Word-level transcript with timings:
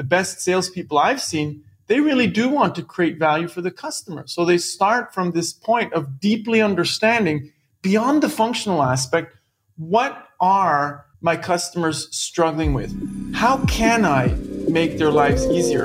the 0.00 0.04
best 0.04 0.40
salespeople 0.40 0.96
I've 0.96 1.20
seen, 1.20 1.62
they 1.86 2.00
really 2.00 2.26
do 2.26 2.48
want 2.48 2.74
to 2.76 2.82
create 2.82 3.18
value 3.18 3.48
for 3.48 3.60
the 3.60 3.70
customer. 3.70 4.26
So 4.26 4.46
they 4.46 4.56
start 4.56 5.12
from 5.12 5.32
this 5.32 5.52
point 5.52 5.92
of 5.92 6.18
deeply 6.18 6.62
understanding 6.62 7.52
beyond 7.82 8.22
the 8.22 8.30
functional 8.30 8.82
aspect 8.82 9.36
what 9.76 10.30
are 10.40 11.04
my 11.20 11.36
customers 11.36 12.08
struggling 12.16 12.72
with? 12.72 12.90
How 13.34 13.62
can 13.66 14.06
I 14.06 14.28
make 14.70 14.96
their 14.96 15.10
lives 15.10 15.44
easier? 15.48 15.84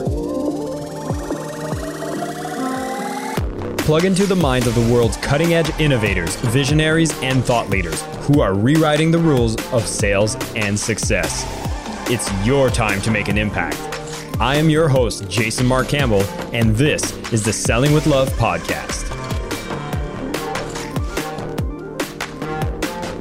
Plug 3.80 4.06
into 4.06 4.26
the 4.26 4.38
minds 4.38 4.66
of 4.66 4.76
the 4.76 4.94
world's 4.94 5.18
cutting 5.18 5.54
edge 5.56 5.78
innovators, 5.78 6.38
visionaries, 6.38 7.12
and 7.22 7.44
thought 7.44 7.70
leaders 7.70 8.02
who 8.22 8.40
are 8.40 8.54
rewriting 8.54 9.12
the 9.12 9.20
rules 9.20 9.58
of 9.74 9.86
sales 9.86 10.38
and 10.56 10.80
success. 10.80 11.44
It's 12.10 12.32
your 12.46 12.70
time 12.70 13.02
to 13.02 13.12
make 13.12 13.28
an 13.28 13.38
impact. 13.38 13.95
I 14.38 14.58
am 14.58 14.70
your 14.70 14.90
host, 14.90 15.30
Jason 15.30 15.66
Mark 15.66 15.88
Campbell, 15.88 16.22
and 16.52 16.76
this 16.76 17.14
is 17.32 17.42
the 17.42 17.54
Selling 17.54 17.94
with 17.94 18.06
Love 18.06 18.30
podcast. 18.32 19.08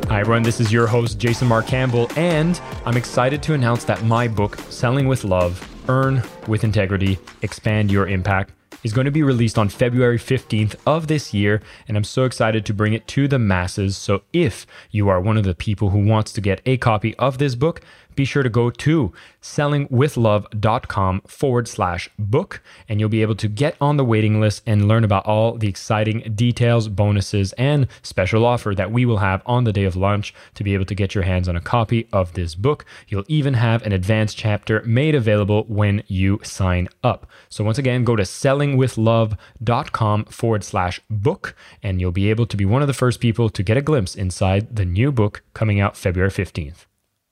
Hi, 0.09 0.19
everyone. 0.19 0.43
This 0.43 0.59
is 0.59 0.73
your 0.73 0.89
host, 0.89 1.21
Jason 1.21 1.47
Mark 1.47 1.69
Campbell, 1.69 2.11
and 2.17 2.61
I'm 2.85 2.97
excited 2.97 3.45
to 3.45 3.55
announce 3.55 3.85
that 3.85 4.03
my 4.03 4.27
book, 4.27 4.57
Selling 4.71 5.07
with 5.07 5.23
Love 5.23 5.65
Earn 5.89 6.21
with 6.49 6.65
Integrity, 6.65 7.17
Expand 7.43 7.93
Your 7.93 8.09
Impact, 8.09 8.51
is 8.85 8.93
going 8.93 9.07
to 9.07 9.11
be 9.11 9.23
released 9.23 9.59
on 9.59 9.69
February 9.69 10.19
15th 10.19 10.77
of 10.87 11.07
this 11.07 11.33
year, 11.33 11.63
and 11.89 11.97
I'm 11.97 12.05
so 12.05 12.25
excited 12.25 12.67
to 12.67 12.75
bring 12.75 12.93
it 12.93 13.09
to 13.09 13.27
the 13.27 13.39
masses. 13.39 13.97
So, 13.97 14.23
if 14.33 14.67
you 14.91 15.09
are 15.09 15.21
one 15.21 15.37
of 15.37 15.45
the 15.45 15.55
people 15.55 15.91
who 15.91 16.05
wants 16.05 16.33
to 16.35 16.41
get 16.41 16.61
a 16.67 16.77
copy 16.77 17.17
of 17.17 17.39
this 17.39 17.55
book, 17.55 17.81
be 18.15 18.25
sure 18.25 18.43
to 18.43 18.49
go 18.49 18.71
to 18.71 19.13
sellingwithlove.com 19.43 21.23
forward 21.27 21.69
slash 21.69 22.09
book, 22.19 22.63
and 22.89 23.01
you'll 23.01 23.09
be 23.09 23.23
able 23.23 23.35
to 23.37 23.49
get 23.49 23.77
on 23.81 23.97
the 23.97 24.05
waiting 24.05 24.41
list 24.41 24.63
and 24.67 24.89
learn 24.89 25.05
about 25.05 25.27
all 25.27 25.57
the 25.57 25.69
exciting 25.69 26.33
details, 26.35 26.89
bonuses, 26.89 27.53
and 27.55 27.87
special 28.03 28.45
offer 28.45 28.75
that 28.75 28.91
we 28.91 29.05
will 29.05 29.19
have 29.19 29.43
on 29.47 29.65
the 29.65 29.73
day 29.73 29.85
of 29.85 29.97
launch 29.97 30.35
to 30.55 30.65
be 30.65 30.75
able 30.75 30.85
to 30.85 30.95
get 30.95 31.15
your 31.15 31.25
hands 31.25 31.49
on 31.49 31.57
a 31.57 31.61
copy 31.61 32.09
of 32.13 32.33
this 32.33 32.55
book. 32.55 32.85
You'll 33.09 33.25
even 33.29 33.55
have 33.55 33.85
an 33.85 33.93
advanced 33.93 34.37
chapter 34.37 34.83
made 34.83 35.15
available 35.15 35.65
when 35.69 36.03
you 36.07 36.41
sign 36.43 36.89
up. 37.03 37.27
So, 37.49 37.65
once 37.65 37.79
again, 37.79 38.05
go 38.05 38.17
to 38.17 38.23
sellingwithlove.com 38.23 40.25
forward 40.27 40.65
slash 40.65 41.01
book, 41.11 41.57
and 41.83 42.01
you'll 42.01 42.13
be 42.13 42.31
able 42.31 42.47
to 42.47 42.57
be 42.57 42.65
one 42.65 42.83
of 42.83 42.89
the 42.89 42.95
first 42.95 43.21
people 43.21 43.51
to 43.51 43.63
get 43.63 43.77
a 43.77 43.83
glimpse 43.83 44.15
inside 44.15 44.77
the 44.77 44.85
new 44.85 45.13
book 45.13 45.43
coming 45.53 45.81
out 45.81 45.97
February 45.97 46.31
15th. 46.31 46.87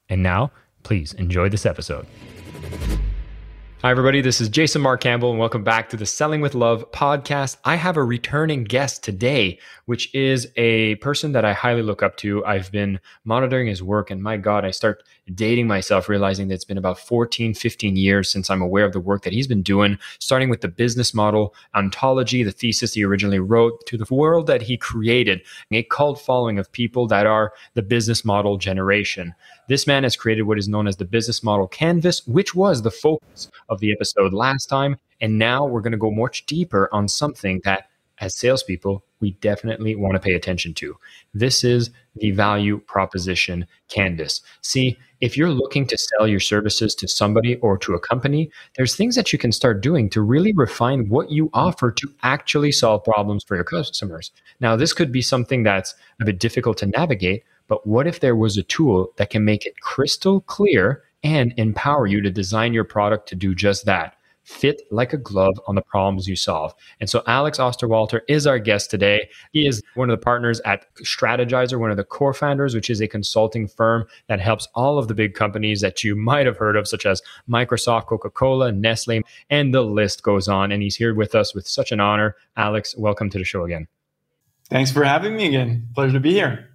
And 0.08 0.22
now, 0.22 0.52
Please 0.82 1.12
enjoy 1.14 1.48
this 1.48 1.66
episode. 1.66 2.06
Hi, 3.82 3.90
everybody. 3.90 4.20
This 4.20 4.40
is 4.40 4.48
Jason 4.48 4.80
Mark 4.80 5.00
Campbell, 5.00 5.30
and 5.30 5.40
welcome 5.40 5.64
back 5.64 5.88
to 5.88 5.96
the 5.96 6.06
Selling 6.06 6.40
with 6.40 6.54
Love 6.54 6.88
podcast. 6.92 7.56
I 7.64 7.74
have 7.74 7.96
a 7.96 8.04
returning 8.04 8.62
guest 8.62 9.02
today, 9.02 9.58
which 9.92 10.08
is 10.14 10.48
a 10.56 10.94
person 11.06 11.32
that 11.32 11.44
I 11.44 11.52
highly 11.52 11.82
look 11.82 12.02
up 12.02 12.16
to. 12.16 12.42
I've 12.46 12.72
been 12.72 12.98
monitoring 13.26 13.66
his 13.66 13.82
work, 13.82 14.10
and 14.10 14.22
my 14.22 14.38
God, 14.38 14.64
I 14.64 14.70
start 14.70 15.02
dating 15.34 15.66
myself, 15.66 16.08
realizing 16.08 16.48
that 16.48 16.54
it's 16.54 16.64
been 16.64 16.78
about 16.78 16.98
14, 16.98 17.52
15 17.52 17.96
years 17.96 18.32
since 18.32 18.48
I'm 18.48 18.62
aware 18.62 18.86
of 18.86 18.94
the 18.94 19.00
work 19.00 19.22
that 19.24 19.34
he's 19.34 19.46
been 19.46 19.60
doing, 19.60 19.98
starting 20.18 20.48
with 20.48 20.62
the 20.62 20.68
business 20.68 21.12
model 21.12 21.54
ontology, 21.74 22.42
the 22.42 22.52
thesis 22.52 22.94
he 22.94 23.04
originally 23.04 23.38
wrote, 23.38 23.84
to 23.84 23.98
the 23.98 24.06
world 24.10 24.46
that 24.46 24.62
he 24.62 24.78
created, 24.78 25.42
a 25.70 25.82
cult 25.82 26.18
following 26.18 26.58
of 26.58 26.72
people 26.72 27.06
that 27.08 27.26
are 27.26 27.52
the 27.74 27.82
business 27.82 28.24
model 28.24 28.56
generation. 28.56 29.34
This 29.68 29.86
man 29.86 30.04
has 30.04 30.16
created 30.16 30.44
what 30.44 30.58
is 30.58 30.68
known 30.68 30.88
as 30.88 30.96
the 30.96 31.04
business 31.04 31.42
model 31.42 31.68
canvas, 31.68 32.26
which 32.26 32.54
was 32.54 32.80
the 32.80 32.90
focus 32.90 33.50
of 33.68 33.80
the 33.80 33.92
episode 33.92 34.32
last 34.32 34.70
time. 34.70 34.96
And 35.20 35.38
now 35.38 35.66
we're 35.66 35.82
going 35.82 35.92
to 35.92 35.98
go 35.98 36.10
much 36.10 36.46
deeper 36.46 36.88
on 36.92 37.08
something 37.08 37.60
that, 37.64 37.88
as 38.22 38.36
salespeople, 38.36 39.04
we 39.18 39.32
definitely 39.40 39.96
want 39.96 40.14
to 40.14 40.20
pay 40.20 40.34
attention 40.34 40.72
to. 40.74 40.96
This 41.34 41.64
is 41.64 41.90
the 42.14 42.30
value 42.30 42.78
proposition 42.78 43.66
canvas. 43.88 44.40
See, 44.60 44.96
if 45.20 45.36
you're 45.36 45.50
looking 45.50 45.88
to 45.88 45.98
sell 45.98 46.28
your 46.28 46.38
services 46.38 46.94
to 46.94 47.08
somebody 47.08 47.56
or 47.56 47.76
to 47.78 47.94
a 47.94 48.00
company, 48.00 48.48
there's 48.76 48.94
things 48.94 49.16
that 49.16 49.32
you 49.32 49.40
can 49.40 49.50
start 49.50 49.82
doing 49.82 50.08
to 50.10 50.22
really 50.22 50.52
refine 50.52 51.08
what 51.08 51.32
you 51.32 51.50
offer 51.52 51.90
to 51.90 52.14
actually 52.22 52.70
solve 52.70 53.02
problems 53.02 53.42
for 53.42 53.56
your 53.56 53.64
customers. 53.64 54.30
Now, 54.60 54.76
this 54.76 54.92
could 54.92 55.10
be 55.10 55.22
something 55.22 55.64
that's 55.64 55.94
a 56.20 56.24
bit 56.24 56.38
difficult 56.38 56.78
to 56.78 56.86
navigate, 56.86 57.42
but 57.66 57.84
what 57.88 58.06
if 58.06 58.20
there 58.20 58.36
was 58.36 58.56
a 58.56 58.62
tool 58.62 59.12
that 59.16 59.30
can 59.30 59.44
make 59.44 59.66
it 59.66 59.80
crystal 59.80 60.42
clear 60.42 61.02
and 61.24 61.54
empower 61.56 62.06
you 62.06 62.20
to 62.20 62.30
design 62.30 62.72
your 62.72 62.84
product 62.84 63.28
to 63.30 63.34
do 63.34 63.52
just 63.52 63.84
that? 63.86 64.16
Fit 64.44 64.82
like 64.90 65.12
a 65.12 65.16
glove 65.16 65.58
on 65.68 65.74
the 65.74 65.82
problems 65.82 66.26
you 66.26 66.36
solve. 66.36 66.74
And 67.00 67.08
so, 67.08 67.22
Alex 67.26 67.58
Osterwalder 67.58 68.20
is 68.28 68.46
our 68.46 68.58
guest 68.58 68.90
today. 68.90 69.28
He 69.52 69.66
is 69.66 69.82
one 69.94 70.10
of 70.10 70.18
the 70.18 70.22
partners 70.22 70.60
at 70.64 70.86
Strategyzer, 70.96 71.78
one 71.78 71.90
of 71.90 71.96
the 71.96 72.04
core 72.04 72.34
founders, 72.34 72.74
which 72.74 72.90
is 72.90 73.00
a 73.00 73.06
consulting 73.06 73.68
firm 73.68 74.04
that 74.28 74.40
helps 74.40 74.66
all 74.74 74.98
of 74.98 75.08
the 75.08 75.14
big 75.14 75.34
companies 75.34 75.80
that 75.80 76.02
you 76.02 76.16
might 76.16 76.46
have 76.46 76.56
heard 76.56 76.76
of, 76.76 76.88
such 76.88 77.06
as 77.06 77.22
Microsoft, 77.48 78.06
Coca 78.06 78.30
Cola, 78.30 78.72
Nestle, 78.72 79.22
and 79.48 79.72
the 79.72 79.82
list 79.82 80.22
goes 80.22 80.48
on. 80.48 80.72
And 80.72 80.82
he's 80.82 80.96
here 80.96 81.14
with 81.14 81.34
us 81.34 81.54
with 81.54 81.68
such 81.68 81.92
an 81.92 82.00
honor. 82.00 82.36
Alex, 82.56 82.96
welcome 82.96 83.30
to 83.30 83.38
the 83.38 83.44
show 83.44 83.64
again. 83.64 83.86
Thanks 84.68 84.90
for 84.90 85.04
having 85.04 85.36
me 85.36 85.46
again. 85.46 85.88
Pleasure 85.94 86.14
to 86.14 86.20
be 86.20 86.32
here. 86.32 86.71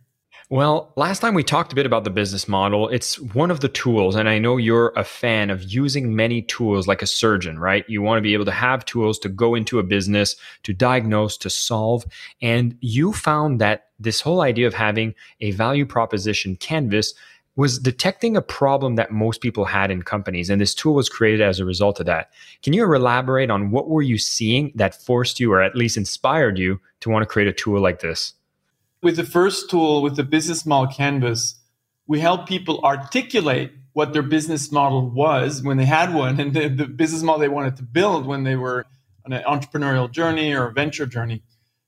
Well, 0.49 0.93
last 0.95 1.19
time 1.19 1.33
we 1.33 1.43
talked 1.43 1.73
a 1.73 1.75
bit 1.75 1.85
about 1.85 2.05
the 2.05 2.09
business 2.09 2.47
model. 2.47 2.87
It's 2.87 3.19
one 3.19 3.51
of 3.51 3.59
the 3.59 3.67
tools, 3.67 4.15
and 4.15 4.29
I 4.29 4.39
know 4.39 4.55
you're 4.55 4.93
a 4.95 5.03
fan 5.03 5.49
of 5.49 5.61
using 5.63 6.15
many 6.15 6.41
tools 6.41 6.87
like 6.87 7.01
a 7.01 7.05
surgeon, 7.05 7.59
right? 7.59 7.83
You 7.89 8.01
want 8.01 8.17
to 8.17 8.21
be 8.21 8.33
able 8.33 8.45
to 8.45 8.51
have 8.51 8.85
tools 8.85 9.19
to 9.19 9.29
go 9.29 9.55
into 9.55 9.77
a 9.77 9.83
business, 9.83 10.37
to 10.63 10.71
diagnose, 10.71 11.35
to 11.39 11.49
solve. 11.49 12.05
And 12.41 12.77
you 12.79 13.11
found 13.11 13.59
that 13.59 13.87
this 13.99 14.21
whole 14.21 14.39
idea 14.39 14.67
of 14.67 14.73
having 14.73 15.15
a 15.41 15.51
value 15.51 15.85
proposition 15.85 16.55
canvas 16.55 17.13
was 17.57 17.77
detecting 17.77 18.37
a 18.37 18.41
problem 18.41 18.95
that 18.95 19.11
most 19.11 19.41
people 19.41 19.65
had 19.65 19.91
in 19.91 20.01
companies 20.01 20.49
and 20.49 20.61
this 20.61 20.75
tool 20.75 20.93
was 20.93 21.09
created 21.09 21.41
as 21.41 21.59
a 21.59 21.65
result 21.65 21.99
of 21.99 22.05
that 22.05 22.29
can 22.61 22.71
you 22.71 22.83
elaborate 22.93 23.49
on 23.49 23.71
what 23.71 23.89
were 23.89 24.03
you 24.03 24.19
seeing 24.19 24.71
that 24.75 24.93
forced 24.93 25.39
you 25.39 25.51
or 25.51 25.59
at 25.59 25.75
least 25.75 25.97
inspired 25.97 26.59
you 26.59 26.79
to 26.99 27.09
want 27.09 27.23
to 27.23 27.25
create 27.25 27.47
a 27.47 27.53
tool 27.53 27.81
like 27.81 27.99
this 27.99 28.35
with 29.01 29.15
the 29.15 29.23
first 29.23 29.69
tool, 29.69 30.01
with 30.01 30.15
the 30.15 30.23
business 30.23 30.65
model 30.65 30.93
canvas, 30.93 31.59
we 32.07 32.19
help 32.19 32.47
people 32.47 32.79
articulate 32.83 33.71
what 33.93 34.13
their 34.13 34.23
business 34.23 34.71
model 34.71 35.09
was 35.09 35.63
when 35.63 35.77
they 35.77 35.85
had 35.85 36.13
one 36.13 36.39
and 36.39 36.53
the, 36.53 36.67
the 36.67 36.85
business 36.85 37.23
model 37.23 37.39
they 37.39 37.49
wanted 37.49 37.75
to 37.77 37.83
build 37.83 38.25
when 38.25 38.43
they 38.43 38.55
were 38.55 38.85
on 39.25 39.33
an 39.33 39.43
entrepreneurial 39.43 40.09
journey 40.09 40.53
or 40.53 40.67
a 40.67 40.73
venture 40.73 41.05
journey. 41.05 41.43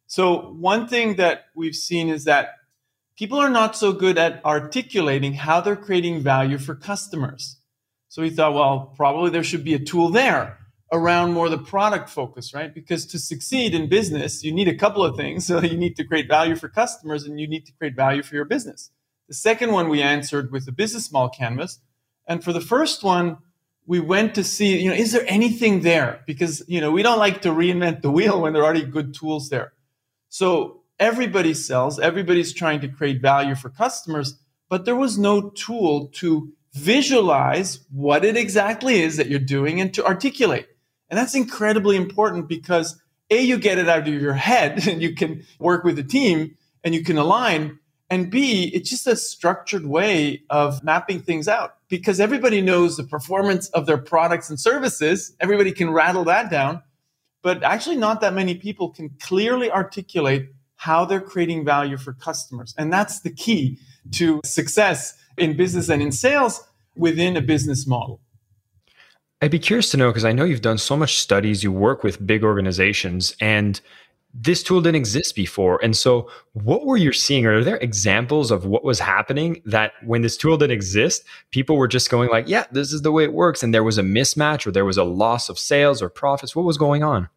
So, 0.07 0.51
one 0.53 0.87
thing 0.87 1.17
that 1.17 1.45
we've 1.55 1.75
seen 1.75 2.09
is 2.09 2.23
that 2.23 2.55
people 3.15 3.37
are 3.37 3.49
not 3.49 3.75
so 3.75 3.93
good 3.93 4.17
at 4.17 4.43
articulating 4.43 5.33
how 5.33 5.61
they're 5.61 5.75
creating 5.75 6.21
value 6.21 6.57
for 6.57 6.73
customers. 6.73 7.57
So, 8.07 8.23
we 8.23 8.31
thought, 8.31 8.55
well, 8.55 8.93
probably 8.97 9.29
there 9.29 9.43
should 9.43 9.63
be 9.63 9.75
a 9.75 9.79
tool 9.79 10.09
there 10.09 10.57
around 10.91 11.33
more 11.33 11.50
the 11.50 11.57
product 11.57 12.09
focus, 12.09 12.53
right? 12.53 12.73
Because 12.73 13.05
to 13.07 13.19
succeed 13.19 13.75
in 13.75 13.89
business, 13.89 14.44
you 14.44 14.51
need 14.51 14.67
a 14.67 14.75
couple 14.75 15.03
of 15.03 15.16
things. 15.16 15.45
So 15.50 15.61
you 15.61 15.77
need 15.77 15.95
to 15.95 16.03
create 16.03 16.27
value 16.27 16.55
for 16.55 16.69
customers 16.69 17.25
and 17.25 17.39
you 17.39 17.47
need 17.47 17.66
to 17.66 17.72
create 17.73 17.95
value 17.95 18.23
for 18.23 18.35
your 18.35 18.45
business. 18.45 18.91
The 19.27 19.33
second 19.33 19.72
one 19.72 19.89
we 19.89 20.01
answered 20.01 20.51
with 20.51 20.66
the 20.66 20.72
business 20.72 21.11
model 21.11 21.29
canvas. 21.29 21.79
And 22.27 22.44
for 22.44 22.53
the 22.53 22.61
first 22.61 23.03
one, 23.03 23.38
we 23.85 24.00
went 24.00 24.35
to 24.35 24.44
see, 24.44 24.79
you 24.79 24.89
know, 24.89 24.95
is 24.95 25.11
there 25.11 25.25
anything 25.27 25.81
there? 25.81 26.22
Because, 26.27 26.63
you 26.67 26.79
know, 26.79 26.91
we 26.91 27.01
don't 27.01 27.17
like 27.17 27.41
to 27.41 27.50
reinvent 27.50 28.01
the 28.01 28.11
wheel 28.11 28.41
when 28.41 28.53
there 28.53 28.61
are 28.61 28.66
already 28.66 28.85
good 28.85 29.13
tools 29.16 29.50
there. 29.50 29.73
So 30.29 30.81
everybody 31.00 31.53
sells, 31.56 32.00
everybody's 32.00 32.53
trying 32.53 32.81
to 32.81 32.88
create 32.88 33.21
value 33.21 33.56
for 33.56 33.69
customers, 33.69 34.39
but 34.69 34.85
there 34.85 34.95
was 34.95 35.17
no 35.17 35.50
tool 35.50 36.07
to 36.16 36.53
visualize 36.73 37.79
what 37.91 38.23
it 38.23 38.38
exactly 38.38 39.01
is 39.01 39.17
that 39.17 39.27
you're 39.27 39.39
doing 39.39 39.81
and 39.81 39.94
to 39.95 40.06
articulate. 40.06 40.67
And 41.09 41.17
that's 41.17 41.35
incredibly 41.35 41.95
important 41.95 42.47
because 42.47 43.01
A, 43.29 43.41
you 43.41 43.57
get 43.57 43.77
it 43.77 43.89
out 43.89 44.07
of 44.07 44.13
your 44.13 44.33
head 44.33 44.88
and 44.88 45.01
you 45.01 45.15
can 45.15 45.45
work 45.59 45.83
with 45.83 45.95
the 45.95 46.03
team 46.03 46.56
and 46.83 46.94
you 46.94 47.03
can 47.03 47.17
align. 47.17 47.79
And 48.09 48.31
B, 48.31 48.71
it's 48.73 48.89
just 48.89 49.06
a 49.06 49.15
structured 49.15 49.85
way 49.85 50.41
of 50.50 50.83
mapping 50.83 51.21
things 51.21 51.47
out 51.47 51.75
because 51.89 52.19
everybody 52.19 52.61
knows 52.61 52.97
the 52.97 53.03
performance 53.03 53.69
of 53.69 53.85
their 53.85 53.97
products 53.97 54.50
and 54.50 54.59
services. 54.59 55.35
Everybody 55.39 55.71
can 55.71 55.91
rattle 55.91 56.23
that 56.25 56.50
down. 56.50 56.81
But 57.41 57.63
actually, 57.63 57.95
not 57.95 58.19
that 58.21 58.33
many 58.33 58.55
people 58.55 58.89
can 58.89 59.09
clearly 59.19 59.71
articulate 59.71 60.50
how 60.75 61.05
they're 61.05 61.21
creating 61.21 61.65
value 61.65 61.97
for 61.97 62.13
customers. 62.13 62.73
And 62.77 62.91
that's 62.91 63.21
the 63.21 63.29
key 63.29 63.79
to 64.12 64.41
success 64.44 65.13
in 65.38 65.55
business 65.55 65.89
and 65.89 66.01
in 66.01 66.12
sales 66.12 66.67
within 66.95 67.38
a 67.38 67.41
business 67.41 67.85
model. 67.85 68.21
I'd 69.41 69.51
be 69.51 69.59
curious 69.59 69.89
to 69.91 69.97
know 69.97 70.09
because 70.09 70.25
I 70.25 70.33
know 70.33 70.44
you've 70.44 70.62
done 70.62 70.77
so 70.77 70.97
much 70.97 71.18
studies, 71.18 71.63
you 71.63 71.71
work 71.71 72.03
with 72.03 72.25
big 72.25 72.44
organizations, 72.44 73.36
and 73.39 73.80
this 74.33 74.62
tool 74.62 74.81
didn't 74.81 74.97
exist 74.97 75.33
before. 75.36 75.80
And 75.81 75.95
so, 75.95 76.30
what 76.53 76.86
were 76.86 76.97
you 76.97 77.13
seeing? 77.13 77.45
Are 77.45 77.63
there 77.63 77.77
examples 77.77 78.51
of 78.51 78.65
what 78.65 78.83
was 78.83 79.00
happening 79.00 79.62
that 79.65 79.94
when 80.03 80.21
this 80.21 80.38
tool 80.38 80.57
didn't 80.57 80.74
exist, 80.74 81.24
people 81.51 81.77
were 81.77 81.88
just 81.88 82.09
going 82.09 82.30
like, 82.30 82.47
"Yeah, 82.47 82.65
this 82.71 82.91
is 82.91 83.01
the 83.01 83.12
way 83.12 83.24
it 83.24 83.33
works," 83.33 83.63
and 83.63 83.74
there 83.74 83.83
was 83.83 83.97
a 83.97 84.03
mismatch, 84.03 84.68
or 84.68 84.71
there 84.71 84.86
was 84.86 84.97
a 84.97 85.03
loss 85.03 85.50
of 85.50 85.57
sales 85.57 86.01
or 86.01 86.09
profits? 86.09 86.56
What 86.56 86.65
was 86.65 86.77
going 86.77 87.03
on? 87.03 87.30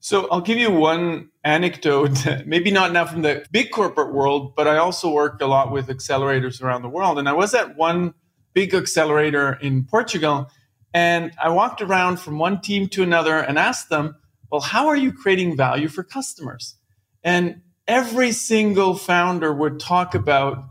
So 0.00 0.26
I'll 0.30 0.40
give 0.40 0.58
you 0.58 0.70
one 0.70 1.28
anecdote, 1.44 2.26
maybe 2.46 2.72
not 2.72 2.92
now 2.92 3.04
from 3.04 3.22
the 3.22 3.46
big 3.52 3.70
corporate 3.70 4.12
world, 4.12 4.56
but 4.56 4.66
I 4.66 4.78
also 4.78 5.10
work 5.12 5.40
a 5.40 5.46
lot 5.46 5.70
with 5.70 5.86
accelerators 5.86 6.60
around 6.60 6.82
the 6.82 6.88
world. 6.88 7.20
And 7.20 7.28
I 7.28 7.32
was 7.34 7.54
at 7.54 7.76
one 7.76 8.14
big 8.52 8.74
accelerator 8.74 9.52
in 9.62 9.84
Portugal, 9.84 10.50
and 10.94 11.32
I 11.42 11.48
walked 11.50 11.80
around 11.80 12.18
from 12.18 12.38
one 12.38 12.60
team 12.60 12.88
to 12.88 13.02
another 13.02 13.38
and 13.38 13.58
asked 13.58 13.88
them, 13.88 14.16
well, 14.50 14.60
how 14.60 14.88
are 14.88 14.96
you 14.96 15.12
creating 15.12 15.56
value 15.56 15.88
for 15.88 16.02
customers? 16.02 16.76
And 17.24 17.62
every 17.88 18.32
single 18.32 18.94
founder 18.94 19.52
would 19.52 19.80
talk 19.80 20.14
about 20.14 20.64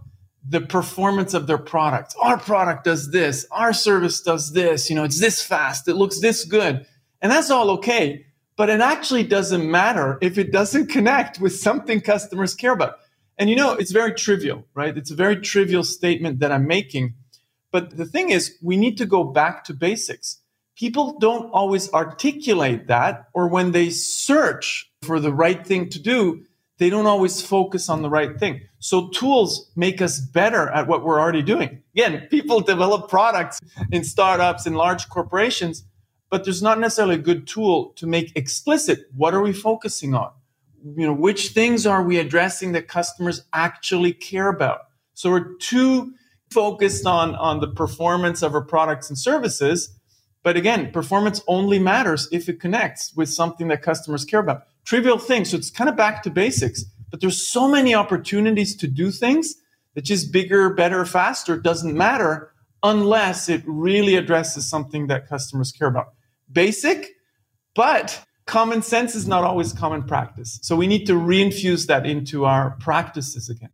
the 0.48 0.62
performance 0.62 1.34
of 1.34 1.48
their 1.48 1.58
product. 1.58 2.16
Our 2.22 2.38
product 2.38 2.84
does 2.84 3.12
this, 3.12 3.46
our 3.52 3.74
service 3.74 4.22
does 4.22 4.54
this, 4.54 4.90
you 4.90 4.96
know, 4.96 5.04
it's 5.04 5.20
this 5.20 5.42
fast, 5.44 5.88
it 5.88 5.96
looks 5.96 6.20
this 6.20 6.46
good. 6.46 6.86
And 7.22 7.32
that's 7.32 7.52
all 7.52 7.70
okay. 7.72 8.26
But 8.58 8.70
it 8.70 8.82
actually 8.82 9.24
doesn't 9.24 9.70
matter 9.70 10.18
if 10.22 10.38
it 10.38 10.52
doesn't 10.52 10.88
connect 10.90 11.40
with 11.40 11.56
something 11.56 12.02
customers 12.02 12.56
care 12.56 12.74
about. 12.74 12.96
And 13.38 13.50
you 13.50 13.56
know, 13.56 13.74
it's 13.74 13.92
very 13.92 14.14
trivial, 14.14 14.66
right? 14.76 14.96
It's 14.96 15.10
a 15.10 15.16
very 15.16 15.38
trivial 15.38 15.84
statement 15.84 16.40
that 16.40 16.52
I'm 16.52 16.68
making. 16.68 17.16
But 17.72 17.98
the 17.98 18.06
thing 18.06 18.30
is, 18.30 18.58
we 18.62 18.78
need 18.78 18.98
to 18.98 19.06
go 19.06 19.24
back 19.24 19.64
to 19.66 19.74
basics 19.74 20.42
people 20.82 21.20
don't 21.20 21.52
always 21.52 21.94
articulate 21.94 22.88
that, 22.88 23.28
or 23.34 23.48
when 23.48 23.72
they 23.72 23.90
search 23.90 24.92
for 25.04 25.20
the 25.20 25.32
right 25.32 25.66
thing 25.66 25.88
to 25.90 26.00
do, 26.00 26.44
they 26.80 26.90
don't 26.90 27.06
always 27.06 27.40
focus 27.40 27.88
on 27.88 28.02
the 28.02 28.10
right 28.10 28.40
thing. 28.40 28.62
So 28.80 29.10
tools 29.10 29.70
make 29.76 30.02
us 30.02 30.20
better 30.20 30.70
at 30.70 30.88
what 30.88 31.06
we're 31.06 31.20
already 31.20 31.44
doing. 31.44 31.84
Again, 31.96 32.28
people 32.32 32.62
develop 32.62 33.10
products 33.10 33.60
in 33.92 34.04
startups 34.04 34.66
and 34.66 34.76
large 34.76 35.08
corporations, 35.08 35.84
but 36.32 36.44
there's 36.44 36.64
not 36.64 36.80
necessarily 36.80 37.16
a 37.16 37.20
good 37.20 37.46
tool 37.46 37.94
to 37.98 38.08
make 38.08 38.36
explicit 38.36 39.06
what 39.16 39.36
are 39.36 39.42
we 39.42 39.54
focusing 39.54 40.16
on? 40.16 40.32
You 40.84 41.06
know, 41.06 41.14
which 41.14 41.50
things 41.50 41.86
are 41.86 42.02
we 42.02 42.18
addressing 42.18 42.72
that 42.72 42.88
customers 42.88 43.44
actually 43.54 44.14
care 44.14 44.48
about? 44.48 44.88
So 45.14 45.30
we're 45.30 45.54
too 45.58 46.16
focused 46.52 47.06
on, 47.06 47.36
on 47.36 47.60
the 47.60 47.68
performance 47.68 48.42
of 48.42 48.54
our 48.54 48.62
products 48.62 49.10
and 49.10 49.18
services 49.18 49.98
but 50.44 50.58
again, 50.58 50.92
performance 50.92 51.42
only 51.48 51.78
matters 51.80 52.28
if 52.32 52.50
it 52.50 52.60
connects 52.60 53.14
with 53.16 53.30
something 53.30 53.68
that 53.68 53.82
customers 53.82 54.26
care 54.26 54.40
about. 54.40 54.64
Trivial 54.86 55.20
things. 55.20 55.52
So 55.52 55.58
it's 55.58 55.70
kind 55.70 55.90
of 55.90 55.96
back 55.96 56.24
to 56.24 56.30
basics, 56.30 56.84
but 57.12 57.22
there's 57.22 57.46
so 57.46 57.68
many 57.68 57.94
opportunities 57.94 58.76
to 58.78 58.88
do 58.88 59.12
things 59.12 59.56
that 59.94 60.04
just 60.04 60.32
bigger, 60.32 60.74
better, 60.74 61.06
faster 61.06 61.58
doesn't 61.58 61.96
matter 61.96 62.54
unless 62.82 63.50
it 63.50 63.62
really 63.68 64.16
addresses 64.16 64.68
something 64.68 65.08
that 65.08 65.28
customers 65.28 65.72
care 65.72 65.88
about. 65.88 66.14
Basic, 66.52 67.10
but 67.76 68.24
common 68.48 68.82
sense 68.82 69.14
is 69.14 69.28
not 69.28 69.44
always 69.44 69.74
common 69.74 70.02
practice. 70.04 70.58
So 70.64 70.76
we 70.76 70.88
need 70.88 71.06
to 71.06 71.14
reinfuse 71.14 71.86
that 71.88 72.08
into 72.08 72.46
our 72.46 72.72
practices 72.80 73.50
again. 73.50 73.70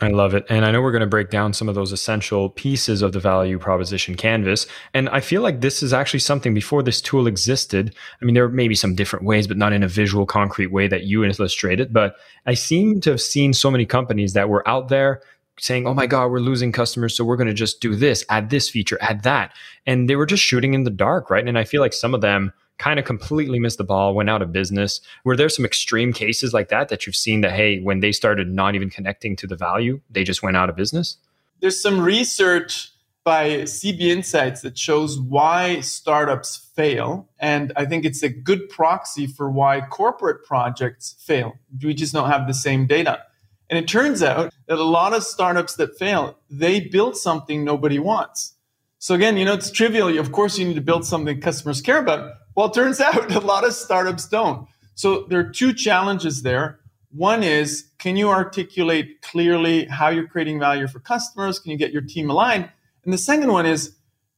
I 0.00 0.08
love 0.08 0.32
it. 0.32 0.46
And 0.48 0.64
I 0.64 0.70
know 0.70 0.80
we're 0.80 0.92
going 0.92 1.00
to 1.00 1.08
break 1.08 1.28
down 1.28 1.52
some 1.52 1.68
of 1.68 1.74
those 1.74 1.90
essential 1.90 2.50
pieces 2.50 3.02
of 3.02 3.12
the 3.12 3.18
value 3.18 3.58
proposition 3.58 4.14
canvas. 4.14 4.66
And 4.94 5.08
I 5.08 5.18
feel 5.20 5.42
like 5.42 5.60
this 5.60 5.82
is 5.82 5.92
actually 5.92 6.20
something 6.20 6.54
before 6.54 6.84
this 6.84 7.00
tool 7.00 7.26
existed. 7.26 7.94
I 8.22 8.24
mean, 8.24 8.34
there 8.34 8.48
may 8.48 8.68
be 8.68 8.76
some 8.76 8.94
different 8.94 9.24
ways, 9.24 9.48
but 9.48 9.56
not 9.56 9.72
in 9.72 9.82
a 9.82 9.88
visual, 9.88 10.24
concrete 10.24 10.68
way 10.68 10.86
that 10.86 11.02
you 11.02 11.24
illustrated. 11.24 11.92
But 11.92 12.14
I 12.46 12.54
seem 12.54 13.00
to 13.00 13.10
have 13.10 13.20
seen 13.20 13.52
so 13.52 13.72
many 13.72 13.86
companies 13.86 14.34
that 14.34 14.48
were 14.48 14.66
out 14.68 14.88
there 14.88 15.20
saying, 15.58 15.88
oh 15.88 15.94
my 15.94 16.06
God, 16.06 16.30
we're 16.30 16.38
losing 16.38 16.70
customers. 16.70 17.16
So 17.16 17.24
we're 17.24 17.36
going 17.36 17.48
to 17.48 17.54
just 17.54 17.80
do 17.80 17.96
this, 17.96 18.24
add 18.28 18.50
this 18.50 18.70
feature, 18.70 18.98
add 19.00 19.24
that. 19.24 19.52
And 19.84 20.08
they 20.08 20.14
were 20.14 20.26
just 20.26 20.44
shooting 20.44 20.74
in 20.74 20.84
the 20.84 20.90
dark, 20.90 21.28
right? 21.28 21.46
And 21.46 21.58
I 21.58 21.64
feel 21.64 21.80
like 21.80 21.92
some 21.92 22.14
of 22.14 22.20
them, 22.20 22.52
kind 22.78 22.98
of 22.98 23.04
completely 23.04 23.58
missed 23.58 23.78
the 23.78 23.84
ball, 23.84 24.14
went 24.14 24.30
out 24.30 24.42
of 24.42 24.52
business. 24.52 25.00
Were 25.24 25.36
there 25.36 25.48
some 25.48 25.64
extreme 25.64 26.12
cases 26.12 26.52
like 26.52 26.68
that 26.68 26.88
that 26.88 27.06
you've 27.06 27.16
seen 27.16 27.40
that, 27.42 27.52
hey, 27.52 27.80
when 27.80 28.00
they 28.00 28.12
started 28.12 28.52
not 28.52 28.74
even 28.74 28.88
connecting 28.88 29.36
to 29.36 29.46
the 29.46 29.56
value, 29.56 30.00
they 30.10 30.24
just 30.24 30.42
went 30.42 30.56
out 30.56 30.70
of 30.70 30.76
business? 30.76 31.16
There's 31.60 31.80
some 31.80 32.00
research 32.00 32.92
by 33.24 33.48
CB 33.62 34.00
Insights 34.00 34.62
that 34.62 34.78
shows 34.78 35.18
why 35.18 35.80
startups 35.80 36.70
fail. 36.74 37.28
And 37.38 37.72
I 37.76 37.84
think 37.84 38.04
it's 38.04 38.22
a 38.22 38.28
good 38.30 38.68
proxy 38.70 39.26
for 39.26 39.50
why 39.50 39.82
corporate 39.82 40.44
projects 40.46 41.14
fail. 41.18 41.58
We 41.82 41.92
just 41.92 42.14
don't 42.14 42.30
have 42.30 42.46
the 42.46 42.54
same 42.54 42.86
data. 42.86 43.24
And 43.68 43.78
it 43.78 43.86
turns 43.86 44.22
out 44.22 44.54
that 44.66 44.78
a 44.78 44.84
lot 44.84 45.12
of 45.12 45.24
startups 45.24 45.74
that 45.76 45.98
fail, 45.98 46.38
they 46.48 46.80
build 46.80 47.16
something 47.16 47.64
nobody 47.64 47.98
wants. 47.98 48.54
So 48.98 49.14
again, 49.14 49.36
you 49.36 49.44
know, 49.44 49.54
it's 49.54 49.70
trivial. 49.70 50.18
Of 50.18 50.32
course, 50.32 50.58
you 50.58 50.66
need 50.66 50.74
to 50.74 50.80
build 50.80 51.04
something 51.04 51.40
customers 51.40 51.80
care 51.80 51.98
about, 51.98 52.32
well, 52.56 52.66
it 52.66 52.74
turns 52.74 53.00
out 53.00 53.32
a 53.32 53.40
lot 53.40 53.64
of 53.64 53.72
startups 53.72 54.28
don't. 54.28 54.68
So 54.94 55.26
there 55.28 55.38
are 55.38 55.50
two 55.50 55.72
challenges 55.72 56.42
there. 56.42 56.80
One 57.10 57.42
is 57.42 57.88
can 57.98 58.16
you 58.16 58.28
articulate 58.28 59.22
clearly 59.22 59.86
how 59.86 60.08
you're 60.08 60.26
creating 60.26 60.58
value 60.58 60.88
for 60.88 61.00
customers? 61.00 61.58
Can 61.58 61.70
you 61.70 61.78
get 61.78 61.92
your 61.92 62.02
team 62.02 62.28
aligned? 62.28 62.68
And 63.04 63.12
the 63.12 63.18
second 63.18 63.52
one 63.52 63.64
is 63.64 63.96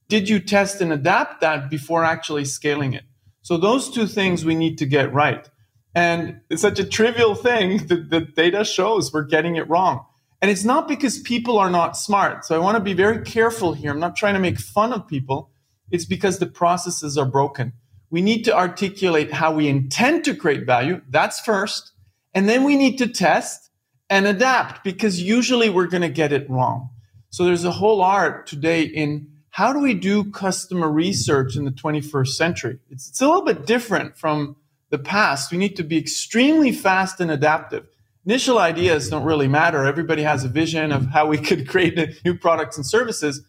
did 0.08 0.28
you 0.28 0.40
test 0.40 0.80
and 0.80 0.92
adapt 0.92 1.40
that 1.40 1.70
before 1.70 2.04
actually 2.04 2.44
scaling 2.44 2.92
it? 2.92 3.04
So 3.42 3.56
those 3.56 3.90
two 3.90 4.06
things 4.06 4.44
we 4.44 4.54
need 4.54 4.76
to 4.78 4.86
get 4.86 5.12
right. 5.12 5.48
And 5.94 6.40
it's 6.50 6.62
such 6.62 6.78
a 6.78 6.84
trivial 6.84 7.34
thing 7.34 7.78
that 7.86 8.10
the 8.10 8.20
data 8.20 8.64
shows 8.64 9.12
we're 9.12 9.24
getting 9.24 9.56
it 9.56 9.68
wrong. 9.68 10.04
And 10.42 10.50
it's 10.50 10.64
not 10.64 10.88
because 10.88 11.18
people 11.18 11.58
are 11.58 11.70
not 11.70 11.96
smart. 11.96 12.44
So 12.44 12.54
I 12.54 12.58
want 12.58 12.76
to 12.76 12.82
be 12.82 12.94
very 12.94 13.22
careful 13.22 13.74
here. 13.74 13.90
I'm 13.90 14.00
not 14.00 14.16
trying 14.16 14.34
to 14.34 14.40
make 14.40 14.58
fun 14.58 14.92
of 14.92 15.06
people. 15.06 15.50
It's 15.90 16.06
because 16.06 16.38
the 16.38 16.46
processes 16.46 17.18
are 17.18 17.26
broken 17.26 17.74
we 18.10 18.20
need 18.20 18.44
to 18.44 18.56
articulate 18.56 19.32
how 19.32 19.54
we 19.54 19.68
intend 19.68 20.24
to 20.24 20.34
create 20.34 20.66
value. 20.66 21.00
That's 21.08 21.40
first. 21.40 21.92
And 22.34 22.48
then 22.48 22.64
we 22.64 22.76
need 22.76 22.98
to 22.98 23.06
test 23.06 23.70
and 24.08 24.26
adapt 24.26 24.82
because 24.82 25.22
usually 25.22 25.70
we're 25.70 25.86
going 25.86 26.02
to 26.02 26.08
get 26.08 26.32
it 26.32 26.50
wrong. 26.50 26.90
So 27.30 27.44
there's 27.44 27.64
a 27.64 27.70
whole 27.70 28.02
art 28.02 28.48
today 28.48 28.82
in 28.82 29.28
how 29.50 29.72
do 29.72 29.78
we 29.78 29.94
do 29.94 30.30
customer 30.30 30.90
research 30.90 31.56
in 31.56 31.64
the 31.64 31.70
21st 31.70 32.28
century? 32.28 32.78
It's, 32.88 33.08
it's 33.08 33.20
a 33.20 33.26
little 33.26 33.44
bit 33.44 33.66
different 33.66 34.16
from 34.16 34.56
the 34.90 34.98
past. 34.98 35.52
We 35.52 35.58
need 35.58 35.76
to 35.76 35.84
be 35.84 35.96
extremely 35.96 36.72
fast 36.72 37.20
and 37.20 37.30
adaptive. 37.30 37.86
Initial 38.26 38.58
ideas 38.58 39.08
don't 39.08 39.24
really 39.24 39.48
matter. 39.48 39.84
Everybody 39.84 40.22
has 40.22 40.44
a 40.44 40.48
vision 40.48 40.92
of 40.92 41.06
how 41.06 41.26
we 41.26 41.38
could 41.46 41.68
create 41.68 42.20
new 42.24 42.36
products 42.36 42.76
and 42.76 42.84
services, 42.84 43.42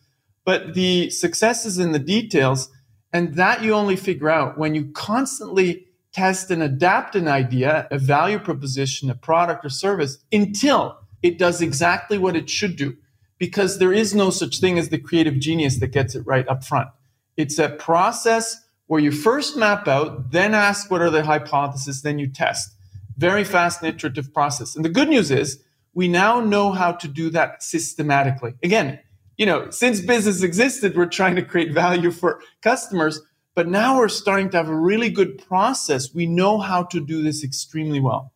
but 0.46 0.74
the 0.74 1.10
success 1.10 1.66
is 1.66 1.78
in 1.78 1.92
the 1.92 2.00
details. 2.00 2.70
And 3.14 3.36
that 3.36 3.62
you 3.62 3.74
only 3.74 3.98
figure 3.98 4.30
out 4.30 4.58
when 4.58 4.74
you 4.74 4.90
constantly 4.94 5.86
test 6.14 6.50
and 6.50 6.64
adapt 6.64 7.16
an 7.16 7.28
idea, 7.28 7.88
a 7.92 7.98
value 7.98 8.40
proposition, 8.40 9.10
a 9.10 9.16
product 9.16 9.66
or 9.66 9.70
service 9.70 10.18
until 10.32 10.98
it 11.22 11.38
does 11.38 11.62
exactly 11.62 12.18
what 12.18 12.36
it 12.36 12.50
should 12.50 12.76
do. 12.76 12.96
Because 13.38 13.80
there 13.80 13.92
is 13.92 14.14
no 14.14 14.30
such 14.30 14.60
thing 14.60 14.78
as 14.78 14.90
the 14.90 14.98
creative 14.98 15.40
genius 15.40 15.80
that 15.80 15.88
gets 15.88 16.16
it 16.16 16.26
right 16.26 16.48
up 16.48 16.64
front. 16.64 16.90
It's 17.38 17.60
a 17.60 17.70
process 17.70 18.64
where 18.88 19.00
you 19.00 19.12
first 19.12 19.58
map 19.58 19.88
out, 19.88 20.32
then 20.32 20.54
ask 20.54 20.92
what 20.92 21.02
are 21.02 21.10
the 21.10 21.24
hypotheses, 21.24 22.02
then 22.02 22.20
you 22.20 22.28
test. 22.28 22.76
Very 23.18 23.44
fast 23.44 23.82
and 23.82 23.94
iterative 23.94 24.34
process. 24.34 24.76
And 24.76 24.84
the 24.86 24.90
good 24.90 25.10
news 25.10 25.32
is 25.32 25.64
we 25.94 26.08
now 26.08 26.40
know 26.40 26.72
how 26.72 26.94
to 26.94 27.08
do 27.08 27.30
that 27.32 27.62
systematically. 27.62 28.54
Again, 28.64 29.00
you 29.38 29.46
know, 29.46 29.70
since 29.70 30.02
business 30.02 30.44
existed, 30.44 30.96
we're 30.96 31.06
trying 31.08 31.36
to 31.36 31.42
create 31.42 31.74
value 31.74 32.12
for 32.12 32.42
customers. 32.62 33.22
But 33.54 33.68
now 33.68 33.98
we're 33.98 34.08
starting 34.08 34.50
to 34.52 34.58
have 34.58 34.70
a 34.70 34.76
really 34.76 35.10
good 35.10 35.38
process. 35.46 36.14
We 36.14 36.26
know 36.26 36.60
how 36.60 36.84
to 36.84 37.06
do 37.06 37.22
this 37.22 37.44
extremely 37.44 38.00
well. 38.00 38.31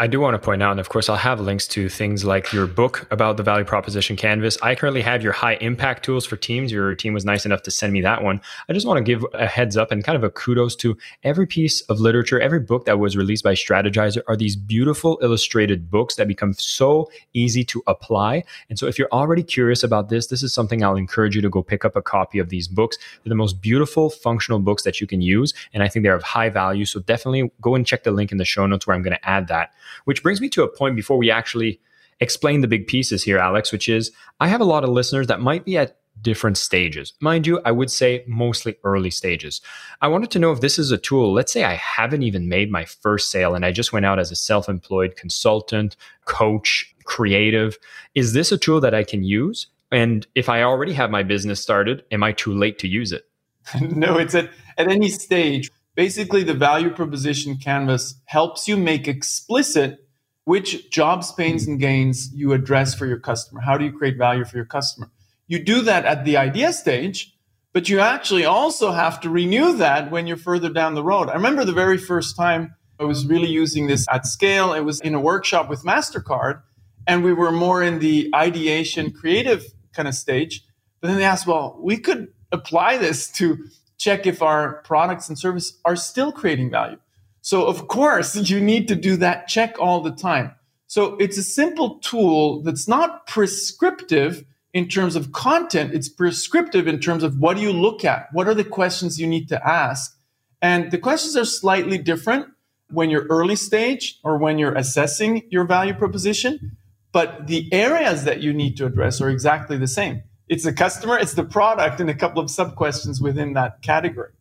I 0.00 0.06
do 0.06 0.18
want 0.18 0.32
to 0.32 0.38
point 0.38 0.62
out, 0.62 0.70
and 0.70 0.80
of 0.80 0.88
course, 0.88 1.10
I'll 1.10 1.16
have 1.16 1.40
links 1.40 1.68
to 1.68 1.90
things 1.90 2.24
like 2.24 2.54
your 2.54 2.66
book 2.66 3.06
about 3.10 3.36
the 3.36 3.42
value 3.42 3.66
proposition 3.66 4.16
canvas. 4.16 4.56
I 4.62 4.74
currently 4.74 5.02
have 5.02 5.22
your 5.22 5.34
high 5.34 5.56
impact 5.56 6.06
tools 6.06 6.24
for 6.24 6.36
teams. 6.36 6.72
Your 6.72 6.94
team 6.94 7.12
was 7.12 7.26
nice 7.26 7.44
enough 7.44 7.60
to 7.64 7.70
send 7.70 7.92
me 7.92 8.00
that 8.00 8.22
one. 8.22 8.40
I 8.66 8.72
just 8.72 8.86
want 8.86 8.96
to 8.96 9.04
give 9.04 9.26
a 9.34 9.44
heads 9.44 9.76
up 9.76 9.92
and 9.92 10.02
kind 10.02 10.16
of 10.16 10.24
a 10.24 10.30
kudos 10.30 10.74
to 10.76 10.96
every 11.22 11.46
piece 11.46 11.82
of 11.82 12.00
literature, 12.00 12.40
every 12.40 12.60
book 12.60 12.86
that 12.86 12.98
was 12.98 13.14
released 13.14 13.44
by 13.44 13.52
Strategyzer 13.52 14.22
are 14.26 14.38
these 14.38 14.56
beautiful 14.56 15.18
illustrated 15.20 15.90
books 15.90 16.14
that 16.14 16.26
become 16.26 16.54
so 16.54 17.10
easy 17.34 17.62
to 17.64 17.82
apply. 17.86 18.42
And 18.70 18.78
so, 18.78 18.86
if 18.86 18.98
you're 18.98 19.12
already 19.12 19.42
curious 19.42 19.82
about 19.82 20.08
this, 20.08 20.28
this 20.28 20.42
is 20.42 20.54
something 20.54 20.82
I'll 20.82 20.96
encourage 20.96 21.36
you 21.36 21.42
to 21.42 21.50
go 21.50 21.62
pick 21.62 21.84
up 21.84 21.94
a 21.94 22.00
copy 22.00 22.38
of 22.38 22.48
these 22.48 22.68
books. 22.68 22.96
They're 23.22 23.28
the 23.28 23.34
most 23.34 23.60
beautiful, 23.60 24.08
functional 24.08 24.60
books 24.60 24.82
that 24.84 24.98
you 24.98 25.06
can 25.06 25.20
use. 25.20 25.52
And 25.74 25.82
I 25.82 25.88
think 25.88 26.04
they're 26.04 26.14
of 26.14 26.22
high 26.22 26.48
value. 26.48 26.86
So, 26.86 27.00
definitely 27.00 27.52
go 27.60 27.74
and 27.74 27.86
check 27.86 28.04
the 28.04 28.12
link 28.12 28.32
in 28.32 28.38
the 28.38 28.46
show 28.46 28.64
notes 28.64 28.86
where 28.86 28.96
I'm 28.96 29.02
going 29.02 29.18
to 29.18 29.28
add 29.28 29.48
that. 29.48 29.72
Which 30.04 30.22
brings 30.22 30.40
me 30.40 30.48
to 30.50 30.62
a 30.62 30.68
point 30.68 30.96
before 30.96 31.18
we 31.18 31.30
actually 31.30 31.80
explain 32.20 32.60
the 32.60 32.68
big 32.68 32.86
pieces 32.86 33.24
here, 33.24 33.38
Alex, 33.38 33.72
which 33.72 33.88
is 33.88 34.12
I 34.40 34.48
have 34.48 34.60
a 34.60 34.64
lot 34.64 34.84
of 34.84 34.90
listeners 34.90 35.26
that 35.28 35.40
might 35.40 35.64
be 35.64 35.78
at 35.78 35.96
different 36.22 36.58
stages. 36.58 37.14
Mind 37.20 37.46
you, 37.46 37.60
I 37.64 37.70
would 37.70 37.90
say 37.90 38.24
mostly 38.26 38.76
early 38.84 39.10
stages. 39.10 39.60
I 40.02 40.08
wanted 40.08 40.30
to 40.32 40.38
know 40.38 40.52
if 40.52 40.60
this 40.60 40.78
is 40.78 40.90
a 40.90 40.98
tool. 40.98 41.32
Let's 41.32 41.52
say 41.52 41.64
I 41.64 41.74
haven't 41.74 42.22
even 42.22 42.48
made 42.48 42.70
my 42.70 42.84
first 42.84 43.30
sale 43.30 43.54
and 43.54 43.64
I 43.64 43.72
just 43.72 43.92
went 43.92 44.06
out 44.06 44.18
as 44.18 44.30
a 44.30 44.36
self 44.36 44.68
employed 44.68 45.16
consultant, 45.16 45.96
coach, 46.26 46.94
creative. 47.04 47.78
Is 48.14 48.32
this 48.32 48.52
a 48.52 48.58
tool 48.58 48.80
that 48.80 48.94
I 48.94 49.04
can 49.04 49.24
use? 49.24 49.68
And 49.90 50.26
if 50.34 50.48
I 50.48 50.62
already 50.62 50.92
have 50.92 51.10
my 51.10 51.22
business 51.22 51.60
started, 51.60 52.04
am 52.12 52.22
I 52.22 52.32
too 52.32 52.54
late 52.54 52.78
to 52.80 52.88
use 52.88 53.12
it? 53.12 53.26
no, 53.80 54.18
it's 54.18 54.34
at, 54.34 54.50
at 54.78 54.88
any 54.88 55.08
stage. 55.08 55.70
Basically, 55.94 56.42
the 56.42 56.54
value 56.54 56.90
proposition 56.90 57.56
canvas 57.56 58.14
helps 58.26 58.68
you 58.68 58.76
make 58.76 59.08
explicit 59.08 60.06
which 60.44 60.90
jobs, 60.90 61.32
pains, 61.32 61.66
and 61.66 61.78
gains 61.78 62.32
you 62.32 62.52
address 62.52 62.94
for 62.94 63.06
your 63.06 63.18
customer. 63.18 63.60
How 63.60 63.76
do 63.76 63.84
you 63.84 63.92
create 63.92 64.16
value 64.16 64.44
for 64.44 64.56
your 64.56 64.66
customer? 64.66 65.10
You 65.46 65.62
do 65.62 65.82
that 65.82 66.04
at 66.04 66.24
the 66.24 66.36
idea 66.36 66.72
stage, 66.72 67.34
but 67.72 67.88
you 67.88 68.00
actually 68.00 68.44
also 68.44 68.92
have 68.92 69.20
to 69.20 69.30
renew 69.30 69.76
that 69.76 70.10
when 70.10 70.26
you're 70.26 70.36
further 70.36 70.70
down 70.70 70.94
the 70.94 71.04
road. 71.04 71.28
I 71.28 71.34
remember 71.34 71.64
the 71.64 71.72
very 71.72 71.98
first 71.98 72.36
time 72.36 72.74
I 72.98 73.04
was 73.04 73.26
really 73.26 73.48
using 73.48 73.86
this 73.86 74.06
at 74.12 74.26
scale. 74.26 74.72
It 74.72 74.80
was 74.80 75.00
in 75.00 75.14
a 75.14 75.20
workshop 75.20 75.68
with 75.68 75.84
MasterCard, 75.84 76.62
and 77.06 77.24
we 77.24 77.32
were 77.32 77.52
more 77.52 77.82
in 77.82 77.98
the 77.98 78.30
ideation 78.34 79.12
creative 79.12 79.64
kind 79.92 80.08
of 80.08 80.14
stage. 80.14 80.64
But 81.00 81.08
then 81.08 81.16
they 81.16 81.24
asked, 81.24 81.46
well, 81.46 81.78
we 81.80 81.96
could 81.98 82.28
apply 82.52 82.98
this 82.98 83.30
to 83.32 83.58
check 84.00 84.26
if 84.26 84.42
our 84.42 84.82
products 84.82 85.28
and 85.28 85.38
services 85.38 85.78
are 85.84 85.94
still 85.94 86.32
creating 86.32 86.70
value. 86.70 86.96
So, 87.42 87.66
of 87.66 87.86
course, 87.96 88.34
you 88.34 88.60
need 88.60 88.88
to 88.88 88.96
do 88.96 89.16
that 89.18 89.46
check 89.46 89.76
all 89.78 90.00
the 90.00 90.10
time. 90.10 90.52
So, 90.88 91.16
it's 91.16 91.38
a 91.38 91.44
simple 91.44 92.00
tool 92.00 92.62
that's 92.62 92.88
not 92.88 93.26
prescriptive 93.28 94.44
in 94.72 94.88
terms 94.88 95.16
of 95.16 95.32
content, 95.32 95.94
it's 95.94 96.08
prescriptive 96.08 96.86
in 96.86 97.00
terms 97.00 97.22
of 97.24 97.38
what 97.38 97.56
do 97.56 97.62
you 97.62 97.72
look 97.72 98.04
at? 98.04 98.28
What 98.32 98.46
are 98.46 98.54
the 98.54 98.64
questions 98.64 99.20
you 99.20 99.26
need 99.26 99.48
to 99.48 99.68
ask? 99.68 100.16
And 100.62 100.92
the 100.92 100.98
questions 100.98 101.36
are 101.36 101.44
slightly 101.44 101.98
different 101.98 102.46
when 102.88 103.10
you're 103.10 103.26
early 103.26 103.56
stage 103.56 104.20
or 104.22 104.38
when 104.38 104.58
you're 104.58 104.74
assessing 104.74 105.42
your 105.50 105.64
value 105.64 105.94
proposition, 105.94 106.76
but 107.12 107.48
the 107.48 107.68
areas 107.72 108.24
that 108.24 108.40
you 108.40 108.52
need 108.52 108.76
to 108.76 108.86
address 108.86 109.20
are 109.20 109.28
exactly 109.28 109.76
the 109.76 109.88
same. 109.88 110.22
It's 110.50 110.64
the 110.64 110.72
customer, 110.72 111.16
it's 111.16 111.34
the 111.34 111.44
product, 111.44 112.00
and 112.00 112.10
a 112.10 112.14
couple 112.14 112.42
of 112.42 112.50
sub 112.50 112.74
questions 112.74 113.20
within 113.20 113.52
that 113.52 113.82
category. 113.82 114.32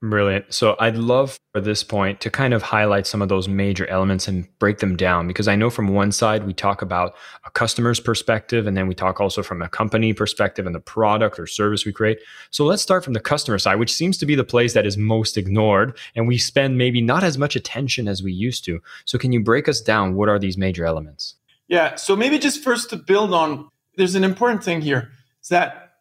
Brilliant. 0.00 0.52
So 0.52 0.74
I'd 0.80 0.96
love 0.96 1.38
for 1.52 1.60
this 1.60 1.84
point 1.84 2.20
to 2.22 2.30
kind 2.30 2.54
of 2.54 2.62
highlight 2.62 3.06
some 3.06 3.20
of 3.20 3.28
those 3.28 3.46
major 3.46 3.86
elements 3.86 4.26
and 4.26 4.48
break 4.58 4.78
them 4.78 4.96
down 4.96 5.28
because 5.28 5.46
I 5.46 5.54
know 5.54 5.70
from 5.70 5.88
one 5.88 6.10
side 6.12 6.44
we 6.44 6.54
talk 6.54 6.80
about 6.80 7.14
a 7.44 7.50
customer's 7.50 8.00
perspective 8.00 8.66
and 8.66 8.74
then 8.74 8.88
we 8.88 8.94
talk 8.96 9.20
also 9.20 9.44
from 9.44 9.60
a 9.62 9.68
company 9.68 10.12
perspective 10.12 10.66
and 10.66 10.74
the 10.74 10.80
product 10.80 11.38
or 11.38 11.46
service 11.46 11.86
we 11.86 11.92
create. 11.92 12.18
So 12.50 12.64
let's 12.64 12.82
start 12.82 13.04
from 13.04 13.12
the 13.12 13.20
customer 13.20 13.58
side, 13.60 13.76
which 13.76 13.92
seems 13.92 14.16
to 14.18 14.26
be 14.26 14.34
the 14.34 14.42
place 14.42 14.72
that 14.72 14.86
is 14.86 14.96
most 14.96 15.36
ignored 15.36 15.96
and 16.16 16.26
we 16.26 16.36
spend 16.38 16.78
maybe 16.78 17.00
not 17.00 17.22
as 17.22 17.38
much 17.38 17.54
attention 17.54 18.08
as 18.08 18.24
we 18.24 18.32
used 18.32 18.64
to. 18.64 18.80
So 19.04 19.18
can 19.18 19.30
you 19.30 19.40
break 19.40 19.68
us 19.68 19.80
down 19.80 20.14
what 20.14 20.28
are 20.28 20.38
these 20.38 20.56
major 20.56 20.84
elements? 20.84 21.36
Yeah, 21.68 21.94
so 21.94 22.16
maybe 22.16 22.38
just 22.38 22.64
first 22.64 22.90
to 22.90 22.96
build 22.96 23.32
on 23.32 23.68
there's 23.96 24.14
an 24.14 24.24
important 24.24 24.64
thing 24.64 24.80
here 24.80 25.10
is 25.42 25.48
that 25.48 25.94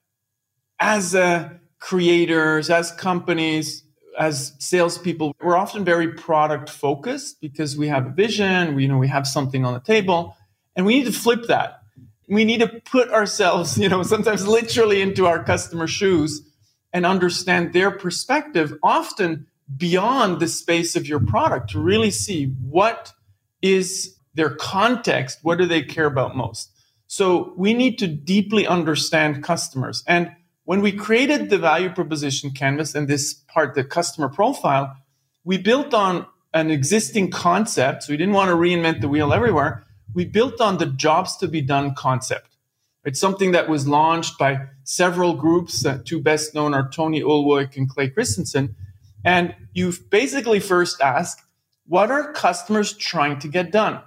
as 0.80 1.16
uh, 1.16 1.50
creators, 1.80 2.70
as 2.70 2.92
companies, 2.92 3.84
as 4.18 4.54
salespeople, 4.60 5.36
we're 5.42 5.58
often 5.58 5.86
very 5.86 6.10
product 6.10 6.70
focused 6.70 7.40
because 7.42 7.78
we 7.78 7.88
have 7.88 8.08
a 8.08 8.10
vision, 8.10 8.76
we 8.76 8.84
you 8.84 8.90
know 8.90 8.98
we 8.98 9.08
have 9.08 9.28
something 9.28 9.66
on 9.66 9.74
the 9.74 9.80
table, 9.80 10.36
and 10.76 10.86
we 10.86 11.00
need 11.00 11.06
to 11.06 11.12
flip 11.12 11.48
that. 11.48 11.82
We 12.28 12.46
need 12.46 12.60
to 12.60 12.68
put 12.68 13.10
ourselves, 13.10 13.78
you 13.84 13.90
know, 13.90 14.04
sometimes 14.04 14.48
literally 14.48 15.02
into 15.02 15.26
our 15.26 15.44
customer 15.44 15.88
shoes 15.88 16.42
and 16.94 17.06
understand 17.06 17.74
their 17.74 17.92
perspective, 17.92 18.74
often 18.84 19.48
beyond 19.78 20.42
the 20.42 20.48
space 20.48 20.96
of 20.96 21.08
your 21.08 21.22
product, 21.22 21.72
to 21.72 21.80
really 21.80 22.12
see 22.12 22.48
what 22.70 23.14
is 23.62 24.18
their 24.34 24.50
context, 24.50 25.40
what 25.44 25.58
do 25.58 25.66
they 25.66 25.82
care 25.82 26.06
about 26.06 26.36
most. 26.36 26.70
So 27.12 27.54
we 27.58 27.74
need 27.74 28.00
to 28.00 28.08
deeply 28.08 28.66
understand 28.66 29.44
customers 29.44 30.02
and 30.08 30.32
when 30.64 30.80
we 30.80 30.94
created 30.94 31.50
the 31.50 31.58
value 31.58 31.90
proposition 31.90 32.52
canvas 32.52 32.96
and 32.96 33.06
this 33.06 33.34
part, 33.34 33.76
the 33.76 33.84
customer 33.84 34.30
profile, 34.30 34.96
we 35.44 35.58
built 35.58 35.94
on 35.94 36.26
an 36.54 36.72
existing 36.72 37.30
concept. 37.30 38.04
So 38.04 38.14
we 38.14 38.18
didn't 38.18 38.34
want 38.34 38.52
to 38.52 38.56
reinvent 38.56 39.02
the 39.02 39.10
wheel 39.10 39.34
everywhere. 39.34 39.84
We 40.14 40.24
built 40.24 40.62
on 40.62 40.78
the 40.78 40.86
jobs 40.86 41.36
to 41.40 41.50
be 41.50 41.60
done 41.60 41.94
concept. 41.96 42.56
It's 43.04 43.20
something 43.20 43.52
that 43.52 43.68
was 43.68 43.86
launched 43.86 44.38
by 44.38 44.68
several 44.86 45.34
groups. 45.34 45.86
Uh, 45.86 46.00
two 46.06 46.22
best 46.22 46.56
known 46.56 46.74
are 46.74 46.90
Tony 46.90 47.22
Ulwick 47.22 47.76
and 47.76 47.90
Clay 47.90 48.08
Christensen. 48.08 48.74
And 49.26 49.54
you 49.74 49.92
basically 50.10 50.62
first 50.62 51.02
ask, 51.02 51.40
what 51.86 52.12
are 52.12 52.32
customers 52.32 52.96
trying 52.96 53.40
to 53.40 53.50
get 53.50 53.74
done? 53.74 54.02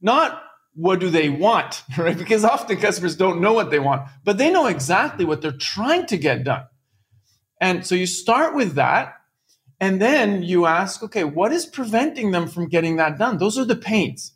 Not 0.00 0.42
what 0.74 1.00
do 1.00 1.10
they 1.10 1.28
want, 1.28 1.82
right? 1.98 2.16
Because 2.16 2.44
often 2.44 2.76
customers 2.76 3.16
don't 3.16 3.40
know 3.40 3.52
what 3.52 3.70
they 3.70 3.78
want, 3.78 4.08
but 4.24 4.38
they 4.38 4.50
know 4.50 4.66
exactly 4.66 5.24
what 5.24 5.42
they're 5.42 5.52
trying 5.52 6.06
to 6.06 6.16
get 6.16 6.44
done. 6.44 6.64
And 7.60 7.86
so 7.86 7.94
you 7.94 8.06
start 8.06 8.54
with 8.54 8.74
that. 8.74 9.16
And 9.82 10.00
then 10.00 10.42
you 10.42 10.66
ask, 10.66 11.02
okay, 11.02 11.24
what 11.24 11.52
is 11.52 11.64
preventing 11.64 12.32
them 12.32 12.48
from 12.48 12.68
getting 12.68 12.96
that 12.96 13.18
done? 13.18 13.38
Those 13.38 13.58
are 13.58 13.64
the 13.64 13.76
pains, 13.76 14.34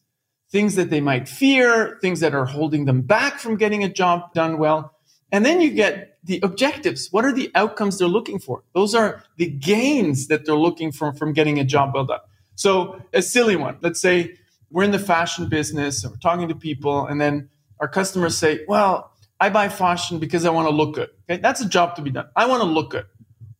things 0.50 0.75
that 0.76 0.88
they 0.88 1.03
might 1.03 1.29
fear, 1.29 1.99
things 2.00 2.21
that 2.21 2.35
are 2.35 2.47
holding 2.47 2.87
them 2.87 3.03
back 3.03 3.38
from 3.38 3.57
getting 3.57 3.85
a 3.85 3.88
job 3.88 4.33
done 4.33 4.57
well. 4.57 4.95
And 5.31 5.45
then 5.45 5.61
you 5.61 5.71
get 5.71 6.19
the 6.25 6.41
objectives. 6.43 7.09
What 7.11 7.26
are 7.26 7.33
the 7.33 7.50
outcomes 7.55 7.99
they're 7.99 8.09
looking 8.09 8.38
for? 8.38 8.62
Those 8.75 8.95
are 8.95 9.23
the 9.37 9.50
gains 9.50 10.29
that 10.29 10.47
they're 10.47 10.55
looking 10.55 10.93
for 10.93 11.12
from 11.12 11.35
getting 11.35 11.59
a 11.59 11.64
job 11.64 11.93
well 11.95 12.07
done. 12.07 12.21
So 12.55 13.03
a 13.12 13.21
silly 13.21 13.57
one. 13.57 13.76
Let's 13.83 14.00
say 14.00 14.37
we're 14.75 14.83
in 14.83 14.90
the 14.90 14.99
fashion 14.99 15.49
business 15.49 16.02
and 16.02 16.12
we're 16.12 16.19
talking 16.19 16.49
to 16.49 16.54
people, 16.54 17.07
and 17.07 17.21
then 17.21 17.49
our 17.78 17.87
customers 17.87 18.37
say, 18.37 18.64
Well, 18.66 19.12
I 19.38 19.49
buy 19.49 19.69
fashion 19.69 20.19
because 20.19 20.45
I 20.45 20.50
want 20.50 20.66
to 20.66 20.75
look 20.75 20.97
good. 20.97 21.11
Okay, 21.31 21.40
that's 21.40 21.61
a 21.61 21.69
job 21.69 21.95
to 21.95 22.02
be 22.02 22.11
done. 22.11 22.26
I 22.35 22.47
want 22.47 22.61
to 22.61 22.69
look 22.69 22.90
good. 22.90 23.07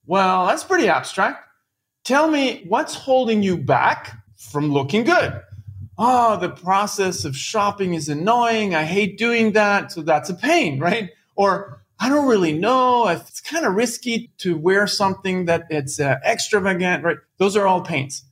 Well, 0.07 0.47
that's 0.47 0.65
pretty 0.65 0.89
abstract. 0.89 1.49
Tell 2.03 2.29
me 2.29 2.65
what's 2.67 2.97
holding 2.97 3.45
you 3.45 3.57
back 3.57 4.19
from 4.37 4.73
looking 4.73 5.05
good. 5.05 5.41
Oh, 5.97 6.37
the 6.37 6.49
process 6.49 7.25
of 7.25 7.37
shopping 7.37 7.95
is 7.95 8.09
annoying. 8.09 8.75
I 8.75 8.83
hate 8.83 9.17
doing 9.17 9.53
that. 9.53 9.93
So 9.93 10.03
that's 10.03 10.31
a 10.31 10.35
pain, 10.35 10.81
right? 10.81 11.11
Or 11.37 11.81
I 12.01 12.09
don't 12.09 12.27
really 12.27 12.53
know. 12.53 13.07
It's 13.07 13.41
kind 13.41 13.65
of 13.65 13.75
risky 13.75 14.33
to 14.39 14.57
wear 14.57 14.89
something 14.89 15.45
that 15.45 15.67
it's 15.71 16.01
uh, 16.01 16.17
extravagant, 16.27 17.05
right? 17.05 17.19
Those 17.39 17.57
are 17.57 17.69
all 17.69 17.83
pains. 17.83 18.25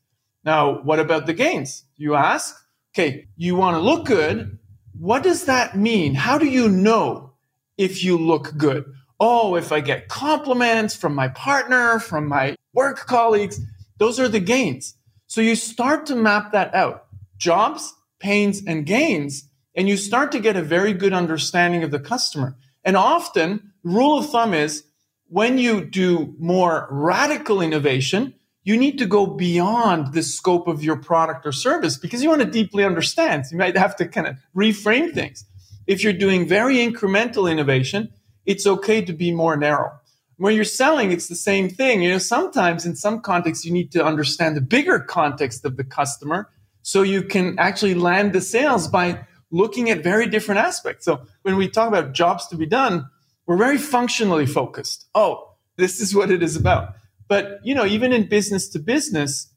Now, 0.45 0.83
what 0.83 0.99
about 0.99 1.27
the 1.27 1.33
gains? 1.33 1.85
You 1.97 2.17
ask 2.17 2.57
okay, 2.93 3.27
you 3.37 3.57
want 3.57 3.77
to 3.77 3.81
look 3.81 4.07
good. 4.07 4.59
What 4.99 5.23
does 5.23 5.47
that 5.47 5.77
mean? 5.77 6.15
How 6.15 6.39
do 6.39 6.47
you 6.47 6.69
know 6.69 7.33
if 7.79 8.05
you 8.05 8.19
look 8.19 8.57
good? 8.57 8.85
Oh, 9.19 9.57
if 9.57 9.73
I 9.73 9.81
get 9.81 10.09
compliments 10.09 10.95
from 10.95 11.15
my 11.15 11.29
partner, 11.29 11.99
from 11.99 12.29
my 12.29 12.57
work 12.75 13.07
colleagues, 13.07 13.61
those 13.99 14.21
are 14.21 14.29
the 14.29 14.41
gains. 14.41 14.95
So 15.27 15.41
you 15.41 15.57
start 15.57 16.07
to 16.07 16.17
map 16.17 16.53
that 16.53 16.75
out 16.75 17.07
jobs, 17.39 17.95
pains, 18.21 18.63
and 18.67 18.87
gains, 18.87 19.49
and 19.75 19.89
you 19.89 19.97
start 19.97 20.31
to 20.33 20.41
get 20.41 20.57
a 20.57 20.63
very 20.63 20.93
good 20.93 21.13
understanding 21.13 21.83
of 21.83 21.91
the 21.91 21.99
customer. 21.99 22.57
And 22.85 22.97
often, 22.97 23.73
rule 23.83 24.19
of 24.19 24.29
thumb 24.29 24.55
is 24.55 24.85
when 25.29 25.57
you 25.59 25.85
do 25.85 26.35
more 26.39 26.87
radical 26.91 27.63
innovation, 27.63 28.35
you 28.65 28.77
need 28.77 28.99
to 28.99 29.07
go 29.07 29.27
beyond 29.27 30.13
the 30.13 30.23
scope 30.23 30.69
of 30.69 30.85
your 30.85 30.97
product 30.97 31.47
or 31.47 31.53
service 31.53 31.97
because 31.97 32.23
you 32.23 32.29
want 32.29 32.43
to 32.43 32.51
deeply 32.51 32.85
understand. 32.85 33.45
You 33.51 33.59
might 33.59 33.77
have 33.77 33.97
to 33.97 34.07
kind 34.07 34.27
of 34.27 34.37
reframe 34.57 35.13
things. 35.13 35.45
If 35.87 36.05
you're 36.05 36.13
doing 36.13 36.47
very 36.47 36.77
incremental 36.77 37.51
innovation, 37.51 38.11
it's 38.47 38.67
okay 38.67 39.03
to 39.03 39.13
be 39.13 39.33
more 39.33 39.57
narrow. 39.57 39.93
When 40.37 40.55
you're 40.55 40.65
selling, 40.65 41.13
it's 41.13 41.29
the 41.29 41.37
same 41.37 41.69
thing. 41.69 42.03
You 42.03 42.11
know, 42.11 42.19
sometimes 42.19 42.87
in 42.87 42.97
some 42.97 43.21
contexts, 43.21 43.65
you 43.65 43.73
need 43.73 43.93
to 43.93 44.05
understand 44.05 44.57
the 44.57 44.61
bigger 44.61 44.99
context 45.01 45.65
of 45.65 45.77
the 45.77 45.85
customer 45.85 46.49
so 46.83 47.03
you 47.03 47.23
can 47.23 47.59
actually 47.59 47.95
land 47.95 48.33
the 48.33 48.41
sales 48.41 48.89
by 48.89 49.25
looking 49.51 49.91
at 49.91 50.03
very 50.03 50.27
different 50.27 50.61
aspects. 50.61 51.05
So 51.05 51.23
when 51.43 51.57
we 51.57 51.69
talk 51.69 51.89
about 51.89 52.13
jobs 52.13 52.47
to 52.49 52.57
be 52.57 52.67
done, 52.67 53.09
we're 53.47 53.57
very 53.57 53.79
functionally 53.79 54.47
focused. 54.47 55.07
Oh, 55.15 55.55
this 55.77 56.01
is 56.01 56.15
what 56.15 56.31
it 56.31 56.43
is 56.43 56.57
about. 56.57 56.95
But 57.33 57.61
you 57.65 57.75
know, 57.75 57.87
even 57.87 58.13
in 58.13 58.29
business 58.29 58.69
to 58.69 58.79
business, 58.79 59.49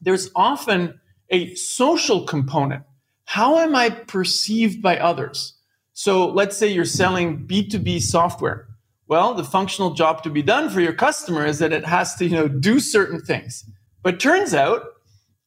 there's 0.00 0.30
often 0.36 1.00
a 1.30 1.52
social 1.56 2.24
component. 2.24 2.84
How 3.24 3.58
am 3.58 3.74
I 3.74 3.90
perceived 3.90 4.80
by 4.80 4.98
others? 4.98 5.54
So 5.94 6.28
let's 6.28 6.56
say 6.56 6.68
you're 6.68 6.84
selling 6.84 7.44
B2B 7.44 8.02
software. 8.02 8.68
Well, 9.08 9.34
the 9.34 9.42
functional 9.42 9.94
job 9.94 10.22
to 10.22 10.30
be 10.30 10.42
done 10.42 10.70
for 10.70 10.80
your 10.80 10.92
customer 10.92 11.44
is 11.44 11.58
that 11.58 11.72
it 11.72 11.84
has 11.84 12.14
to, 12.18 12.24
you 12.24 12.36
know, 12.36 12.46
do 12.46 12.78
certain 12.78 13.20
things. 13.20 13.68
But 14.04 14.20
turns 14.20 14.54
out 14.54 14.84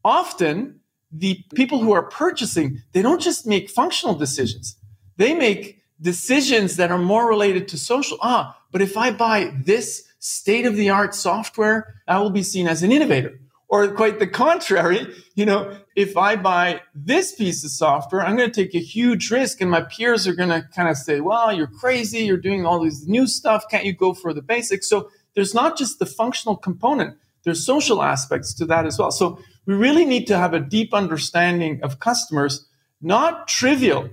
often 0.04 0.82
the 1.10 1.42
people 1.56 1.80
who 1.80 1.94
are 1.94 2.04
purchasing, 2.04 2.82
they 2.92 3.02
don't 3.02 3.22
just 3.22 3.48
make 3.48 3.70
functional 3.70 4.16
decisions. 4.16 4.76
They 5.16 5.34
make 5.34 5.84
decisions 6.02 6.76
that 6.76 6.92
are 6.92 6.98
more 6.98 7.30
related 7.30 7.70
to 7.70 7.78
social. 7.78 8.18
Ah, 8.22 8.62
but 8.74 8.82
if 8.82 8.98
I 8.98 9.12
buy 9.12 9.54
this 9.64 10.11
state 10.22 10.68
of 10.68 10.76
the 10.76 10.90
art 10.90 11.14
software, 11.16 11.96
I 12.08 12.20
will 12.20 12.30
be 12.30 12.44
seen 12.44 12.68
as 12.68 12.84
an 12.84 12.92
innovator. 12.92 13.40
Or 13.68 13.88
quite 13.88 14.20
the 14.20 14.28
contrary, 14.28 15.08
you 15.34 15.46
know, 15.46 15.78
if 15.96 16.16
I 16.16 16.36
buy 16.36 16.82
this 16.94 17.34
piece 17.34 17.64
of 17.64 17.72
software, 17.72 18.22
I'm 18.22 18.36
going 18.36 18.52
to 18.52 18.64
take 18.64 18.76
a 18.76 18.84
huge 18.84 19.32
risk 19.32 19.62
and 19.62 19.72
my 19.72 19.82
peers 19.82 20.28
are 20.28 20.36
going 20.36 20.50
to 20.50 20.68
kind 20.76 20.90
of 20.90 20.98
say, 20.98 21.22
well, 21.22 21.54
you're 21.54 21.68
crazy. 21.68 22.20
You're 22.20 22.38
doing 22.38 22.66
all 22.66 22.82
these 22.82 23.08
new 23.08 23.26
stuff. 23.26 23.64
Can't 23.72 23.86
you 23.86 23.94
go 23.94 24.14
for 24.14 24.34
the 24.34 24.42
basics? 24.42 24.88
So 24.88 25.10
there's 25.36 25.54
not 25.54 25.78
just 25.78 26.00
the 26.00 26.06
functional 26.06 26.58
component. 26.58 27.18
There's 27.44 27.66
social 27.66 28.04
aspects 28.04 28.54
to 28.56 28.66
that 28.66 28.86
as 28.86 29.00
well. 29.00 29.12
So 29.12 29.40
we 29.66 29.74
really 29.74 30.06
need 30.06 30.28
to 30.28 30.38
have 30.38 30.54
a 30.54 30.60
deep 30.60 30.94
understanding 30.94 31.80
of 31.82 32.00
customers, 32.00 32.68
not 33.02 33.48
trivial. 33.48 34.10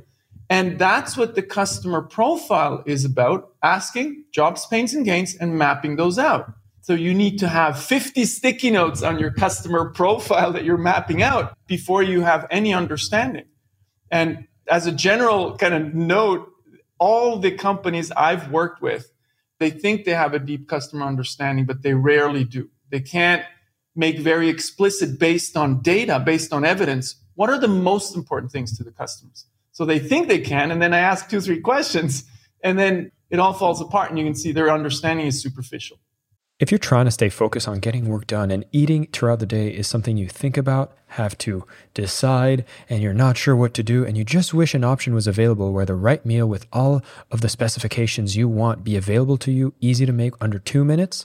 And 0.51 0.79
that's 0.79 1.17
what 1.17 1.35
the 1.35 1.43
customer 1.43 2.01
profile 2.01 2.83
is 2.87 3.05
about 3.05 3.53
asking 3.63 4.25
jobs, 4.33 4.67
pains, 4.67 4.95
and 4.95 5.05
gains 5.05 5.35
and 5.37 5.59
mapping 5.59 5.97
those 5.97 6.19
out. 6.19 6.53
So 6.81 6.95
you 6.95 7.13
need 7.13 7.39
to 7.41 7.49
have 7.49 7.79
50 7.79 8.25
sticky 8.25 8.71
notes 8.71 9.03
on 9.03 9.19
your 9.19 9.31
customer 9.31 9.91
profile 9.95 10.53
that 10.53 10.65
you're 10.65 10.79
mapping 10.79 11.23
out 11.23 11.55
before 11.67 12.03
you 12.03 12.23
have 12.23 12.47
any 12.51 12.73
understanding. 12.73 13.45
And 14.11 14.47
as 14.69 14.87
a 14.87 14.93
general 14.93 15.57
kind 15.59 15.75
of 15.75 15.95
note, 15.95 16.51
all 16.99 17.39
the 17.39 17.51
companies 17.51 18.11
I've 18.13 18.51
worked 18.51 18.81
with, 18.81 19.13
they 19.59 19.71
think 19.71 20.05
they 20.05 20.15
have 20.15 20.33
a 20.33 20.39
deep 20.39 20.67
customer 20.67 21.05
understanding, 21.05 21.67
but 21.67 21.83
they 21.83 21.93
rarely 21.93 22.45
do. 22.45 22.71
They 22.91 23.01
can't 23.01 23.45
make 23.95 24.19
very 24.21 24.49
explicit 24.49 25.19
based 25.19 25.57
on 25.57 25.83
data, 25.83 26.19
based 26.19 26.53
on 26.53 26.65
evidence. 26.65 27.17
What 27.35 27.51
are 27.51 27.59
the 27.59 27.69
most 27.69 28.17
important 28.17 28.51
things 28.51 28.77
to 28.79 28.85
the 28.85 28.93
customers? 28.93 29.45
So 29.79 29.85
they 29.85 30.01
think 30.01 30.27
they 30.27 30.41
can. 30.41 30.73
And 30.73 30.83
then 30.83 30.93
I 30.93 30.99
ask 30.99 31.31
two, 31.31 31.41
three 31.41 31.61
questions, 31.61 32.25
and 32.65 32.77
then 32.77 33.13
it 33.31 33.39
all 33.39 33.53
falls 33.53 33.81
apart. 33.81 34.11
And 34.11 34.19
you 34.19 34.25
can 34.25 34.35
see 34.35 34.51
their 34.51 34.73
understanding 34.73 35.29
is 35.29 35.41
superficial. 35.41 36.01
If 36.59 36.73
you're 36.73 36.81
trying 36.81 37.05
to 37.05 37.13
stay 37.13 37.29
focused 37.29 37.69
on 37.69 37.79
getting 37.79 38.09
work 38.09 38.27
done 38.27 38.51
and 38.51 38.65
eating 38.73 39.07
throughout 39.13 39.39
the 39.39 39.47
day 39.47 39.69
is 39.69 39.87
something 39.87 40.17
you 40.17 40.27
think 40.27 40.57
about, 40.57 40.97
have 41.11 41.39
to 41.39 41.65
decide, 41.95 42.65
and 42.91 43.01
you're 43.05 43.15
not 43.15 43.37
sure 43.37 43.55
what 43.55 43.73
to 43.75 43.85
do, 43.85 44.05
and 44.05 44.19
you 44.19 44.25
just 44.25 44.53
wish 44.53 44.75
an 44.75 44.83
option 44.83 45.15
was 45.15 45.29
available 45.29 45.73
where 45.73 45.87
the 45.87 45.95
right 45.95 46.27
meal 46.27 46.49
with 46.49 46.67
all 46.73 47.01
of 47.31 47.41
the 47.41 47.49
specifications 47.49 48.37
you 48.37 48.49
want 48.49 48.83
be 48.83 48.97
available 48.97 49.39
to 49.39 49.53
you, 49.53 49.75
easy 49.81 50.05
to 50.05 50.13
make 50.13 50.35
under 50.41 50.59
two 50.59 50.85
minutes, 50.85 51.25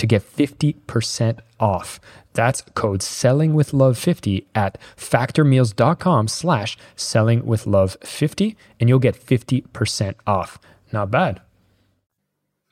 to 0.00 0.06
get 0.06 0.22
50% 0.22 1.40
off. 1.60 2.00
That's 2.32 2.62
code 2.74 3.02
selling 3.02 3.54
with 3.54 3.74
love 3.74 3.98
50 3.98 4.46
at 4.54 4.78
factormeals.com 4.96 6.28
slash 6.28 6.78
selling 6.96 7.44
with 7.44 7.66
love 7.66 7.96
50 8.02 8.56
and 8.80 8.88
you'll 8.88 8.98
get 8.98 9.14
50% 9.14 10.14
off. 10.26 10.58
Not 10.90 11.10
bad. 11.10 11.42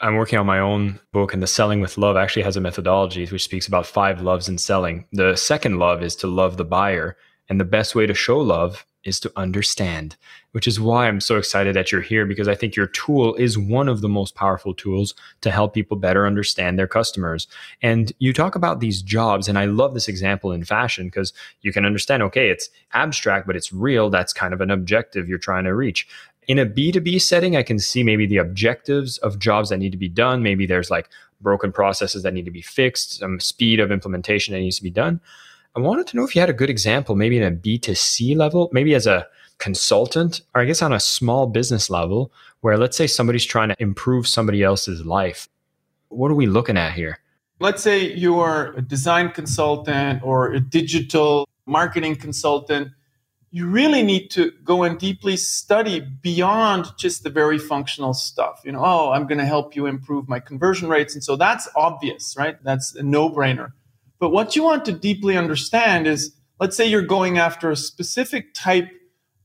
I'm 0.00 0.16
working 0.16 0.38
on 0.38 0.46
my 0.46 0.60
own 0.60 1.00
book, 1.12 1.34
and 1.34 1.42
the 1.42 1.48
Selling 1.48 1.80
with 1.80 1.98
Love 1.98 2.16
actually 2.16 2.44
has 2.44 2.56
a 2.56 2.60
methodology 2.60 3.26
which 3.26 3.42
speaks 3.42 3.66
about 3.66 3.84
five 3.84 4.22
loves 4.22 4.48
in 4.48 4.56
selling. 4.56 5.06
The 5.10 5.34
second 5.34 5.80
love 5.80 6.04
is 6.04 6.14
to 6.16 6.28
love 6.28 6.56
the 6.56 6.64
buyer. 6.64 7.16
And 7.48 7.58
the 7.58 7.64
best 7.64 7.96
way 7.96 8.06
to 8.06 8.14
show 8.14 8.38
love 8.38 8.86
is 9.02 9.18
to 9.20 9.32
understand, 9.34 10.16
which 10.52 10.66
is 10.66 10.80
why 10.80 11.06
I'm 11.06 11.20
so 11.20 11.36
excited 11.36 11.76
that 11.76 11.92
you're 11.92 12.00
here 12.00 12.24
because 12.24 12.48
I 12.48 12.54
think 12.54 12.74
your 12.74 12.86
tool 12.86 13.34
is 13.34 13.58
one 13.58 13.88
of 13.88 14.00
the 14.00 14.08
most 14.08 14.34
powerful 14.34 14.74
tools 14.74 15.14
to 15.42 15.50
help 15.50 15.74
people 15.74 15.96
better 15.96 16.26
understand 16.26 16.78
their 16.78 16.86
customers. 16.86 17.46
And 17.82 18.12
you 18.18 18.32
talk 18.32 18.54
about 18.54 18.80
these 18.80 19.02
jobs, 19.02 19.48
and 19.48 19.58
I 19.58 19.66
love 19.66 19.94
this 19.94 20.08
example 20.08 20.52
in 20.52 20.64
fashion 20.64 21.06
because 21.06 21.32
you 21.60 21.72
can 21.72 21.84
understand 21.84 22.22
okay, 22.22 22.48
it's 22.48 22.70
abstract, 22.92 23.46
but 23.46 23.56
it's 23.56 23.72
real. 23.72 24.10
That's 24.10 24.32
kind 24.32 24.54
of 24.54 24.60
an 24.60 24.70
objective 24.70 25.28
you're 25.28 25.38
trying 25.38 25.64
to 25.64 25.74
reach. 25.74 26.08
In 26.46 26.58
a 26.58 26.64
B2B 26.64 27.20
setting, 27.20 27.56
I 27.56 27.62
can 27.62 27.78
see 27.78 28.02
maybe 28.02 28.26
the 28.26 28.38
objectives 28.38 29.18
of 29.18 29.38
jobs 29.38 29.68
that 29.68 29.76
need 29.76 29.92
to 29.92 29.98
be 29.98 30.08
done. 30.08 30.42
Maybe 30.42 30.64
there's 30.64 30.90
like 30.90 31.10
broken 31.42 31.72
processes 31.72 32.22
that 32.22 32.32
need 32.32 32.46
to 32.46 32.50
be 32.50 32.62
fixed, 32.62 33.18
some 33.18 33.38
speed 33.38 33.80
of 33.80 33.92
implementation 33.92 34.54
that 34.54 34.60
needs 34.60 34.76
to 34.76 34.82
be 34.82 34.90
done. 34.90 35.20
I 35.76 35.80
wanted 35.80 36.06
to 36.08 36.16
know 36.16 36.24
if 36.24 36.34
you 36.34 36.40
had 36.40 36.50
a 36.50 36.54
good 36.54 36.70
example, 36.70 37.14
maybe 37.14 37.36
in 37.36 37.44
a 37.44 37.54
B2C 37.54 38.34
level, 38.34 38.70
maybe 38.72 38.94
as 38.94 39.06
a 39.06 39.26
consultant, 39.58 40.40
or 40.54 40.62
I 40.62 40.64
guess 40.64 40.82
on 40.82 40.92
a 40.92 41.00
small 41.00 41.46
business 41.46 41.90
level, 41.90 42.32
where 42.60 42.76
let's 42.76 42.96
say 42.96 43.06
somebody's 43.06 43.44
trying 43.44 43.68
to 43.68 43.76
improve 43.78 44.26
somebody 44.26 44.62
else's 44.62 45.04
life. 45.04 45.48
What 46.08 46.30
are 46.30 46.34
we 46.34 46.46
looking 46.46 46.76
at 46.76 46.92
here? 46.92 47.18
Let's 47.60 47.82
say 47.82 48.12
you're 48.14 48.72
a 48.76 48.82
design 48.82 49.30
consultant 49.30 50.22
or 50.22 50.52
a 50.52 50.60
digital 50.60 51.48
marketing 51.66 52.16
consultant. 52.16 52.88
You 53.50 53.66
really 53.66 54.02
need 54.02 54.28
to 54.32 54.52
go 54.62 54.84
and 54.84 54.98
deeply 54.98 55.36
study 55.36 56.00
beyond 56.00 56.86
just 56.98 57.24
the 57.24 57.30
very 57.30 57.58
functional 57.58 58.14
stuff. 58.14 58.60
You 58.64 58.72
know, 58.72 58.82
oh, 58.84 59.10
I'm 59.10 59.26
going 59.26 59.38
to 59.38 59.46
help 59.46 59.74
you 59.74 59.86
improve 59.86 60.28
my 60.28 60.38
conversion 60.38 60.88
rates. 60.88 61.14
And 61.14 61.24
so 61.24 61.36
that's 61.36 61.68
obvious, 61.74 62.36
right? 62.36 62.62
That's 62.62 62.94
a 62.94 63.02
no 63.02 63.28
brainer. 63.28 63.72
But 64.20 64.30
what 64.30 64.54
you 64.54 64.62
want 64.62 64.84
to 64.86 64.92
deeply 64.92 65.36
understand 65.36 66.06
is 66.06 66.34
let's 66.60 66.76
say 66.76 66.86
you're 66.86 67.02
going 67.02 67.38
after 67.38 67.70
a 67.70 67.76
specific 67.76 68.52
type 68.54 68.88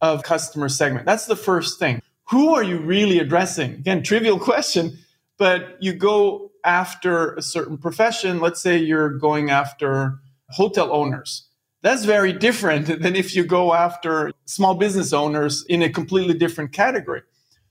of 0.04 0.22
customer 0.22 0.68
segment. 0.68 1.06
That's 1.06 1.28
the 1.28 1.36
first 1.36 1.80
thing. 1.80 2.02
Who 2.30 2.54
are 2.54 2.62
you 2.62 2.78
really 2.78 3.20
addressing? 3.20 3.72
Again, 3.76 4.04
trivial 4.04 4.38
question, 4.52 5.00
but 5.38 5.78
you 5.80 5.94
go 5.94 6.52
after 6.66 7.34
a 7.36 7.42
certain 7.42 7.78
profession. 7.78 8.42
Let's 8.42 8.62
say 8.62 8.78
you're 8.78 9.18
going 9.18 9.50
after 9.50 10.20
hotel 10.50 10.92
owners. 10.92 11.48
That's 11.84 12.04
very 12.04 12.34
different 12.34 12.88
than 13.02 13.16
if 13.16 13.34
you 13.34 13.46
go 13.46 13.74
after 13.74 14.34
small 14.46 14.76
business 14.76 15.14
owners 15.14 15.66
in 15.70 15.82
a 15.82 15.90
completely 15.90 16.34
different 16.34 16.74
category. 16.74 17.22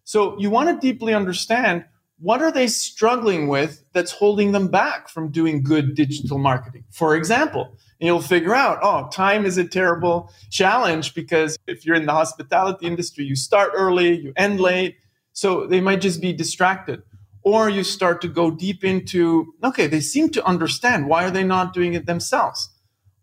So 0.05 0.39
you 0.41 0.49
want 0.49 0.69
to 0.71 0.87
deeply 0.87 1.15
understand 1.15 1.85
what 2.23 2.41
are 2.41 2.53
they 2.53 2.69
struggling 2.69 3.49
with 3.49 3.85
that's 3.93 4.13
holding 4.13 4.53
them 4.53 4.69
back 4.69 5.09
from 5.09 5.33
doing 5.33 5.61
good 5.61 5.97
digital 5.97 6.39
marketing? 6.39 6.85
For 6.93 7.17
example, 7.17 7.77
you'll 7.99 8.21
figure 8.21 8.55
out, 8.55 8.79
oh, 8.81 9.09
time 9.13 9.45
is 9.45 9.59
a 9.59 9.67
terrible 9.67 10.33
challenge 10.49 11.15
because 11.15 11.59
if 11.67 11.85
you're 11.85 11.97
in 11.97 12.07
the 12.07 12.13
hospitality 12.13 12.87
industry, 12.87 13.25
you 13.25 13.35
start 13.35 13.73
early, 13.75 14.21
you 14.21 14.33
end 14.37 14.61
late. 14.61 14.99
So 15.33 15.67
they 15.67 15.81
might 15.81 16.01
just 16.01 16.21
be 16.21 16.33
distracted. 16.33 17.03
Or 17.43 17.69
you 17.69 17.83
start 17.83 18.21
to 18.21 18.29
go 18.29 18.53
deep 18.53 18.85
into, 18.85 19.53
okay, 19.65 19.89
they 19.89 20.01
seem 20.01 20.29
to 20.31 20.45
understand. 20.47 21.09
Why 21.09 21.25
are 21.25 21.31
they 21.31 21.43
not 21.43 21.75
doing 21.75 21.95
it 21.95 22.07
themselves? 22.07 22.71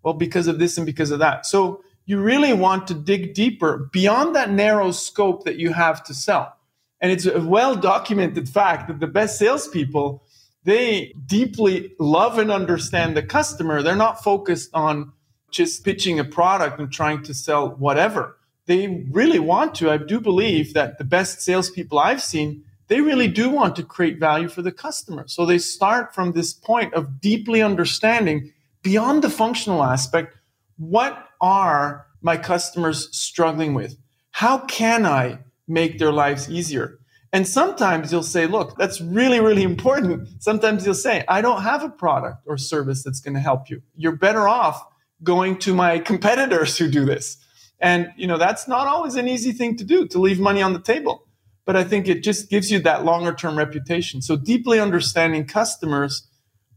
Well, 0.04 0.14
because 0.14 0.48
of 0.48 0.60
this 0.60 0.76
and 0.76 0.86
because 0.86 1.12
of 1.12 1.20
that. 1.20 1.46
So 1.46 1.82
you 2.06 2.20
really 2.20 2.52
want 2.52 2.86
to 2.88 2.94
dig 2.94 3.34
deeper 3.34 3.90
beyond 3.94 4.36
that 4.36 4.52
narrow 4.52 4.92
scope 4.92 5.46
that 5.46 5.56
you 5.56 5.72
have 5.72 6.04
to 6.04 6.14
sell. 6.14 6.54
And 7.02 7.12
it's 7.12 7.26
a 7.26 7.42
well 7.42 7.76
documented 7.76 8.50
fact 8.50 8.88
that 8.88 9.00
the 9.00 9.08
best 9.08 9.38
salespeople, 9.38 10.24
they 10.64 11.14
deeply 11.26 11.94
love 12.00 12.38
and 12.38 12.52
understand 12.52 13.16
the 13.16 13.24
customer. 13.24 13.82
They're 13.82 13.96
not 13.96 14.24
focused 14.24 14.70
on 14.74 15.14
just 15.52 15.84
pitching 15.84 16.20
a 16.20 16.24
product 16.24 16.80
and 16.80 16.92
trying 16.92 17.24
to 17.24 17.34
sell 17.34 17.70
whatever. 17.70 18.38
They 18.66 19.06
really 19.10 19.40
want 19.40 19.74
to. 19.76 19.90
I 19.90 19.98
do 19.98 20.20
believe 20.20 20.74
that 20.74 20.98
the 20.98 21.04
best 21.04 21.42
salespeople 21.42 21.98
I've 21.98 22.22
seen, 22.22 22.64
they 22.88 23.02
really 23.02 23.28
do 23.28 23.50
want 23.50 23.76
to 23.78 23.84
create 23.84 24.20
value 24.20 24.48
for 24.48 24.62
the 24.62 24.72
customer. 24.72 25.24
So 25.28 25.46
they 25.46 25.58
start 25.58 26.14
from 26.14 26.34
this 26.34 26.54
point 26.54 26.94
of 26.94 27.20
deeply 27.22 27.62
understanding 27.62 28.54
beyond 28.84 29.24
the 29.24 29.30
functional 29.30 29.84
aspect 29.84 30.36
what 30.78 31.30
are 31.42 32.06
my 32.22 32.38
customers 32.38 33.10
struggling 33.16 33.74
with? 33.74 33.98
How 34.32 34.60
can 34.60 35.06
I 35.06 35.40
make 35.70 36.00
their 36.00 36.12
lives 36.12 36.50
easier. 36.50 37.00
And 37.32 37.48
sometimes 37.48 38.12
you'll 38.12 38.24
say, 38.24 38.48
look, 38.48 38.78
that's 38.78 39.00
really, 39.00 39.40
really 39.40 39.64
important. 39.64 40.28
Sometimes 40.42 40.86
you'll 40.86 40.96
say, 40.96 41.24
I 41.28 41.42
don't 41.42 41.62
have 41.62 41.84
a 41.84 41.90
product 41.90 42.44
or 42.48 42.58
service 42.58 43.04
that's 43.04 43.22
going 43.22 43.36
to 43.36 43.40
help 43.40 43.70
you. 43.70 43.82
You're 43.96 44.16
better 44.16 44.48
off 44.48 44.84
going 45.22 45.60
to 45.60 45.74
my 45.74 46.00
competitors 46.00 46.78
who 46.78 46.90
do 46.90 47.06
this. 47.06 47.38
And 47.80 48.12
you 48.18 48.28
know, 48.28 48.38
that's 48.38 48.68
not 48.68 48.88
always 48.88 49.16
an 49.16 49.28
easy 49.28 49.52
thing 49.52 49.78
to 49.78 49.84
do 49.84 50.08
to 50.08 50.20
leave 50.20 50.40
money 50.40 50.62
on 50.62 50.74
the 50.74 50.82
table. 50.82 51.28
But 51.66 51.76
I 51.76 51.84
think 51.84 52.08
it 52.08 52.24
just 52.24 52.50
gives 52.50 52.72
you 52.72 52.80
that 52.80 53.06
longer 53.06 53.34
term 53.34 53.58
reputation. 53.58 54.22
So 54.22 54.36
deeply 54.36 54.80
understanding 54.80 55.46
customers 55.46 56.28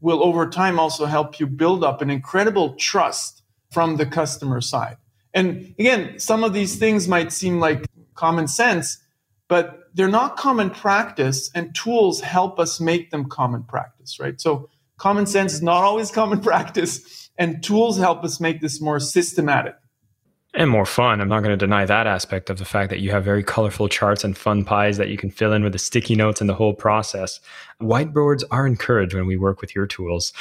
will 0.01 0.23
over 0.23 0.49
time 0.49 0.79
also 0.79 1.07
help 1.07 1.41
you 1.41 1.47
build 1.47 1.83
up 1.83 2.03
an 2.03 2.11
incredible 2.11 2.75
trust 2.75 3.43
from 3.71 3.97
the 3.97 4.05
customer 4.05 4.61
side. 4.61 4.99
And 5.33 5.75
again, 5.79 6.19
some 6.19 6.45
of 6.45 6.53
these 6.53 6.77
things 6.77 7.09
might 7.09 7.33
seem 7.33 7.59
like 7.59 7.87
common 8.15 8.49
sense, 8.49 8.99
but 9.49 9.81
they're 9.95 10.09
not 10.09 10.37
common 10.37 10.71
practice 10.71 11.51
and 11.55 11.75
tools 11.75 12.21
help 12.21 12.59
us 12.59 12.81
make 12.81 13.11
them 13.11 13.29
common 13.29 13.63
practice, 13.65 14.19
right? 14.19 14.41
So 14.41 14.69
common 14.97 15.27
sense 15.27 15.55
is 15.55 15.63
not 15.63 15.83
always 15.85 16.11
common 16.11 16.41
practice 16.51 17.31
and 17.39 17.63
tools 17.63 17.99
help 17.99 18.25
us 18.25 18.41
make 18.41 18.61
this 18.61 18.81
more 18.81 19.01
systematic 19.01 19.75
and 20.55 20.71
more 20.71 20.85
fun. 20.85 21.21
I'm 21.21 21.29
not 21.29 21.41
going 21.41 21.51
to 21.51 21.57
deny 21.57 21.87
that 21.87 22.07
aspect 22.07 22.51
of 22.51 22.59
the 22.59 22.65
fact 22.65 22.91
that 22.91 23.01
you 23.01 23.11
have 23.11 23.25
very 23.25 23.43
colorful 23.43 23.89
charts 23.89 24.23
and 24.23 24.37
fun 24.37 24.65
pies 24.65 24.99
that 24.99 25.09
you 25.09 25.17
can 25.17 25.31
fill 25.31 25.53
in 25.53 25.63
with 25.63 25.73
the 25.73 25.79
sticky 25.79 26.15
notes 26.15 26.41
and 26.41 26.51
the 26.51 26.55
whole 26.55 26.75
process. 26.75 27.41
Whiteboards 27.81 28.45
are 28.51 28.67
encouraged 28.67 29.15
when 29.15 29.27
we 29.27 29.37
work 29.37 29.61
with 29.61 29.75
your 29.75 29.87
tools. 29.87 30.33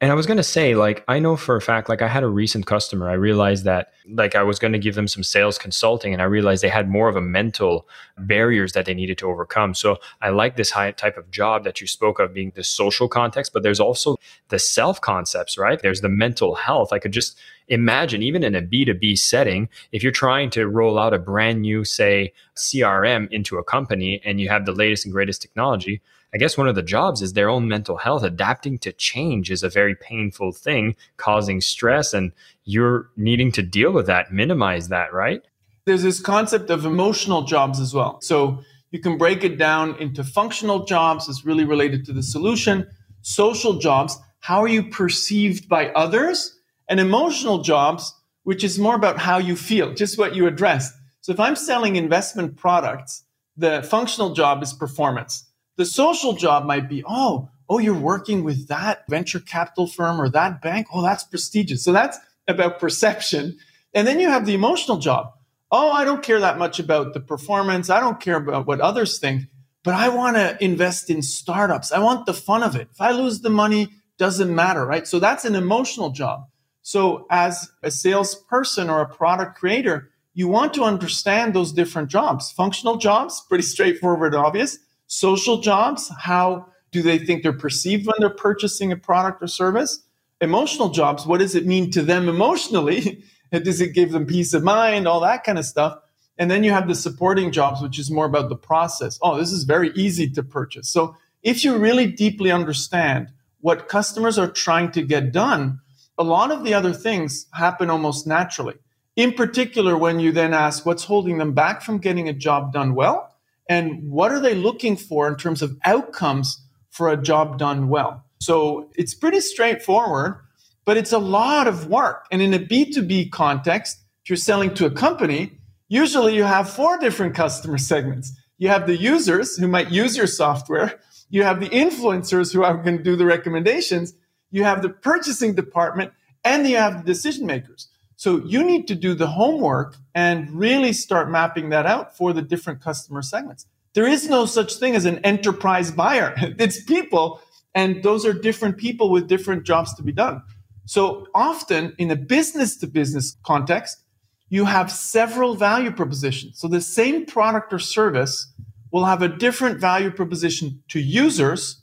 And 0.00 0.12
I 0.12 0.14
was 0.14 0.26
going 0.26 0.36
to 0.36 0.44
say, 0.44 0.76
like, 0.76 1.02
I 1.08 1.18
know 1.18 1.36
for 1.36 1.56
a 1.56 1.60
fact, 1.60 1.88
like, 1.88 2.02
I 2.02 2.06
had 2.06 2.22
a 2.22 2.28
recent 2.28 2.66
customer. 2.66 3.10
I 3.10 3.14
realized 3.14 3.64
that, 3.64 3.94
like, 4.08 4.36
I 4.36 4.44
was 4.44 4.60
going 4.60 4.72
to 4.72 4.78
give 4.78 4.94
them 4.94 5.08
some 5.08 5.24
sales 5.24 5.58
consulting, 5.58 6.12
and 6.12 6.22
I 6.22 6.26
realized 6.26 6.62
they 6.62 6.68
had 6.68 6.88
more 6.88 7.08
of 7.08 7.16
a 7.16 7.20
mental 7.20 7.88
barriers 8.16 8.74
that 8.74 8.86
they 8.86 8.94
needed 8.94 9.18
to 9.18 9.26
overcome. 9.28 9.74
So 9.74 9.96
I 10.22 10.28
like 10.28 10.54
this 10.54 10.70
high 10.70 10.92
type 10.92 11.16
of 11.16 11.32
job 11.32 11.64
that 11.64 11.80
you 11.80 11.88
spoke 11.88 12.20
of 12.20 12.32
being 12.32 12.52
the 12.54 12.62
social 12.62 13.08
context, 13.08 13.52
but 13.52 13.64
there's 13.64 13.80
also 13.80 14.18
the 14.50 14.60
self 14.60 15.00
concepts, 15.00 15.58
right? 15.58 15.82
There's 15.82 16.00
the 16.00 16.08
mental 16.08 16.54
health. 16.54 16.92
I 16.92 17.00
could 17.00 17.12
just 17.12 17.36
imagine, 17.66 18.22
even 18.22 18.44
in 18.44 18.54
a 18.54 18.62
B2B 18.62 19.18
setting, 19.18 19.68
if 19.90 20.04
you're 20.04 20.12
trying 20.12 20.50
to 20.50 20.68
roll 20.68 20.96
out 20.96 21.12
a 21.12 21.18
brand 21.18 21.62
new, 21.62 21.84
say, 21.84 22.32
CRM 22.56 23.28
into 23.32 23.58
a 23.58 23.64
company 23.64 24.22
and 24.24 24.40
you 24.40 24.48
have 24.48 24.64
the 24.64 24.72
latest 24.72 25.06
and 25.06 25.12
greatest 25.12 25.42
technology, 25.42 26.02
I 26.34 26.36
guess 26.36 26.58
one 26.58 26.68
of 26.68 26.74
the 26.74 26.82
jobs 26.82 27.22
is 27.22 27.32
their 27.32 27.48
own 27.48 27.68
mental 27.68 27.96
health. 27.96 28.22
Adapting 28.22 28.78
to 28.78 28.92
change 28.92 29.50
is 29.50 29.62
a 29.62 29.70
very 29.70 29.94
painful 29.94 30.52
thing, 30.52 30.94
causing 31.16 31.60
stress, 31.60 32.12
and 32.12 32.32
you're 32.64 33.08
needing 33.16 33.50
to 33.52 33.62
deal 33.62 33.92
with 33.92 34.06
that, 34.06 34.30
minimize 34.30 34.88
that, 34.88 35.12
right? 35.12 35.42
There's 35.86 36.02
this 36.02 36.20
concept 36.20 36.68
of 36.68 36.84
emotional 36.84 37.42
jobs 37.42 37.80
as 37.80 37.94
well. 37.94 38.20
So 38.20 38.62
you 38.90 39.00
can 39.00 39.16
break 39.16 39.42
it 39.42 39.56
down 39.56 39.96
into 39.96 40.22
functional 40.22 40.84
jobs, 40.84 41.28
is 41.28 41.46
really 41.46 41.64
related 41.64 42.04
to 42.06 42.12
the 42.12 42.22
solution, 42.22 42.86
social 43.22 43.78
jobs, 43.78 44.18
how 44.40 44.62
are 44.62 44.68
you 44.68 44.82
perceived 44.82 45.66
by 45.66 45.88
others, 45.90 46.58
and 46.90 47.00
emotional 47.00 47.62
jobs, 47.62 48.14
which 48.44 48.62
is 48.64 48.78
more 48.78 48.94
about 48.94 49.18
how 49.18 49.38
you 49.38 49.56
feel, 49.56 49.94
just 49.94 50.18
what 50.18 50.34
you 50.34 50.46
addressed. 50.46 50.94
So 51.22 51.32
if 51.32 51.40
I'm 51.40 51.56
selling 51.56 51.96
investment 51.96 52.56
products, 52.56 53.24
the 53.56 53.82
functional 53.82 54.34
job 54.34 54.62
is 54.62 54.72
performance 54.72 55.47
the 55.78 55.86
social 55.86 56.34
job 56.34 56.66
might 56.66 56.88
be, 56.88 57.02
oh, 57.08 57.48
oh, 57.70 57.78
you're 57.78 57.94
working 57.94 58.42
with 58.42 58.66
that 58.68 59.04
venture 59.08 59.38
capital 59.38 59.86
firm 59.86 60.20
or 60.20 60.28
that 60.28 60.60
bank. 60.60 60.88
Oh, 60.92 61.02
that's 61.02 61.22
prestigious. 61.22 61.84
So 61.84 61.92
that's 61.92 62.18
about 62.48 62.80
perception. 62.80 63.56
And 63.94 64.06
then 64.06 64.18
you 64.18 64.28
have 64.28 64.44
the 64.44 64.54
emotional 64.54 64.98
job. 64.98 65.32
Oh, 65.70 65.92
I 65.92 66.04
don't 66.04 66.22
care 66.22 66.40
that 66.40 66.58
much 66.58 66.80
about 66.80 67.14
the 67.14 67.20
performance. 67.20 67.90
I 67.90 68.00
don't 68.00 68.20
care 68.20 68.36
about 68.36 68.66
what 68.66 68.80
others 68.80 69.20
think, 69.20 69.44
but 69.84 69.94
I 69.94 70.08
want 70.08 70.36
to 70.36 70.62
invest 70.62 71.10
in 71.10 71.22
startups. 71.22 71.92
I 71.92 72.00
want 72.00 72.26
the 72.26 72.34
fun 72.34 72.64
of 72.64 72.74
it. 72.74 72.88
If 72.90 73.00
I 73.00 73.12
lose 73.12 73.40
the 73.40 73.50
money, 73.50 73.88
doesn't 74.18 74.52
matter, 74.52 74.84
right? 74.84 75.06
So 75.06 75.20
that's 75.20 75.44
an 75.44 75.54
emotional 75.54 76.10
job. 76.10 76.46
So 76.82 77.26
as 77.30 77.70
a 77.84 77.90
salesperson 77.90 78.90
or 78.90 79.00
a 79.00 79.08
product 79.08 79.56
creator, 79.56 80.10
you 80.34 80.48
want 80.48 80.74
to 80.74 80.82
understand 80.82 81.54
those 81.54 81.72
different 81.72 82.08
jobs. 82.08 82.50
Functional 82.50 82.96
jobs, 82.96 83.44
pretty 83.48 83.62
straightforward 83.62 84.34
and 84.34 84.44
obvious 84.44 84.78
social 85.08 85.60
jobs 85.60 86.12
how 86.18 86.66
do 86.92 87.02
they 87.02 87.18
think 87.18 87.42
they're 87.42 87.52
perceived 87.52 88.06
when 88.06 88.14
they're 88.18 88.30
purchasing 88.30 88.92
a 88.92 88.96
product 88.96 89.42
or 89.42 89.48
service? 89.48 90.04
Emotional 90.40 90.90
jobs 90.90 91.26
what 91.26 91.40
does 91.40 91.54
it 91.54 91.66
mean 91.66 91.90
to 91.90 92.02
them 92.02 92.28
emotionally? 92.28 93.24
Does 93.50 93.80
it 93.80 93.94
give 93.94 94.12
them 94.12 94.26
peace 94.26 94.52
of 94.52 94.62
mind 94.62 95.08
all 95.08 95.20
that 95.20 95.42
kind 95.42 95.58
of 95.58 95.64
stuff? 95.64 95.98
And 96.36 96.50
then 96.50 96.62
you 96.64 96.70
have 96.70 96.86
the 96.86 96.94
supporting 96.94 97.50
jobs 97.50 97.80
which 97.80 97.98
is 97.98 98.10
more 98.10 98.26
about 98.26 98.50
the 98.50 98.56
process. 98.56 99.18
Oh 99.22 99.38
this 99.38 99.52
is 99.52 99.64
very 99.64 99.90
easy 99.92 100.28
to 100.30 100.42
purchase. 100.42 100.90
So 100.90 101.16
if 101.42 101.64
you 101.64 101.78
really 101.78 102.06
deeply 102.06 102.50
understand 102.50 103.32
what 103.60 103.88
customers 103.88 104.38
are 104.38 104.50
trying 104.50 104.92
to 104.92 105.02
get 105.02 105.32
done 105.32 105.80
a 106.18 106.24
lot 106.24 106.50
of 106.50 106.64
the 106.64 106.74
other 106.74 106.92
things 106.92 107.46
happen 107.52 107.88
almost 107.88 108.26
naturally. 108.26 108.74
In 109.16 109.32
particular 109.32 109.96
when 109.96 110.20
you 110.20 110.30
then 110.30 110.52
ask 110.52 110.84
what's 110.84 111.04
holding 111.04 111.38
them 111.38 111.54
back 111.54 111.80
from 111.80 111.98
getting 111.98 112.28
a 112.28 112.32
job 112.32 112.72
done 112.72 112.94
well 112.94 113.34
and 113.68 114.10
what 114.10 114.32
are 114.32 114.40
they 114.40 114.54
looking 114.54 114.96
for 114.96 115.28
in 115.28 115.36
terms 115.36 115.62
of 115.62 115.76
outcomes 115.84 116.62
for 116.90 117.10
a 117.10 117.16
job 117.16 117.58
done 117.58 117.88
well. 117.88 118.24
So 118.40 118.90
it's 118.96 119.14
pretty 119.14 119.40
straightforward, 119.40 120.36
but 120.84 120.96
it's 120.96 121.12
a 121.12 121.18
lot 121.18 121.66
of 121.66 121.86
work. 121.86 122.26
And 122.32 122.40
in 122.40 122.54
a 122.54 122.58
B2B 122.58 123.30
context, 123.30 123.98
if 124.22 124.30
you're 124.30 124.36
selling 124.36 124.74
to 124.74 124.86
a 124.86 124.90
company, 124.90 125.52
usually 125.88 126.34
you 126.34 126.44
have 126.44 126.68
four 126.70 126.98
different 126.98 127.34
customer 127.34 127.78
segments. 127.78 128.32
You 128.58 128.68
have 128.68 128.86
the 128.86 128.96
users 128.96 129.56
who 129.56 129.68
might 129.68 129.90
use 129.90 130.16
your 130.16 130.26
software. 130.26 130.98
You 131.30 131.42
have 131.42 131.60
the 131.60 131.68
influencers 131.68 132.52
who 132.52 132.64
are 132.64 132.76
going 132.76 132.98
to 132.98 133.04
do 133.04 133.16
the 133.16 133.26
recommendations. 133.26 134.14
You 134.50 134.64
have 134.64 134.82
the 134.82 134.88
purchasing 134.88 135.54
department 135.54 136.12
and 136.44 136.66
you 136.66 136.76
have 136.76 136.98
the 136.98 137.12
decision 137.12 137.46
makers. 137.46 137.88
So 138.18 138.42
you 138.44 138.64
need 138.64 138.88
to 138.88 138.96
do 138.96 139.14
the 139.14 139.28
homework 139.28 139.96
and 140.12 140.50
really 140.50 140.92
start 140.92 141.30
mapping 141.30 141.68
that 141.68 141.86
out 141.86 142.16
for 142.16 142.32
the 142.32 142.42
different 142.42 142.82
customer 142.82 143.22
segments. 143.22 143.64
There 143.94 144.08
is 144.08 144.28
no 144.28 144.44
such 144.44 144.74
thing 144.74 144.96
as 144.96 145.04
an 145.04 145.18
enterprise 145.20 145.92
buyer. 145.92 146.34
It's 146.58 146.82
people, 146.82 147.40
and 147.76 148.02
those 148.02 148.26
are 148.26 148.32
different 148.32 148.76
people 148.76 149.10
with 149.10 149.28
different 149.28 149.62
jobs 149.62 149.94
to 149.94 150.02
be 150.02 150.10
done. 150.10 150.42
So 150.84 151.28
often 151.32 151.94
in 151.96 152.10
a 152.10 152.16
business 152.16 152.76
to 152.78 152.88
business 152.88 153.36
context, 153.46 154.02
you 154.48 154.64
have 154.64 154.90
several 154.90 155.54
value 155.54 155.92
propositions. 155.92 156.58
So 156.58 156.66
the 156.66 156.80
same 156.80 157.24
product 157.24 157.72
or 157.72 157.78
service 157.78 158.52
will 158.90 159.04
have 159.04 159.22
a 159.22 159.28
different 159.28 159.78
value 159.78 160.10
proposition 160.10 160.82
to 160.88 160.98
users, 160.98 161.82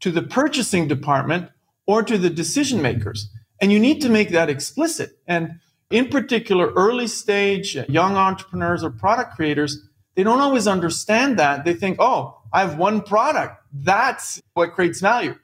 to 0.00 0.10
the 0.10 0.22
purchasing 0.22 0.88
department, 0.88 1.48
or 1.86 2.02
to 2.02 2.18
the 2.18 2.30
decision 2.30 2.82
makers. 2.82 3.28
And 3.60 3.70
you 3.70 3.78
need 3.78 4.00
to 4.00 4.08
make 4.08 4.30
that 4.30 4.50
explicit. 4.50 5.10
And 5.28 5.60
in 5.90 6.08
particular, 6.08 6.72
early 6.72 7.06
stage 7.06 7.76
young 7.88 8.16
entrepreneurs 8.16 8.82
or 8.82 8.90
product 8.90 9.36
creators, 9.36 9.82
they 10.14 10.22
don't 10.22 10.40
always 10.40 10.66
understand 10.66 11.38
that. 11.38 11.64
They 11.64 11.74
think, 11.74 11.98
oh, 12.00 12.38
I 12.52 12.60
have 12.60 12.78
one 12.78 13.02
product. 13.02 13.62
That's 13.72 14.40
what 14.54 14.72
creates 14.72 15.00
value. 15.00 15.36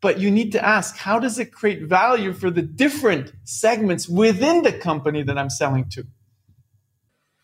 But 0.00 0.18
you 0.18 0.30
need 0.30 0.52
to 0.52 0.64
ask, 0.64 0.96
how 0.96 1.18
does 1.18 1.38
it 1.38 1.52
create 1.52 1.82
value 1.82 2.32
for 2.32 2.50
the 2.50 2.62
different 2.62 3.32
segments 3.44 4.08
within 4.08 4.62
the 4.62 4.72
company 4.72 5.22
that 5.22 5.38
I'm 5.38 5.50
selling 5.50 5.88
to? 5.90 6.06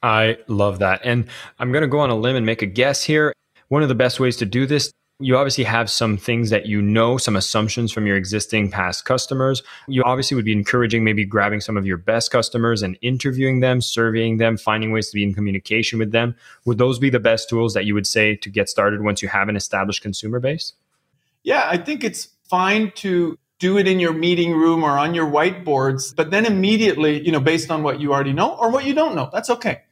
I 0.03 0.39
love 0.49 0.81
that. 0.81 1.01
And 1.03 1.29
I'm 1.59 1.73
going 1.73 1.83
to 1.83 1.89
go 1.89 2.01
on 2.01 2.11
a 2.11 2.15
limb 2.15 2.37
and 2.37 2.45
make 2.45 2.63
a 2.63 2.67
guess 2.67 3.03
here. 3.03 3.33
One 3.69 3.83
of 3.83 3.89
the 3.89 3.95
best 3.95 4.21
ways 4.21 4.37
to 4.37 4.47
do 4.47 4.67
this 4.67 4.93
you 5.21 5.37
obviously 5.37 5.65
have 5.65 5.89
some 5.89 6.17
things 6.17 6.51
that 6.51 6.67
you 6.67 6.83
know, 6.83 7.17
some 7.17 7.37
assumptions 7.37 7.93
from 7.93 8.07
your 8.07 8.17
existing 8.17 8.71
past 8.71 9.05
customers. 9.05 9.63
You 9.87 10.03
obviously 10.03 10.35
would 10.35 10.45
be 10.45 10.53
encouraging 10.53 11.05
maybe 11.05 11.25
grabbing 11.25 11.61
some 11.61 11.77
of 11.77 11.87
your 11.87 11.97
best 11.97 12.33
customers 12.33 12.83
and 12.83 12.99
interviewing 13.01 13.61
them, 13.61 13.81
surveying 13.81 14.39
them, 14.39 14.57
finding 14.57 14.91
ways 14.91 15.11
to 15.11 15.15
be 15.15 15.23
in 15.23 15.33
communication 15.33 16.01
with 16.01 16.11
them. 16.11 16.35
Would 16.65 16.79
those 16.79 16.99
be 16.99 17.11
the 17.11 17.21
best 17.21 17.49
tools 17.49 17.75
that 17.75 17.85
you 17.85 17.95
would 17.95 18.09
say 18.09 18.35
to 18.37 18.51
get 18.51 18.69
started 18.69 19.03
once 19.03 19.23
you 19.23 19.29
have 19.29 19.49
an 19.49 19.55
established 19.55 20.03
consumer 20.03 20.41
base? 20.41 20.73
Yeah, 21.45 21.69
I 21.71 21.77
think 21.77 22.03
it's 22.03 22.29
fine 22.49 22.91
to 22.97 23.39
do 23.61 23.79
it 23.79 23.87
in 23.87 24.01
your 24.01 24.13
meeting 24.13 24.53
room 24.53 24.83
or 24.83 24.99
on 24.99 25.15
your 25.15 25.31
whiteboards, 25.31 26.15
but 26.15 26.33
then 26.33 26.45
immediately, 26.45 27.25
you 27.25 27.31
know, 27.31 27.41
based 27.41 27.71
on 27.71 27.85
what 27.85 28.01
you 28.01 28.13
already 28.13 28.33
know 28.33 28.57
or 28.57 28.69
what 28.71 28.85
you 28.85 28.95
don't 28.95 29.15
know, 29.15 29.31
that's 29.33 29.49
okay. 29.49 29.83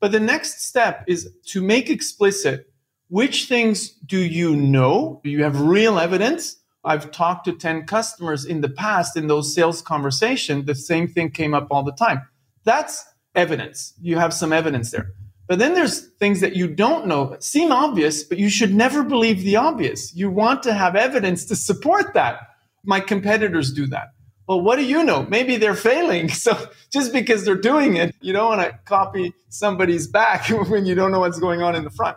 But 0.00 0.12
the 0.12 0.20
next 0.20 0.62
step 0.62 1.04
is 1.08 1.28
to 1.46 1.60
make 1.60 1.90
explicit 1.90 2.67
which 3.08 3.48
things 3.48 3.90
do 3.90 4.18
you 4.18 4.54
know? 4.54 5.20
Do 5.24 5.30
you 5.30 5.42
have 5.42 5.60
real 5.60 5.98
evidence? 5.98 6.56
I've 6.84 7.10
talked 7.10 7.44
to 7.46 7.52
10 7.52 7.86
customers 7.86 8.44
in 8.44 8.60
the 8.60 8.68
past 8.68 9.16
in 9.16 9.26
those 9.26 9.54
sales 9.54 9.82
conversations. 9.82 10.66
The 10.66 10.74
same 10.74 11.08
thing 11.08 11.30
came 11.30 11.54
up 11.54 11.68
all 11.70 11.82
the 11.82 11.92
time. 11.92 12.22
That's 12.64 13.04
evidence. 13.34 13.94
You 14.00 14.18
have 14.18 14.32
some 14.32 14.52
evidence 14.52 14.90
there. 14.90 15.12
But 15.48 15.58
then 15.58 15.74
there's 15.74 16.08
things 16.18 16.40
that 16.40 16.54
you 16.54 16.68
don't 16.68 17.06
know, 17.06 17.36
seem 17.40 17.72
obvious, 17.72 18.22
but 18.22 18.38
you 18.38 18.50
should 18.50 18.74
never 18.74 19.02
believe 19.02 19.42
the 19.42 19.56
obvious. 19.56 20.14
You 20.14 20.30
want 20.30 20.62
to 20.64 20.74
have 20.74 20.94
evidence 20.94 21.46
to 21.46 21.56
support 21.56 22.12
that. 22.14 22.40
My 22.84 23.00
competitors 23.00 23.72
do 23.72 23.86
that. 23.86 24.08
Well, 24.46 24.60
what 24.60 24.76
do 24.76 24.84
you 24.84 25.02
know? 25.02 25.26
Maybe 25.28 25.56
they're 25.56 25.74
failing. 25.74 26.28
So 26.38 26.56
just 26.92 27.12
because 27.12 27.44
they're 27.44 27.54
doing 27.54 27.96
it, 27.96 28.14
you 28.20 28.32
don't 28.32 28.56
want 28.56 28.70
to 28.70 28.78
copy 28.84 29.34
somebody's 29.48 30.06
back 30.06 30.48
when 30.68 30.86
you 30.86 30.94
don't 30.94 31.10
know 31.10 31.20
what's 31.20 31.38
going 31.38 31.62
on 31.62 31.74
in 31.74 31.84
the 31.84 31.90
front. 31.90 32.16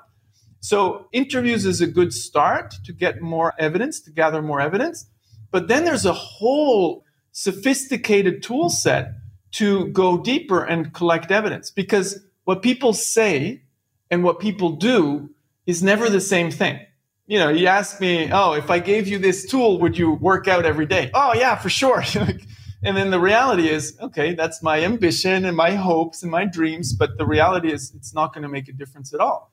So 0.62 1.08
interviews 1.12 1.66
is 1.66 1.82
a 1.82 1.88
good 1.88 2.14
start 2.14 2.76
to 2.86 2.94
get 2.94 3.20
more 3.20 3.54
evidence, 3.58 4.00
to 4.02 4.12
gather 4.12 4.42
more 4.42 4.62
evidence. 4.62 5.08
But 5.50 5.68
then 5.68 5.84
there's 5.86 6.06
a 6.06 6.14
whole 6.14 7.04
sophisticated 7.32 8.44
tool 8.44 8.70
set 8.70 9.14
to 9.54 9.88
go 9.88 10.18
deeper 10.18 10.64
and 10.64 10.94
collect 10.94 11.32
evidence 11.32 11.72
because 11.72 12.24
what 12.46 12.62
people 12.62 12.94
say 12.94 13.64
and 14.10 14.24
what 14.24 14.40
people 14.40 14.72
do 14.72 15.30
is 15.66 15.82
never 15.82 16.10
the 16.10 16.22
same 16.22 16.52
thing. 16.52 16.80
You 17.26 17.40
know, 17.40 17.50
you 17.50 17.68
ask 17.68 18.00
me, 18.00 18.30
oh, 18.32 18.54
if 18.54 18.70
I 18.70 18.80
gave 18.80 19.08
you 19.08 19.18
this 19.18 19.50
tool, 19.50 19.80
would 19.80 19.98
you 19.98 20.14
work 20.14 20.48
out 20.48 20.66
every 20.66 20.86
day? 20.86 21.10
Oh, 21.14 21.34
yeah, 21.34 21.56
for 21.56 21.70
sure. 21.70 22.04
and 22.84 22.98
then 22.98 23.10
the 23.10 23.20
reality 23.20 23.70
is, 23.70 23.98
okay, 24.02 24.34
that's 24.36 24.62
my 24.62 24.84
ambition 24.84 25.46
and 25.46 25.56
my 25.56 25.72
hopes 25.72 26.24
and 26.24 26.32
my 26.32 26.46
dreams, 26.46 26.94
but 26.94 27.18
the 27.18 27.26
reality 27.26 27.72
is 27.72 27.94
it's 27.96 28.14
not 28.14 28.34
going 28.34 28.44
to 28.44 28.50
make 28.50 28.68
a 28.68 28.74
difference 28.74 29.14
at 29.14 29.20
all. 29.20 29.51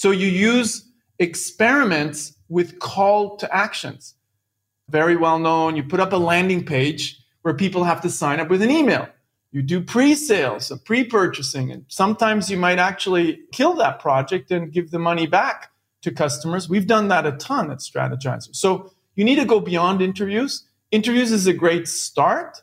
So 0.00 0.12
you 0.12 0.28
use 0.28 0.88
experiments 1.18 2.32
with 2.48 2.78
call 2.78 3.36
to 3.36 3.54
actions. 3.54 4.14
Very 4.88 5.14
well 5.14 5.38
known. 5.38 5.76
You 5.76 5.82
put 5.82 6.00
up 6.00 6.14
a 6.14 6.16
landing 6.16 6.64
page 6.64 7.22
where 7.42 7.52
people 7.52 7.84
have 7.84 8.00
to 8.00 8.08
sign 8.08 8.40
up 8.40 8.48
with 8.48 8.62
an 8.62 8.70
email. 8.70 9.10
You 9.52 9.60
do 9.60 9.82
pre 9.82 10.14
sales, 10.14 10.72
pre 10.86 11.04
purchasing, 11.04 11.70
and 11.70 11.84
sometimes 11.88 12.50
you 12.50 12.56
might 12.56 12.78
actually 12.78 13.40
kill 13.52 13.74
that 13.74 14.00
project 14.00 14.50
and 14.50 14.72
give 14.72 14.90
the 14.90 14.98
money 14.98 15.26
back 15.26 15.70
to 16.00 16.10
customers. 16.10 16.66
We've 16.66 16.86
done 16.86 17.08
that 17.08 17.26
a 17.26 17.32
ton 17.32 17.70
at 17.70 17.80
Strategyzer. 17.80 18.56
So 18.56 18.90
you 19.16 19.24
need 19.26 19.36
to 19.36 19.44
go 19.44 19.60
beyond 19.60 20.00
interviews. 20.00 20.66
Interviews 20.90 21.30
is 21.30 21.46
a 21.46 21.52
great 21.52 21.86
start, 21.86 22.62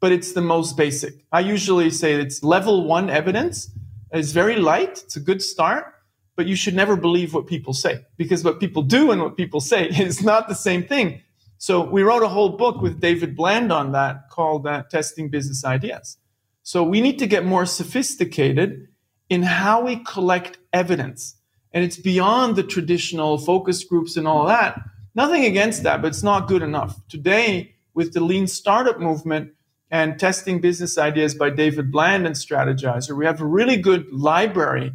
but 0.00 0.12
it's 0.12 0.34
the 0.34 0.42
most 0.42 0.76
basic. 0.76 1.14
I 1.32 1.40
usually 1.40 1.88
say 1.88 2.12
it's 2.12 2.42
level 2.42 2.86
one 2.86 3.08
evidence. 3.08 3.70
It's 4.12 4.32
very 4.32 4.56
light, 4.56 5.02
it's 5.02 5.16
a 5.16 5.20
good 5.20 5.40
start, 5.40 5.93
but 6.36 6.46
you 6.46 6.56
should 6.56 6.74
never 6.74 6.96
believe 6.96 7.34
what 7.34 7.46
people 7.46 7.72
say 7.72 8.04
because 8.16 8.42
what 8.44 8.60
people 8.60 8.82
do 8.82 9.10
and 9.10 9.22
what 9.22 9.36
people 9.36 9.60
say 9.60 9.88
is 9.88 10.22
not 10.22 10.48
the 10.48 10.54
same 10.54 10.84
thing. 10.84 11.20
So 11.58 11.88
we 11.88 12.02
wrote 12.02 12.22
a 12.22 12.28
whole 12.28 12.50
book 12.50 12.82
with 12.82 13.00
David 13.00 13.36
Bland 13.36 13.72
on 13.72 13.92
that 13.92 14.28
called 14.30 14.66
uh, 14.66 14.82
Testing 14.90 15.30
Business 15.30 15.64
Ideas. 15.64 16.18
So 16.62 16.82
we 16.82 17.00
need 17.00 17.18
to 17.20 17.26
get 17.26 17.44
more 17.44 17.66
sophisticated 17.66 18.88
in 19.28 19.42
how 19.42 19.82
we 19.84 19.96
collect 20.04 20.58
evidence. 20.72 21.36
And 21.72 21.84
it's 21.84 21.96
beyond 21.96 22.56
the 22.56 22.62
traditional 22.62 23.38
focus 23.38 23.84
groups 23.84 24.16
and 24.16 24.28
all 24.28 24.46
that. 24.46 24.80
Nothing 25.14 25.44
against 25.44 25.82
that, 25.84 26.02
but 26.02 26.08
it's 26.08 26.22
not 26.22 26.48
good 26.48 26.62
enough. 26.62 27.00
Today, 27.08 27.74
with 27.94 28.12
the 28.12 28.20
lean 28.20 28.46
startup 28.46 28.98
movement 28.98 29.52
and 29.90 30.18
testing 30.18 30.60
business 30.60 30.98
ideas 30.98 31.34
by 31.34 31.50
David 31.50 31.92
Bland 31.92 32.26
and 32.26 32.34
Strategyzer, 32.34 33.16
we 33.16 33.24
have 33.26 33.40
a 33.40 33.46
really 33.46 33.76
good 33.76 34.10
library 34.12 34.92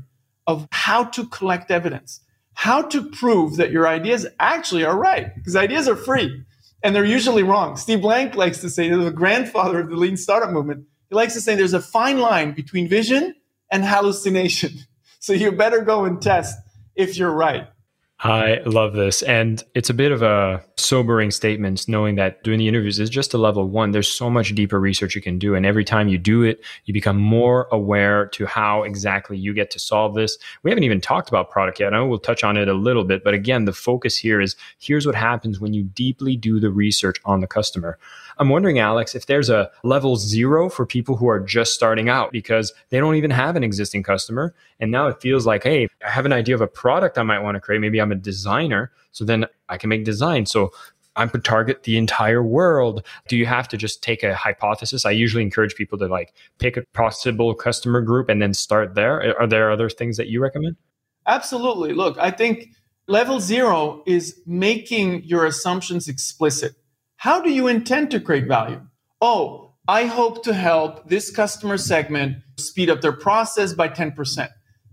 of 0.49 0.67
how 0.71 1.03
to 1.03 1.27
collect 1.27 1.69
evidence, 1.69 2.21
how 2.55 2.81
to 2.81 3.07
prove 3.11 3.57
that 3.57 3.69
your 3.69 3.87
ideas 3.87 4.25
actually 4.39 4.83
are 4.83 4.97
right, 4.97 5.35
because 5.35 5.55
ideas 5.55 5.87
are 5.87 5.95
free 5.95 6.43
and 6.81 6.95
they're 6.95 7.05
usually 7.05 7.43
wrong. 7.43 7.77
Steve 7.77 8.01
Blank 8.01 8.33
likes 8.33 8.59
to 8.61 8.69
say, 8.69 8.89
the 8.89 9.11
grandfather 9.11 9.79
of 9.79 9.91
the 9.91 9.95
lean 9.95 10.17
startup 10.17 10.49
movement, 10.49 10.87
he 11.07 11.13
likes 11.13 11.35
to 11.35 11.41
say 11.41 11.53
there's 11.53 11.75
a 11.75 11.79
fine 11.79 12.17
line 12.17 12.53
between 12.53 12.87
vision 12.89 13.35
and 13.71 13.85
hallucination. 13.85 14.71
So 15.21 15.33
you 15.33 15.51
better 15.51 15.81
go 15.81 16.05
and 16.05 16.21
test 16.21 16.57
if 16.95 17.17
you're 17.17 17.33
right. 17.33 17.67
I 18.21 18.59
love 18.65 18.93
this. 18.93 19.21
And 19.23 19.63
it's 19.75 19.89
a 19.89 19.93
bit 19.93 20.11
of 20.11 20.21
a 20.21 20.61
sobering 20.75 21.31
statement 21.31 21.87
knowing 21.87 22.15
that 22.15 22.43
doing 22.43 22.59
the 22.59 22.67
interviews 22.67 22.99
is 22.99 23.09
just 23.09 23.33
a 23.33 23.37
level 23.37 23.69
one. 23.69 23.91
There's 23.91 24.11
so 24.11 24.29
much 24.29 24.53
deeper 24.55 24.77
research 24.77 25.15
you 25.15 25.21
can 25.21 25.39
do. 25.39 25.55
And 25.55 25.65
every 25.65 25.85
time 25.85 26.09
you 26.09 26.17
do 26.17 26.43
it, 26.43 26.61
you 26.83 26.93
become 26.93 27.15
more 27.15 27.69
aware 27.71 28.25
to 28.27 28.45
how 28.45 28.83
exactly 28.83 29.37
you 29.37 29.53
get 29.53 29.71
to 29.71 29.79
solve 29.79 30.15
this. 30.15 30.37
We 30.63 30.71
haven't 30.71 30.83
even 30.83 30.99
talked 30.99 31.29
about 31.29 31.49
product 31.49 31.79
yet. 31.79 31.93
I 31.93 31.97
know 31.97 32.07
we'll 32.07 32.19
touch 32.19 32.43
on 32.43 32.57
it 32.57 32.67
a 32.67 32.73
little 32.73 33.05
bit. 33.05 33.23
But 33.23 33.35
again, 33.35 33.63
the 33.63 33.73
focus 33.73 34.17
here 34.17 34.41
is 34.41 34.57
here's 34.79 35.05
what 35.05 35.15
happens 35.15 35.61
when 35.61 35.73
you 35.73 35.83
deeply 35.83 36.35
do 36.35 36.59
the 36.59 36.71
research 36.71 37.17
on 37.23 37.39
the 37.39 37.47
customer. 37.47 37.97
I'm 38.39 38.49
wondering, 38.49 38.79
Alex, 38.79 39.15
if 39.15 39.25
there's 39.25 39.49
a 39.49 39.69
level 39.83 40.15
zero 40.15 40.69
for 40.69 40.85
people 40.85 41.17
who 41.17 41.27
are 41.27 41.41
just 41.41 41.73
starting 41.73 42.07
out 42.07 42.31
because 42.31 42.73
they 42.89 42.99
don't 42.99 43.15
even 43.15 43.31
have 43.31 43.57
an 43.57 43.63
existing 43.65 44.01
customer. 44.01 44.55
And 44.79 44.91
now 44.91 45.07
it 45.07 45.21
feels 45.21 45.45
like, 45.45 45.63
hey, 45.63 45.89
I 46.05 46.09
have 46.09 46.25
an 46.25 46.31
idea 46.31 46.55
of 46.55 46.61
a 46.61 46.67
product 46.67 47.17
I 47.17 47.23
might 47.23 47.39
want 47.39 47.55
to 47.55 47.59
create. 47.59 47.79
Maybe 47.81 47.99
I'm 47.99 48.13
a 48.13 48.15
designer. 48.15 48.91
So 49.11 49.25
then 49.25 49.45
I 49.67 49.77
can 49.77 49.89
make 49.89 50.05
design. 50.05 50.45
So 50.45 50.71
I'm 51.17 51.29
to 51.31 51.39
target 51.39 51.83
the 51.83 51.97
entire 51.97 52.41
world. 52.41 53.05
Do 53.27 53.35
you 53.35 53.45
have 53.45 53.67
to 53.69 53.77
just 53.77 54.01
take 54.01 54.23
a 54.23 54.33
hypothesis? 54.33 55.05
I 55.05 55.11
usually 55.11 55.43
encourage 55.43 55.75
people 55.75 55.97
to 55.97 56.07
like 56.07 56.33
pick 56.59 56.77
a 56.77 56.83
possible 56.93 57.53
customer 57.53 58.01
group 58.01 58.29
and 58.29 58.41
then 58.41 58.53
start 58.53 58.95
there. 58.95 59.37
Are 59.37 59.47
there 59.47 59.69
other 59.69 59.89
things 59.89 60.15
that 60.15 60.27
you 60.27 60.41
recommend? 60.41 60.77
Absolutely. 61.27 61.93
Look, 61.93 62.17
I 62.17 62.31
think 62.31 62.69
level 63.07 63.41
zero 63.41 64.01
is 64.05 64.39
making 64.45 65.23
your 65.23 65.45
assumptions 65.45 66.07
explicit. 66.07 66.75
How 67.19 67.41
do 67.41 67.51
you 67.51 67.67
intend 67.67 68.11
to 68.11 68.21
create 68.21 68.47
value? 68.47 68.79
Oh, 69.19 69.73
I 69.89 70.05
hope 70.05 70.41
to 70.45 70.53
help 70.53 71.09
this 71.09 71.29
customer 71.29 71.77
segment 71.77 72.37
speed 72.55 72.89
up 72.89 73.01
their 73.01 73.11
process 73.11 73.73
by 73.73 73.89
10%. 73.89 74.47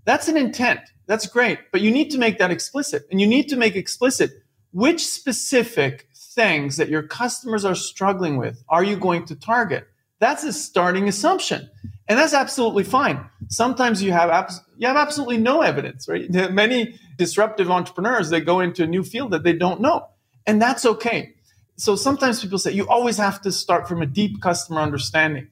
That's 0.05 0.27
an 0.27 0.37
intent. 0.37 0.81
That's 1.07 1.29
great. 1.29 1.61
But 1.71 1.83
you 1.83 1.93
need 1.93 2.11
to 2.11 2.19
make 2.19 2.39
that 2.39 2.51
explicit. 2.51 3.05
And 3.12 3.21
you 3.21 3.29
need 3.29 3.49
to 3.51 3.57
make 3.57 3.77
explicit 3.77 4.33
which 4.73 5.07
specific 5.07 6.09
things 6.17 6.79
that 6.79 6.89
your 6.89 7.05
customers 7.05 7.65
are 7.65 7.77
struggling 7.77 8.39
with 8.39 8.61
are 8.69 8.83
you 8.83 8.97
going 8.97 9.25
to 9.27 9.37
target? 9.37 9.87
That's 10.19 10.43
a 10.43 10.53
starting 10.53 11.07
assumption. 11.07 11.71
And 12.09 12.19
that's 12.19 12.35
absolutely 12.35 12.83
fine. 12.83 13.25
Sometimes 13.51 14.03
you 14.03 14.11
have, 14.11 14.31
abs- 14.31 14.61
you 14.79 14.89
have 14.89 14.97
absolutely 14.97 15.39
no 15.39 15.62
evidence, 15.62 16.09
right? 16.09 16.29
Many 16.51 16.99
disruptive 17.19 17.71
entrepreneurs, 17.71 18.31
they 18.31 18.41
go 18.41 18.59
into 18.59 18.83
a 18.83 18.89
new 18.89 19.05
field 19.05 19.31
that 19.31 19.45
they 19.45 19.53
don't 19.53 19.81
know. 19.81 20.09
And 20.45 20.61
that's 20.61 20.85
okay 20.85 21.36
so 21.77 21.97
sometimes 21.97 22.43
people 22.43 22.59
say 22.59 22.73
you 22.73 22.89
always 22.89 23.19
have 23.19 23.41
to 23.43 23.53
start 23.53 23.89
from 23.89 24.03
a 24.03 24.07
deep 24.07 24.41
customer 24.41 24.81
understanding. 24.81 25.49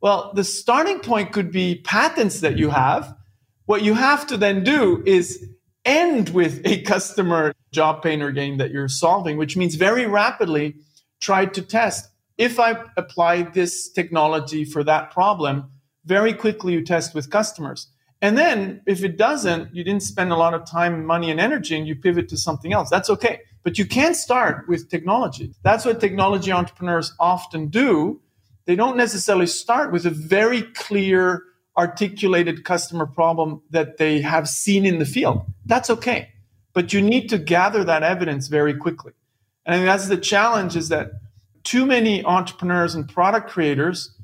Well, 0.00 0.32
the 0.34 0.44
starting 0.44 0.98
point 0.98 1.32
could 1.32 1.52
be 1.52 1.76
patents 1.76 2.40
that 2.40 2.58
you 2.58 2.70
have. 2.70 3.16
What 3.66 3.82
you 3.82 3.94
have 3.94 4.26
to 4.28 4.36
then 4.36 4.64
do 4.64 5.02
is 5.06 5.48
end 5.84 6.30
with 6.30 6.60
a 6.64 6.82
customer 6.82 7.52
job 7.70 8.02
pain 8.02 8.20
or 8.22 8.32
gain 8.32 8.58
that 8.58 8.72
you're 8.72 8.88
solving, 8.88 9.36
which 9.36 9.56
means 9.56 9.76
very 9.76 10.06
rapidly 10.06 10.74
try 11.20 11.46
to 11.46 11.62
test. 11.62 12.08
If 12.36 12.58
I 12.58 12.82
apply 12.96 13.42
this 13.42 13.90
technology 13.90 14.64
for 14.64 14.82
that 14.84 15.12
problem, 15.12 15.70
very 16.04 16.32
quickly 16.32 16.72
you 16.72 16.84
test 16.84 17.14
with 17.14 17.30
customers. 17.30 17.88
And 18.20 18.36
then 18.36 18.80
if 18.86 19.04
it 19.04 19.16
doesn't, 19.16 19.74
you 19.74 19.84
didn't 19.84 20.02
spend 20.02 20.32
a 20.32 20.36
lot 20.36 20.54
of 20.54 20.64
time, 20.64 21.04
money, 21.06 21.30
and 21.30 21.40
energy, 21.40 21.76
and 21.76 21.86
you 21.86 21.94
pivot 21.94 22.28
to 22.30 22.36
something 22.36 22.72
else. 22.72 22.90
That's 22.90 23.10
okay. 23.10 23.40
But 23.62 23.78
you 23.78 23.86
can 23.86 24.14
start 24.14 24.68
with 24.68 24.90
technology. 24.90 25.54
That's 25.62 25.84
what 25.84 26.00
technology 26.00 26.50
entrepreneurs 26.50 27.14
often 27.20 27.68
do. 27.68 28.20
They 28.64 28.76
don't 28.76 28.96
necessarily 28.96 29.46
start 29.46 29.92
with 29.92 30.04
a 30.06 30.10
very 30.10 30.62
clear, 30.62 31.44
articulated 31.76 32.64
customer 32.64 33.06
problem 33.06 33.62
that 33.70 33.98
they 33.98 34.20
have 34.20 34.48
seen 34.48 34.84
in 34.84 34.98
the 34.98 35.04
field. 35.04 35.44
That's 35.64 35.90
okay. 35.90 36.30
But 36.72 36.92
you 36.92 37.00
need 37.02 37.28
to 37.28 37.38
gather 37.38 37.84
that 37.84 38.02
evidence 38.02 38.48
very 38.48 38.74
quickly. 38.74 39.12
And 39.64 39.86
that's 39.86 40.08
the 40.08 40.16
challenge 40.16 40.76
is 40.76 40.88
that 40.88 41.12
too 41.62 41.86
many 41.86 42.24
entrepreneurs 42.24 42.94
and 42.94 43.08
product 43.08 43.48
creators 43.50 44.16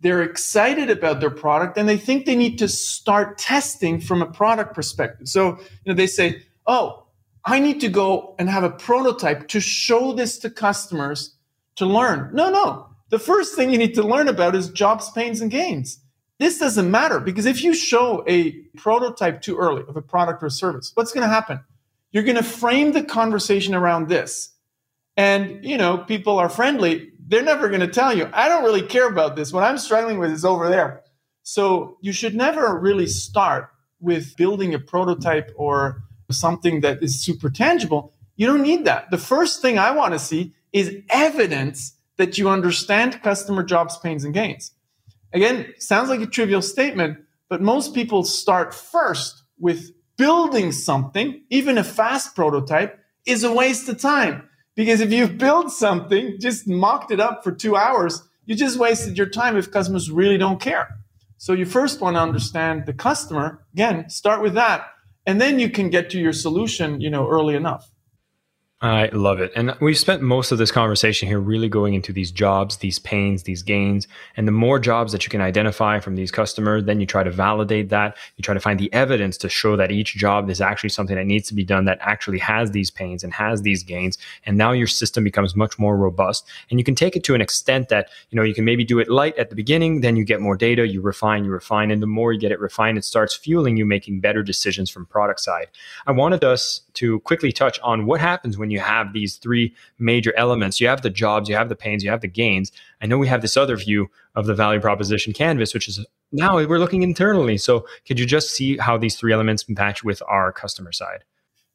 they're 0.00 0.22
excited 0.22 0.90
about 0.90 1.20
their 1.20 1.30
product 1.30 1.78
and 1.78 1.88
they 1.88 1.96
think 1.96 2.26
they 2.26 2.36
need 2.36 2.58
to 2.58 2.68
start 2.68 3.38
testing 3.38 4.00
from 4.00 4.22
a 4.22 4.26
product 4.26 4.74
perspective. 4.74 5.26
So, 5.26 5.58
you 5.84 5.92
know, 5.92 5.94
they 5.94 6.06
say, 6.06 6.42
"Oh, 6.66 7.05
I 7.46 7.60
need 7.60 7.80
to 7.80 7.88
go 7.88 8.34
and 8.38 8.50
have 8.50 8.64
a 8.64 8.70
prototype 8.70 9.48
to 9.48 9.60
show 9.60 10.12
this 10.12 10.38
to 10.40 10.50
customers 10.50 11.36
to 11.76 11.86
learn." 11.86 12.30
No, 12.32 12.50
no. 12.50 12.88
The 13.10 13.18
first 13.18 13.54
thing 13.54 13.70
you 13.70 13.78
need 13.78 13.94
to 13.94 14.02
learn 14.02 14.28
about 14.28 14.54
is 14.54 14.68
jobs, 14.68 15.10
pains 15.10 15.40
and 15.40 15.50
gains. 15.50 16.00
This 16.38 16.58
doesn't 16.58 16.90
matter 16.90 17.20
because 17.20 17.46
if 17.46 17.62
you 17.62 17.72
show 17.72 18.24
a 18.28 18.50
prototype 18.76 19.40
too 19.40 19.56
early 19.56 19.84
of 19.88 19.96
a 19.96 20.02
product 20.02 20.42
or 20.42 20.50
service, 20.50 20.90
what's 20.94 21.12
going 21.12 21.26
to 21.26 21.32
happen? 21.32 21.60
You're 22.10 22.24
going 22.24 22.36
to 22.36 22.42
frame 22.42 22.92
the 22.92 23.02
conversation 23.02 23.74
around 23.74 24.08
this. 24.08 24.50
And, 25.16 25.64
you 25.64 25.78
know, 25.78 25.98
people 25.98 26.38
are 26.38 26.50
friendly 26.50 27.12
they're 27.28 27.42
never 27.42 27.68
going 27.68 27.80
to 27.80 27.88
tell 27.88 28.16
you, 28.16 28.28
I 28.32 28.48
don't 28.48 28.64
really 28.64 28.82
care 28.82 29.08
about 29.08 29.36
this. 29.36 29.52
What 29.52 29.64
I'm 29.64 29.78
struggling 29.78 30.18
with 30.18 30.30
is 30.30 30.44
over 30.44 30.68
there. 30.68 31.02
So 31.42 31.98
you 32.00 32.12
should 32.12 32.34
never 32.34 32.78
really 32.78 33.06
start 33.06 33.68
with 34.00 34.36
building 34.36 34.74
a 34.74 34.78
prototype 34.78 35.50
or 35.56 36.04
something 36.30 36.80
that 36.80 37.02
is 37.02 37.20
super 37.20 37.50
tangible. 37.50 38.12
You 38.36 38.46
don't 38.46 38.62
need 38.62 38.84
that. 38.84 39.10
The 39.10 39.18
first 39.18 39.62
thing 39.62 39.78
I 39.78 39.90
want 39.92 40.12
to 40.12 40.18
see 40.18 40.54
is 40.72 40.96
evidence 41.10 41.94
that 42.16 42.38
you 42.38 42.48
understand 42.48 43.22
customer 43.22 43.62
jobs, 43.62 43.98
pains, 43.98 44.24
and 44.24 44.34
gains. 44.34 44.72
Again, 45.32 45.72
sounds 45.78 46.08
like 46.08 46.20
a 46.20 46.26
trivial 46.26 46.62
statement, 46.62 47.18
but 47.48 47.60
most 47.60 47.94
people 47.94 48.24
start 48.24 48.74
first 48.74 49.42
with 49.58 49.92
building 50.16 50.72
something, 50.72 51.42
even 51.50 51.78
a 51.78 51.84
fast 51.84 52.34
prototype 52.34 52.98
is 53.26 53.44
a 53.44 53.52
waste 53.52 53.88
of 53.88 54.00
time 54.00 54.48
because 54.74 55.00
if 55.00 55.10
you 55.12 55.26
build 55.26 55.72
something, 55.72 56.36
just 56.40 56.68
mocked 56.68 57.10
it 57.10 57.20
up 57.20 57.42
for 57.42 57.52
two 57.52 57.76
hours, 57.76 58.22
you 58.44 58.54
just 58.54 58.78
wasted 58.78 59.18
your 59.18 59.28
time 59.28 59.56
if 59.56 59.70
customers 59.70 60.10
really 60.10 60.38
don't 60.38 60.60
care. 60.60 60.88
So 61.38 61.52
you 61.52 61.66
first 61.66 62.00
want 62.00 62.16
to 62.16 62.20
understand 62.20 62.86
the 62.86 62.92
customer. 62.92 63.64
Again, 63.74 64.08
start 64.08 64.40
with 64.42 64.54
that. 64.54 64.86
And 65.26 65.40
then 65.40 65.58
you 65.58 65.70
can 65.70 65.90
get 65.90 66.10
to 66.10 66.20
your 66.20 66.32
solution, 66.32 67.00
you 67.00 67.10
know, 67.10 67.28
early 67.28 67.56
enough. 67.56 67.90
I 68.82 69.06
love 69.06 69.40
it. 69.40 69.52
And 69.56 69.74
we've 69.80 69.96
spent 69.96 70.20
most 70.20 70.52
of 70.52 70.58
this 70.58 70.70
conversation 70.70 71.28
here 71.28 71.40
really 71.40 71.70
going 71.70 71.94
into 71.94 72.12
these 72.12 72.30
jobs, 72.30 72.76
these 72.76 72.98
pains, 72.98 73.44
these 73.44 73.62
gains. 73.62 74.06
And 74.36 74.46
the 74.46 74.52
more 74.52 74.78
jobs 74.78 75.12
that 75.12 75.24
you 75.24 75.30
can 75.30 75.40
identify 75.40 75.98
from 75.98 76.14
these 76.14 76.30
customers, 76.30 76.84
then 76.84 77.00
you 77.00 77.06
try 77.06 77.22
to 77.22 77.30
validate 77.30 77.88
that. 77.88 78.18
You 78.36 78.42
try 78.42 78.52
to 78.52 78.60
find 78.60 78.78
the 78.78 78.92
evidence 78.92 79.38
to 79.38 79.48
show 79.48 79.76
that 79.76 79.90
each 79.90 80.16
job 80.16 80.50
is 80.50 80.60
actually 80.60 80.90
something 80.90 81.16
that 81.16 81.24
needs 81.24 81.48
to 81.48 81.54
be 81.54 81.64
done 81.64 81.86
that 81.86 81.96
actually 82.02 82.38
has 82.40 82.72
these 82.72 82.90
pains 82.90 83.24
and 83.24 83.32
has 83.32 83.62
these 83.62 83.82
gains. 83.82 84.18
And 84.44 84.58
now 84.58 84.72
your 84.72 84.88
system 84.88 85.24
becomes 85.24 85.56
much 85.56 85.78
more 85.78 85.96
robust. 85.96 86.46
And 86.70 86.78
you 86.78 86.84
can 86.84 86.94
take 86.94 87.16
it 87.16 87.24
to 87.24 87.34
an 87.34 87.40
extent 87.40 87.88
that, 87.88 88.10
you 88.28 88.36
know, 88.36 88.42
you 88.42 88.52
can 88.52 88.66
maybe 88.66 88.84
do 88.84 88.98
it 88.98 89.08
light 89.08 89.38
at 89.38 89.48
the 89.48 89.56
beginning, 89.56 90.02
then 90.02 90.16
you 90.16 90.24
get 90.24 90.42
more 90.42 90.56
data, 90.56 90.86
you 90.86 91.00
refine, 91.00 91.46
you 91.46 91.50
refine. 91.50 91.90
And 91.90 92.02
the 92.02 92.06
more 92.06 92.30
you 92.30 92.38
get 92.38 92.52
it 92.52 92.60
refined, 92.60 92.98
it 92.98 93.06
starts 93.06 93.34
fueling 93.34 93.78
you 93.78 93.86
making 93.86 94.20
better 94.20 94.42
decisions 94.42 94.90
from 94.90 95.06
product 95.06 95.40
side. 95.40 95.68
I 96.06 96.12
wanted 96.12 96.44
us 96.44 96.82
to 96.94 97.20
quickly 97.20 97.52
touch 97.52 97.80
on 97.80 98.04
what 98.04 98.20
happens 98.20 98.58
when 98.58 98.65
when 98.66 98.72
you 98.72 98.80
have 98.80 99.12
these 99.12 99.36
three 99.36 99.72
major 100.00 100.34
elements. 100.36 100.80
You 100.80 100.88
have 100.88 101.02
the 101.02 101.10
jobs, 101.10 101.48
you 101.48 101.54
have 101.54 101.68
the 101.68 101.76
pains, 101.76 102.02
you 102.02 102.10
have 102.10 102.20
the 102.20 102.26
gains. 102.26 102.72
I 103.00 103.06
know 103.06 103.16
we 103.16 103.28
have 103.28 103.40
this 103.40 103.56
other 103.56 103.76
view 103.76 104.10
of 104.34 104.46
the 104.46 104.54
value 104.54 104.80
proposition 104.80 105.32
canvas, 105.32 105.72
which 105.72 105.86
is 105.86 106.04
now 106.32 106.56
we're 106.56 106.80
looking 106.80 107.02
internally. 107.02 107.58
So 107.58 107.86
could 108.08 108.18
you 108.18 108.26
just 108.26 108.50
see 108.50 108.76
how 108.76 108.98
these 108.98 109.16
three 109.16 109.32
elements 109.32 109.68
match 109.68 110.02
with 110.02 110.20
our 110.26 110.50
customer 110.50 110.90
side? 110.90 111.22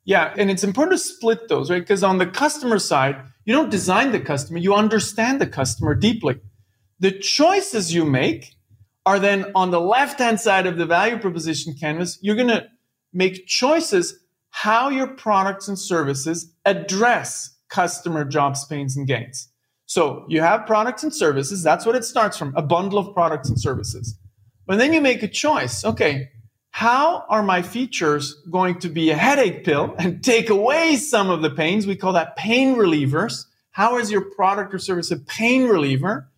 Yeah, 0.03 0.33
and 0.37 0.51
it's 0.51 0.65
important 0.65 0.99
to 0.99 1.07
split 1.07 1.47
those, 1.47 1.71
right? 1.71 1.79
Because 1.81 2.03
on 2.03 2.17
the 2.17 2.25
customer 2.25 2.77
side, 2.77 3.21
you 3.45 3.53
don't 3.53 3.69
design 3.69 4.11
the 4.11 4.19
customer, 4.19 4.59
you 4.59 4.75
understand 4.75 5.39
the 5.39 5.47
customer 5.47 5.95
deeply. 5.95 6.41
The 6.99 7.11
choices 7.11 7.93
you 7.93 8.03
make 8.03 8.55
are 9.05 9.17
then 9.17 9.49
on 9.55 9.71
the 9.71 9.79
left 9.79 10.19
hand 10.19 10.41
side 10.41 10.65
of 10.67 10.77
the 10.77 10.85
value 10.85 11.17
proposition 11.19 11.73
canvas, 11.79 12.19
you're 12.21 12.35
going 12.35 12.49
to 12.49 12.67
make 13.13 13.47
choices 13.47 14.19
how 14.51 14.89
your 14.89 15.07
products 15.07 15.67
and 15.67 15.79
services 15.79 16.53
address 16.65 17.55
customer 17.69 18.23
jobs, 18.23 18.65
pains, 18.65 18.95
and 18.95 19.07
gains. 19.07 19.47
So 19.85 20.25
you 20.29 20.41
have 20.41 20.67
products 20.67 21.03
and 21.03 21.13
services. 21.13 21.63
That's 21.63 21.85
what 21.85 21.95
it 21.95 22.05
starts 22.05 22.37
from 22.37 22.53
a 22.55 22.61
bundle 22.61 22.99
of 22.99 23.13
products 23.13 23.49
and 23.49 23.59
services. 23.59 24.17
But 24.67 24.77
then 24.77 24.93
you 24.93 25.01
make 25.01 25.23
a 25.23 25.27
choice. 25.27 25.83
Okay, 25.83 26.29
how 26.71 27.25
are 27.27 27.43
my 27.43 27.61
features 27.61 28.35
going 28.49 28.79
to 28.79 28.89
be 28.89 29.09
a 29.09 29.17
headache 29.17 29.63
pill 29.63 29.95
and 29.97 30.23
take 30.23 30.49
away 30.49 30.95
some 30.95 31.29
of 31.29 31.41
the 31.41 31.49
pains? 31.49 31.87
We 31.87 31.95
call 31.95 32.13
that 32.13 32.35
pain 32.37 32.75
relievers. 32.75 33.45
How 33.71 33.97
is 33.97 34.11
your 34.11 34.21
product 34.21 34.73
or 34.73 34.79
service 34.79 35.11
a 35.11 35.17
pain 35.17 35.63
reliever? 35.67 36.29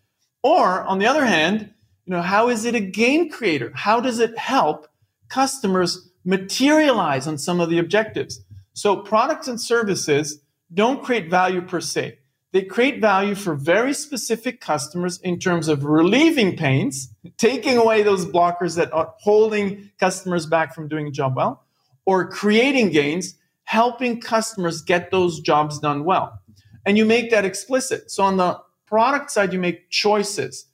Or 0.42 0.82
on 0.82 0.98
the 0.98 1.06
other 1.06 1.24
hand, 1.24 1.72
you 2.06 2.12
know, 2.12 2.22
how 2.22 2.48
is 2.48 2.64
it 2.64 2.74
a 2.74 2.80
gain 2.80 3.30
creator? 3.30 3.72
How 3.74 4.00
does 4.00 4.18
it 4.18 4.36
help 4.36 4.88
customers 5.28 6.10
materialize 6.24 7.26
on 7.26 7.38
some 7.38 7.60
of 7.60 7.70
the 7.70 7.78
objectives. 7.78 8.40
So 8.72 8.96
products 8.96 9.48
and 9.48 9.60
services 9.60 10.40
don't 10.72 11.02
create 11.02 11.30
value 11.30 11.62
per 11.62 11.80
se. 11.80 12.18
They 12.52 12.62
create 12.62 13.00
value 13.00 13.34
for 13.34 13.56
very 13.56 13.92
specific 13.92 14.60
customers 14.60 15.20
in 15.20 15.38
terms 15.40 15.66
of 15.68 15.84
relieving 15.84 16.56
pains, 16.56 17.12
taking 17.36 17.76
away 17.76 18.02
those 18.02 18.26
blockers 18.26 18.76
that 18.76 18.92
are 18.92 19.12
holding 19.18 19.90
customers 19.98 20.46
back 20.46 20.74
from 20.74 20.88
doing 20.88 21.08
a 21.08 21.10
job 21.10 21.36
well, 21.36 21.64
or 22.06 22.28
creating 22.28 22.90
gains, 22.90 23.34
helping 23.64 24.20
customers 24.20 24.82
get 24.82 25.10
those 25.10 25.40
jobs 25.40 25.80
done 25.80 26.04
well. 26.04 26.40
And 26.86 26.96
you 26.96 27.04
make 27.04 27.30
that 27.30 27.44
explicit. 27.44 28.10
So 28.10 28.22
on 28.22 28.36
the 28.36 28.60
product 28.86 29.30
side, 29.32 29.52
you 29.52 29.58
make 29.58 29.90
choices. 29.90 30.66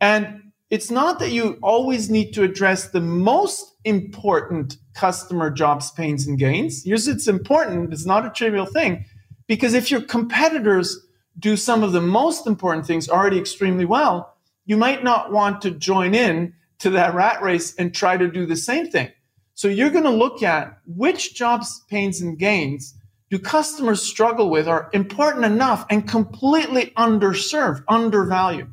And 0.00 0.52
it's 0.70 0.90
not 0.90 1.18
that 1.18 1.32
you 1.32 1.58
always 1.62 2.08
need 2.08 2.32
to 2.32 2.44
address 2.44 2.88
the 2.88 3.00
most 3.00 3.74
important 3.84 4.78
customer 4.96 5.50
jobs, 5.50 5.90
pains, 5.92 6.26
and 6.26 6.38
gains. 6.38 6.84
Yes, 6.86 7.06
it's 7.06 7.28
important. 7.28 7.92
It's 7.92 8.06
not 8.06 8.26
a 8.26 8.30
trivial 8.30 8.66
thing. 8.66 9.04
Because 9.46 9.74
if 9.74 9.90
your 9.90 10.00
competitors 10.00 11.06
do 11.38 11.56
some 11.56 11.84
of 11.84 11.92
the 11.92 12.00
most 12.00 12.46
important 12.46 12.86
things 12.86 13.08
already 13.08 13.38
extremely 13.38 13.84
well, 13.84 14.34
you 14.64 14.76
might 14.76 15.04
not 15.04 15.30
want 15.30 15.60
to 15.62 15.70
join 15.70 16.14
in 16.14 16.54
to 16.78 16.90
that 16.90 17.14
rat 17.14 17.42
race 17.42 17.74
and 17.76 17.94
try 17.94 18.16
to 18.16 18.28
do 18.28 18.46
the 18.46 18.56
same 18.56 18.90
thing. 18.90 19.10
So 19.54 19.68
you're 19.68 19.90
going 19.90 20.04
to 20.04 20.10
look 20.10 20.42
at 20.42 20.78
which 20.86 21.34
jobs, 21.34 21.82
pains, 21.88 22.20
and 22.20 22.38
gains 22.38 22.94
do 23.30 23.38
customers 23.38 24.02
struggle 24.02 24.50
with 24.50 24.68
are 24.68 24.90
important 24.92 25.44
enough 25.44 25.86
and 25.90 26.08
completely 26.08 26.92
underserved, 26.96 27.82
undervalued. 27.88 28.72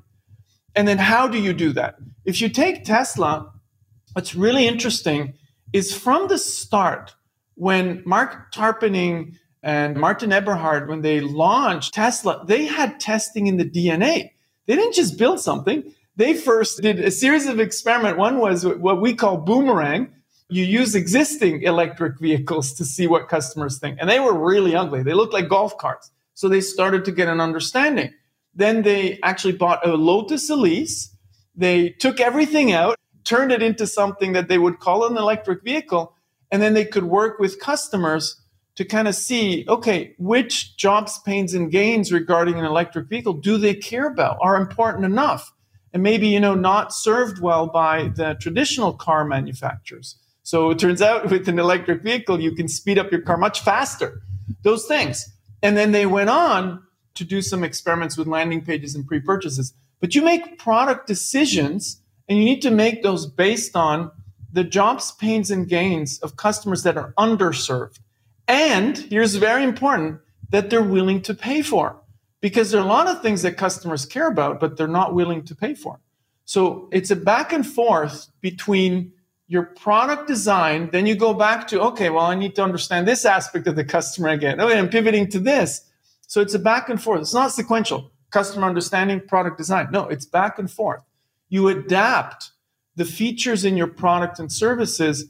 And 0.76 0.88
then 0.88 0.98
how 0.98 1.28
do 1.28 1.40
you 1.40 1.54
do 1.54 1.74
that? 1.74 1.96
If 2.26 2.42
you 2.42 2.50
take 2.50 2.84
Tesla, 2.84 3.52
what's 4.14 4.36
really 4.36 4.68
interesting 4.68 5.34
is 5.74 5.96
from 5.96 6.28
the 6.28 6.38
start, 6.38 7.16
when 7.56 8.02
Marc 8.06 8.54
Tarpenning 8.54 9.36
and 9.62 9.98
Martin 9.98 10.32
Eberhard, 10.32 10.88
when 10.88 11.02
they 11.02 11.20
launched 11.20 11.94
Tesla, 11.94 12.44
they 12.48 12.66
had 12.66 13.00
testing 13.00 13.48
in 13.48 13.58
the 13.58 13.66
DNA. 13.66 14.32
They 14.66 14.76
didn't 14.76 14.94
just 14.94 15.18
build 15.18 15.40
something. 15.40 15.84
They 16.16 16.34
first 16.36 16.82
did 16.82 17.00
a 17.00 17.12
series 17.12 17.48
of 17.48 17.60
experiment. 17.60 18.18
One 18.18 18.40
was 18.40 18.66
what 18.66 19.02
we 19.02 19.16
call 19.16 19.38
boomerang. 19.38 20.14
You 20.50 20.64
use 20.64 20.94
existing 20.94 21.64
electric 21.64 22.20
vehicles 22.20 22.74
to 22.74 22.86
see 22.86 23.08
what 23.08 23.30
customers 23.30 23.80
think. 23.80 23.98
And 24.00 24.10
they 24.10 24.20
were 24.20 24.38
really 24.38 24.76
ugly. 24.76 25.02
They 25.02 25.14
looked 25.14 25.34
like 25.34 25.50
golf 25.50 25.78
carts. 25.78 26.12
So 26.36 26.48
they 26.48 26.62
started 26.62 27.06
to 27.06 27.12
get 27.12 27.28
an 27.28 27.42
understanding. 27.42 28.14
Then 28.54 28.84
they 28.84 29.20
actually 29.24 29.54
bought 29.54 29.86
a 29.86 29.96
Lotus 29.96 30.50
Elise. 30.50 31.16
They 31.56 31.90
took 31.90 32.20
everything 32.20 32.72
out, 32.72 33.00
turned 33.24 33.52
it 33.52 33.62
into 33.62 33.88
something 33.88 34.34
that 34.34 34.48
they 34.48 34.58
would 34.58 34.80
call 34.80 35.06
an 35.06 35.18
electric 35.18 35.64
vehicle, 35.64 36.16
and 36.52 36.62
then 36.62 36.74
they 36.74 36.86
could 36.86 37.06
work 37.06 37.40
with 37.40 37.60
customers 37.60 38.42
to 38.76 38.86
kind 38.86 39.08
of 39.08 39.16
see 39.16 39.66
okay, 39.68 40.16
which 40.18 40.76
jobs, 40.78 41.20
pains, 41.20 41.54
and 41.54 41.72
gains 41.72 42.12
regarding 42.12 42.58
an 42.58 42.66
electric 42.66 43.08
vehicle 43.08 43.34
do 43.34 43.58
they 43.58 43.74
care 43.74 44.08
about, 44.08 44.38
are 44.42 44.56
important 44.56 45.06
enough, 45.06 45.54
and 45.94 46.02
maybe, 46.02 46.28
you 46.28 46.40
know, 46.40 46.56
not 46.56 46.94
served 46.94 47.40
well 47.40 47.68
by 47.68 48.10
the 48.16 48.36
traditional 48.40 48.94
car 48.94 49.24
manufacturers. 49.24 50.16
So 50.42 50.72
it 50.72 50.80
turns 50.80 51.02
out 51.02 51.30
with 51.30 51.48
an 51.48 51.60
electric 51.60 52.02
vehicle, 52.02 52.42
you 52.42 52.54
can 52.54 52.68
speed 52.68 52.98
up 52.98 53.12
your 53.12 53.22
car 53.22 53.38
much 53.38 53.62
faster. 53.62 54.22
Those 54.64 54.86
things. 54.86 55.30
And 55.62 55.78
then 55.78 55.92
they 55.92 56.06
went 56.06 56.30
on 56.30 56.84
to 57.16 57.24
do 57.24 57.42
some 57.42 57.64
experiments 57.64 58.18
with 58.18 58.28
landing 58.28 58.64
pages 58.66 58.96
and 58.96 59.06
pre-purchases. 59.08 59.74
But 60.02 60.16
you 60.16 60.22
make 60.22 60.58
product 60.58 61.08
decisions 61.08 62.02
and 62.28 62.38
you 62.38 62.46
need 62.46 62.62
to 62.62 62.72
make 62.72 63.04
those 63.04 63.26
based 63.26 63.76
on 63.76 64.12
the 64.52 64.64
jobs, 64.64 65.12
pains, 65.12 65.50
and 65.52 65.68
gains 65.68 66.20
of 66.20 66.38
customers 66.38 66.84
that 66.84 66.98
are 66.98 67.14
underserved. 67.18 68.00
And 68.48 68.98
here's 68.98 69.36
very 69.36 69.64
important 69.64 70.20
that 70.50 70.70
they're 70.70 70.84
willing 70.84 71.22
to 71.24 71.34
pay 71.34 71.62
for. 71.62 72.00
Because 72.42 72.72
there 72.72 72.82
are 72.82 72.86
a 72.86 72.88
lot 72.88 73.08
of 73.08 73.22
things 73.22 73.42
that 73.42 73.58
customers 73.58 74.06
care 74.06 74.28
about, 74.28 74.60
but 74.60 74.78
they're 74.78 74.88
not 74.88 75.16
willing 75.16 75.44
to 75.46 75.56
pay 75.56 75.74
for. 75.74 76.00
So 76.46 76.90
it's 76.92 77.10
a 77.10 77.16
back 77.16 77.54
and 77.54 77.66
forth 77.66 78.28
between 78.42 79.14
your 79.48 79.64
product 79.64 80.28
design, 80.28 80.90
then 80.92 81.06
you 81.06 81.16
go 81.16 81.34
back 81.34 81.68
to, 81.68 81.82
okay, 81.82 82.10
well, 82.10 82.26
I 82.26 82.36
need 82.36 82.56
to 82.56 82.64
understand 82.64 83.08
this 83.08 83.26
aspect 83.26 83.68
of 83.68 83.76
the 83.76 83.84
customer 83.84 84.30
again. 84.30 84.60
Okay, 84.60 84.78
I'm 84.78 84.90
pivoting 84.90 85.30
to 85.30 85.40
this. 85.40 85.82
So 86.28 86.42
it's 86.42 86.54
a 86.54 86.60
back 86.60 86.90
and 86.90 87.02
forth. 87.02 87.22
It's 87.22 87.34
not 87.34 87.52
sequential. 87.52 88.12
Customer 88.32 88.66
understanding, 88.66 89.22
product 89.22 89.58
design. 89.58 89.90
No, 89.92 90.08
it's 90.08 90.26
back 90.26 90.58
and 90.58 90.72
forth. 90.72 91.04
You 91.54 91.68
adapt 91.68 92.50
the 92.96 93.06
features 93.06 93.64
in 93.64 93.78
your 93.78 93.86
product 93.86 94.40
and 94.40 94.52
services. 94.52 95.26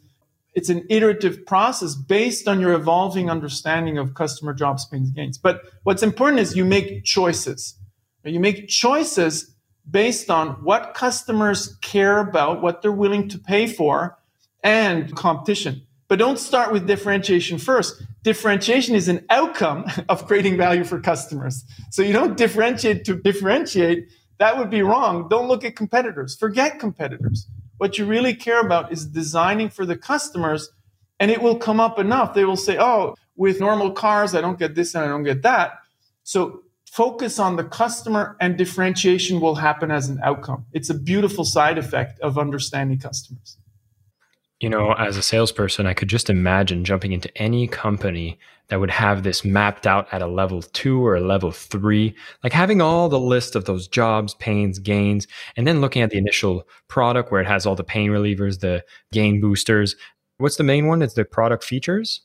It's 0.54 0.70
an 0.70 0.86
iterative 0.90 1.46
process 1.46 1.96
based 1.96 2.48
on 2.48 2.62
your 2.62 2.72
evolving 2.72 3.30
understanding 3.30 3.98
of 3.98 4.14
customer 4.14 4.54
jobs, 4.54 4.86
pains, 4.86 5.12
gains. 5.12 5.38
But 5.38 5.64
what's 5.84 6.02
important 6.02 6.40
is 6.40 6.56
you 6.56 6.64
make 6.64 7.04
choices. 7.04 7.76
You 8.24 8.40
make 8.40 8.70
choices 8.70 9.54
based 9.92 10.30
on 10.30 10.52
what 10.64 10.94
customers 10.94 11.76
care 11.82 12.20
about, 12.20 12.62
what 12.62 12.82
they're 12.82 12.94
willing 12.94 13.28
to 13.28 13.38
pay 13.38 13.68
for, 13.68 14.18
and 14.64 15.14
competition. 15.18 15.82
But 16.08 16.20
don't 16.20 16.40
start 16.40 16.72
with 16.72 16.88
differentiation 16.88 17.58
first. 17.58 18.02
Differentiation 18.24 18.96
is 18.96 19.10
an 19.10 19.26
outcome 19.30 19.84
of 20.08 20.26
creating 20.26 20.56
value 20.56 20.86
for 20.86 21.02
customers. 21.02 21.66
So 21.90 22.02
you 22.02 22.14
don't 22.14 22.38
differentiate 22.38 23.04
to 23.04 23.16
differentiate. 23.16 24.08
That 24.44 24.58
would 24.58 24.70
be 24.70 24.82
wrong. 24.82 25.30
Don't 25.30 25.48
look 25.48 25.64
at 25.64 25.78
competitors. 25.78 26.36
Forget 26.36 26.78
competitors. 26.78 27.48
What 27.78 27.98
you 27.98 28.06
really 28.06 28.36
care 28.36 28.60
about 28.60 28.92
is 28.92 29.06
designing 29.06 29.70
for 29.70 29.86
the 29.86 29.96
customers, 29.96 30.70
and 31.18 31.32
it 31.32 31.42
will 31.42 31.56
come 31.56 31.80
up 31.80 31.98
enough. 31.98 32.34
They 32.34 32.44
will 32.44 32.58
say, 32.58 32.78
oh, 32.78 33.16
with 33.38 33.62
normal 33.62 33.92
cars, 33.92 34.36
I 34.36 34.42
don't 34.42 34.60
get 34.60 34.76
this 34.76 34.96
and 34.96 35.06
I 35.06 35.08
don't 35.08 35.24
get 35.24 35.44
that. 35.44 35.80
So 36.24 36.64
focus 36.92 37.40
on 37.40 37.56
the 37.56 37.64
customer, 37.64 38.36
and 38.42 38.58
differentiation 38.58 39.40
will 39.40 39.56
happen 39.56 39.92
as 39.92 40.10
an 40.10 40.20
outcome. 40.22 40.66
It's 40.74 40.90
a 40.90 40.94
beautiful 40.94 41.46
side 41.46 41.78
effect 41.78 42.20
of 42.20 42.38
understanding 42.38 43.00
customers 43.00 43.58
you 44.64 44.70
know, 44.70 44.94
as 44.94 45.18
a 45.18 45.22
salesperson, 45.22 45.86
I 45.88 45.94
could 45.94 46.08
just 46.08 46.30
imagine 46.30 46.86
jumping 46.86 47.12
into 47.12 47.30
any 47.38 47.68
company 47.68 48.40
that 48.70 48.80
would 48.80 48.92
have 48.92 49.24
this 49.24 49.44
mapped 49.44 49.86
out 49.86 50.08
at 50.14 50.22
a 50.22 50.26
level 50.26 50.62
two 50.62 51.06
or 51.06 51.18
a 51.18 51.20
level 51.20 51.52
three, 51.52 52.16
like 52.46 52.54
having 52.54 52.82
all 52.82 53.10
the 53.10 53.20
list 53.20 53.58
of 53.58 53.66
those 53.66 53.90
jobs, 53.90 54.36
pains, 54.36 54.80
gains, 54.80 55.28
and 55.58 55.68
then 55.68 55.82
looking 55.82 56.02
at 56.02 56.12
the 56.12 56.18
initial 56.18 56.66
product 56.88 57.30
where 57.30 57.42
it 57.42 57.46
has 57.46 57.66
all 57.66 57.76
the 57.76 57.84
pain 57.84 58.10
relievers, 58.10 58.62
the 58.62 58.82
gain 59.12 59.42
boosters. 59.42 59.98
What's 60.38 60.56
the 60.56 60.64
main 60.64 60.88
one? 60.88 61.02
It's 61.02 61.16
the 61.16 61.26
product 61.26 61.66
features. 61.66 62.22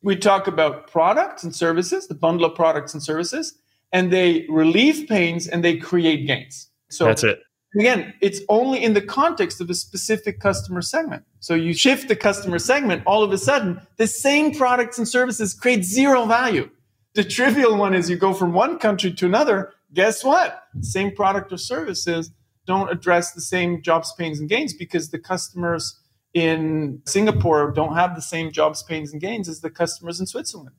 We 0.00 0.16
talk 0.16 0.46
about 0.46 0.90
products 0.90 1.44
and 1.44 1.54
services, 1.54 2.08
the 2.08 2.14
bundle 2.14 2.46
of 2.46 2.54
products 2.54 2.94
and 2.94 3.02
services, 3.02 3.58
and 3.92 4.10
they 4.10 4.46
relieve 4.48 5.06
pains 5.06 5.46
and 5.46 5.62
they 5.62 5.76
create 5.76 6.26
gains. 6.26 6.70
So 6.88 7.04
that's 7.04 7.24
it. 7.24 7.40
Again, 7.78 8.12
it's 8.20 8.40
only 8.48 8.82
in 8.82 8.94
the 8.94 9.00
context 9.00 9.60
of 9.60 9.70
a 9.70 9.74
specific 9.74 10.40
customer 10.40 10.82
segment. 10.82 11.22
So 11.38 11.54
you 11.54 11.72
shift 11.74 12.08
the 12.08 12.16
customer 12.16 12.58
segment, 12.58 13.04
all 13.06 13.22
of 13.22 13.32
a 13.32 13.38
sudden, 13.38 13.80
the 13.98 14.08
same 14.08 14.52
products 14.52 14.98
and 14.98 15.06
services 15.06 15.54
create 15.54 15.84
zero 15.84 16.26
value. 16.26 16.70
The 17.14 17.22
trivial 17.22 17.76
one 17.76 17.94
is 17.94 18.10
you 18.10 18.16
go 18.16 18.34
from 18.34 18.52
one 18.52 18.80
country 18.80 19.12
to 19.12 19.26
another. 19.26 19.72
Guess 19.94 20.24
what? 20.24 20.64
Same 20.80 21.14
product 21.14 21.52
or 21.52 21.56
services 21.56 22.32
don't 22.66 22.90
address 22.90 23.32
the 23.32 23.40
same 23.40 23.80
jobs, 23.80 24.12
pains, 24.18 24.40
and 24.40 24.48
gains 24.48 24.74
because 24.74 25.10
the 25.10 25.18
customers 25.18 26.00
in 26.34 27.00
Singapore 27.06 27.70
don't 27.70 27.94
have 27.94 28.16
the 28.16 28.22
same 28.22 28.50
jobs, 28.50 28.82
pains, 28.82 29.12
and 29.12 29.20
gains 29.20 29.48
as 29.48 29.60
the 29.60 29.70
customers 29.70 30.18
in 30.18 30.26
Switzerland. 30.26 30.74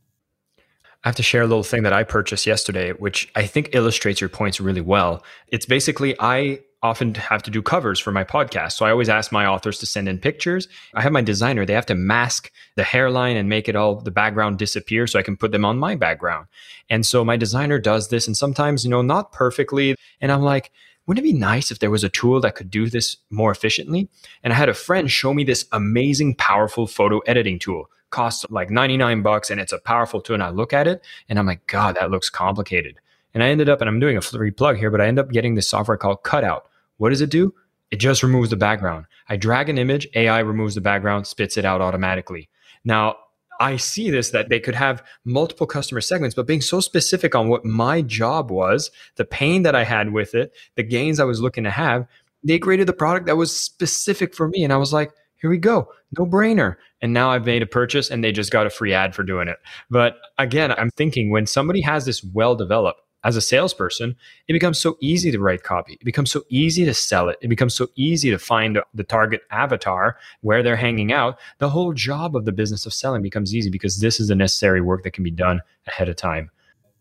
I 1.03 1.07
have 1.07 1.15
to 1.15 1.23
share 1.23 1.43
a 1.43 1.47
little 1.47 1.63
thing 1.63 1.83
that 1.83 1.93
I 1.93 2.03
purchased 2.03 2.45
yesterday, 2.45 2.91
which 2.91 3.31
I 3.35 3.45
think 3.45 3.69
illustrates 3.71 4.19
your 4.19 4.29
points 4.29 4.59
really 4.59 4.81
well. 4.81 5.23
It's 5.47 5.65
basically 5.65 6.13
I 6.19 6.59
often 6.81 7.13
have 7.15 7.43
to 7.43 7.51
do 7.51 7.61
covers 7.61 7.99
for 7.99 8.11
my 8.11 8.23
podcast. 8.23 8.73
So 8.73 8.85
I 8.85 8.91
always 8.91 9.09
ask 9.09 9.31
my 9.31 9.45
authors 9.45 9.79
to 9.79 9.85
send 9.85 10.07
in 10.07 10.17
pictures. 10.17 10.67
I 10.93 11.01
have 11.01 11.11
my 11.11 11.21
designer, 11.21 11.65
they 11.65 11.73
have 11.73 11.85
to 11.87 11.95
mask 11.95 12.51
the 12.75 12.83
hairline 12.83 13.35
and 13.35 13.49
make 13.49 13.67
it 13.67 13.75
all 13.75 13.95
the 13.95 14.11
background 14.11 14.57
disappear 14.57 15.05
so 15.05 15.19
I 15.19 15.23
can 15.23 15.37
put 15.37 15.51
them 15.51 15.65
on 15.65 15.77
my 15.77 15.95
background. 15.95 16.47
And 16.89 17.05
so 17.05 17.25
my 17.25 17.37
designer 17.37 17.79
does 17.79 18.09
this 18.09 18.27
and 18.27 18.37
sometimes, 18.37 18.83
you 18.83 18.89
know, 18.89 19.01
not 19.01 19.31
perfectly. 19.31 19.95
And 20.21 20.31
I'm 20.31 20.41
like, 20.41 20.71
wouldn't 21.05 21.25
it 21.25 21.31
be 21.31 21.37
nice 21.37 21.71
if 21.71 21.79
there 21.79 21.89
was 21.89 22.03
a 22.03 22.09
tool 22.09 22.39
that 22.41 22.55
could 22.55 22.69
do 22.69 22.89
this 22.89 23.17
more 23.29 23.51
efficiently? 23.51 24.09
And 24.43 24.53
I 24.53 24.55
had 24.55 24.69
a 24.69 24.73
friend 24.73 25.09
show 25.11 25.33
me 25.33 25.43
this 25.43 25.65
amazing, 25.71 26.35
powerful 26.35 26.87
photo 26.87 27.19
editing 27.19 27.59
tool. 27.59 27.89
Costs 28.11 28.45
like 28.49 28.69
99 28.69 29.21
bucks 29.21 29.49
and 29.49 29.59
it's 29.59 29.73
a 29.73 29.79
powerful 29.79 30.21
tool. 30.21 30.35
And 30.35 30.43
I 30.43 30.49
look 30.49 30.71
at 30.71 30.87
it 30.87 31.03
and 31.27 31.37
I'm 31.37 31.45
like, 31.45 31.67
God, 31.67 31.95
that 31.95 32.09
looks 32.09 32.29
complicated. 32.29 32.99
And 33.33 33.43
I 33.43 33.49
ended 33.49 33.69
up, 33.69 33.81
and 33.81 33.89
I'm 33.89 33.99
doing 33.99 34.17
a 34.17 34.21
free 34.21 34.51
plug 34.51 34.77
here, 34.77 34.89
but 34.89 35.01
I 35.01 35.07
end 35.07 35.19
up 35.19 35.31
getting 35.31 35.55
this 35.55 35.69
software 35.69 35.97
called 35.97 36.23
Cutout. 36.23 36.68
What 36.99 37.09
does 37.09 37.21
it 37.21 37.31
do? 37.31 37.53
It 37.91 37.97
just 37.99 38.21
removes 38.21 38.51
the 38.51 38.55
background. 38.55 39.05
I 39.29 39.35
drag 39.35 39.69
an 39.69 39.77
image, 39.77 40.07
AI 40.13 40.39
removes 40.39 40.75
the 40.75 40.81
background, 40.81 41.25
spits 41.25 41.57
it 41.57 41.65
out 41.65 41.81
automatically. 41.81 42.49
Now, 42.85 43.15
I 43.59 43.77
see 43.77 44.09
this 44.09 44.29
that 44.31 44.49
they 44.49 44.59
could 44.59 44.75
have 44.75 45.03
multiple 45.25 45.65
customer 45.65 46.01
segments, 46.01 46.35
but 46.35 46.47
being 46.47 46.61
so 46.61 46.79
specific 46.79 47.35
on 47.35 47.49
what 47.49 47.65
my 47.65 48.01
job 48.01 48.51
was, 48.51 48.91
the 49.15 49.25
pain 49.25 49.63
that 49.63 49.75
I 49.75 49.83
had 49.83 50.13
with 50.13 50.35
it, 50.35 50.51
the 50.75 50.83
gains 50.83 51.19
I 51.19 51.25
was 51.25 51.41
looking 51.41 51.63
to 51.63 51.71
have, 51.71 52.05
they 52.43 52.59
created 52.59 52.87
the 52.87 52.93
product 52.93 53.25
that 53.25 53.37
was 53.37 53.57
specific 53.57 54.35
for 54.35 54.47
me. 54.47 54.63
And 54.63 54.71
I 54.71 54.77
was 54.77 54.93
like, 54.93 55.11
here 55.37 55.49
we 55.49 55.57
go, 55.57 55.89
no 56.17 56.25
brainer. 56.25 56.75
And 57.01 57.13
now 57.13 57.31
I've 57.31 57.45
made 57.45 57.61
a 57.61 57.67
purchase 57.67 58.09
and 58.09 58.23
they 58.23 58.31
just 58.31 58.51
got 58.51 58.67
a 58.67 58.69
free 58.69 58.93
ad 58.93 59.15
for 59.15 59.23
doing 59.23 59.47
it. 59.47 59.57
But 59.89 60.17
again, 60.37 60.71
I'm 60.73 60.91
thinking 60.91 61.29
when 61.31 61.45
somebody 61.45 61.81
has 61.81 62.05
this 62.05 62.23
well 62.23 62.55
developed, 62.55 63.01
as 63.23 63.35
a 63.35 63.41
salesperson, 63.41 64.15
it 64.47 64.53
becomes 64.53 64.79
so 64.79 64.97
easy 65.01 65.31
to 65.31 65.39
write 65.39 65.63
copy. 65.63 65.93
It 65.93 66.05
becomes 66.05 66.31
so 66.31 66.43
easy 66.49 66.85
to 66.85 66.93
sell 66.93 67.29
it. 67.29 67.37
It 67.41 67.49
becomes 67.49 67.73
so 67.73 67.87
easy 67.95 68.29
to 68.29 68.39
find 68.39 68.79
the 68.93 69.03
target 69.03 69.41
avatar 69.51 70.17
where 70.41 70.63
they're 70.63 70.75
hanging 70.75 71.11
out. 71.11 71.37
The 71.57 71.69
whole 71.69 71.93
job 71.93 72.35
of 72.35 72.45
the 72.45 72.51
business 72.51 72.85
of 72.85 72.93
selling 72.93 73.21
becomes 73.21 73.53
easy 73.53 73.69
because 73.69 73.99
this 73.99 74.19
is 74.19 74.29
the 74.29 74.35
necessary 74.35 74.81
work 74.81 75.03
that 75.03 75.11
can 75.11 75.23
be 75.23 75.31
done 75.31 75.61
ahead 75.87 76.07
of 76.07 76.15
time. 76.15 76.49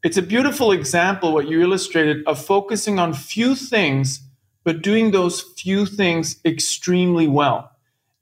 It's 0.02 0.16
a 0.16 0.22
beautiful 0.22 0.72
example, 0.72 1.32
what 1.32 1.48
you 1.48 1.60
illustrated, 1.60 2.26
of 2.26 2.44
focusing 2.44 2.98
on 2.98 3.14
few 3.14 3.54
things, 3.54 4.20
but 4.64 4.82
doing 4.82 5.10
those 5.10 5.40
few 5.40 5.86
things 5.86 6.40
extremely 6.44 7.28
well. 7.28 7.70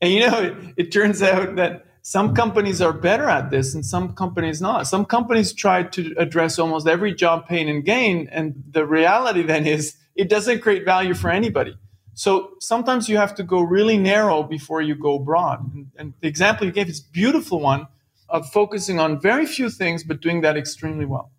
And 0.01 0.13
you 0.13 0.21
know, 0.21 0.41
it, 0.41 0.55
it 0.77 0.93
turns 0.93 1.23
out 1.23 1.57
that 1.57 1.86
some 2.09 2.37
companies 2.37 2.81
are 2.81 2.93
better 2.93 3.29
at 3.29 3.51
this 3.51 3.75
and 3.75 3.85
some 3.85 4.15
companies 4.15 4.61
not. 4.61 4.87
Some 4.87 5.05
companies 5.07 5.53
try 5.53 5.83
to 5.83 6.15
address 6.17 6.57
almost 6.57 6.87
every 6.87 7.13
job 7.13 7.49
pain 7.49 7.69
and 7.69 7.85
gain. 7.85 8.29
And 8.31 8.63
the 8.71 8.87
reality 8.87 9.43
then 9.43 9.67
is 9.67 9.97
it 10.15 10.29
doesn't 10.29 10.61
create 10.61 10.85
value 10.85 11.15
for 11.15 11.31
anybody. 11.31 11.77
So 12.15 12.53
sometimes 12.61 13.09
you 13.09 13.17
have 13.17 13.35
to 13.35 13.43
go 13.43 13.61
really 13.61 13.99
narrow 13.99 14.45
before 14.45 14.83
you 14.83 14.95
go 14.95 15.19
broad. 15.19 15.59
And, 15.75 15.89
and 15.97 16.13
the 16.21 16.29
example 16.29 16.65
you 16.65 16.73
gave 16.73 16.89
is 16.89 17.01
a 17.01 17.11
beautiful 17.11 17.59
one 17.59 17.89
of 18.29 18.49
focusing 18.53 19.01
on 19.01 19.21
very 19.21 19.45
few 19.45 19.69
things, 19.69 20.05
but 20.05 20.21
doing 20.21 20.43
that 20.43 20.57
extremely 20.57 21.07
well. 21.07 21.33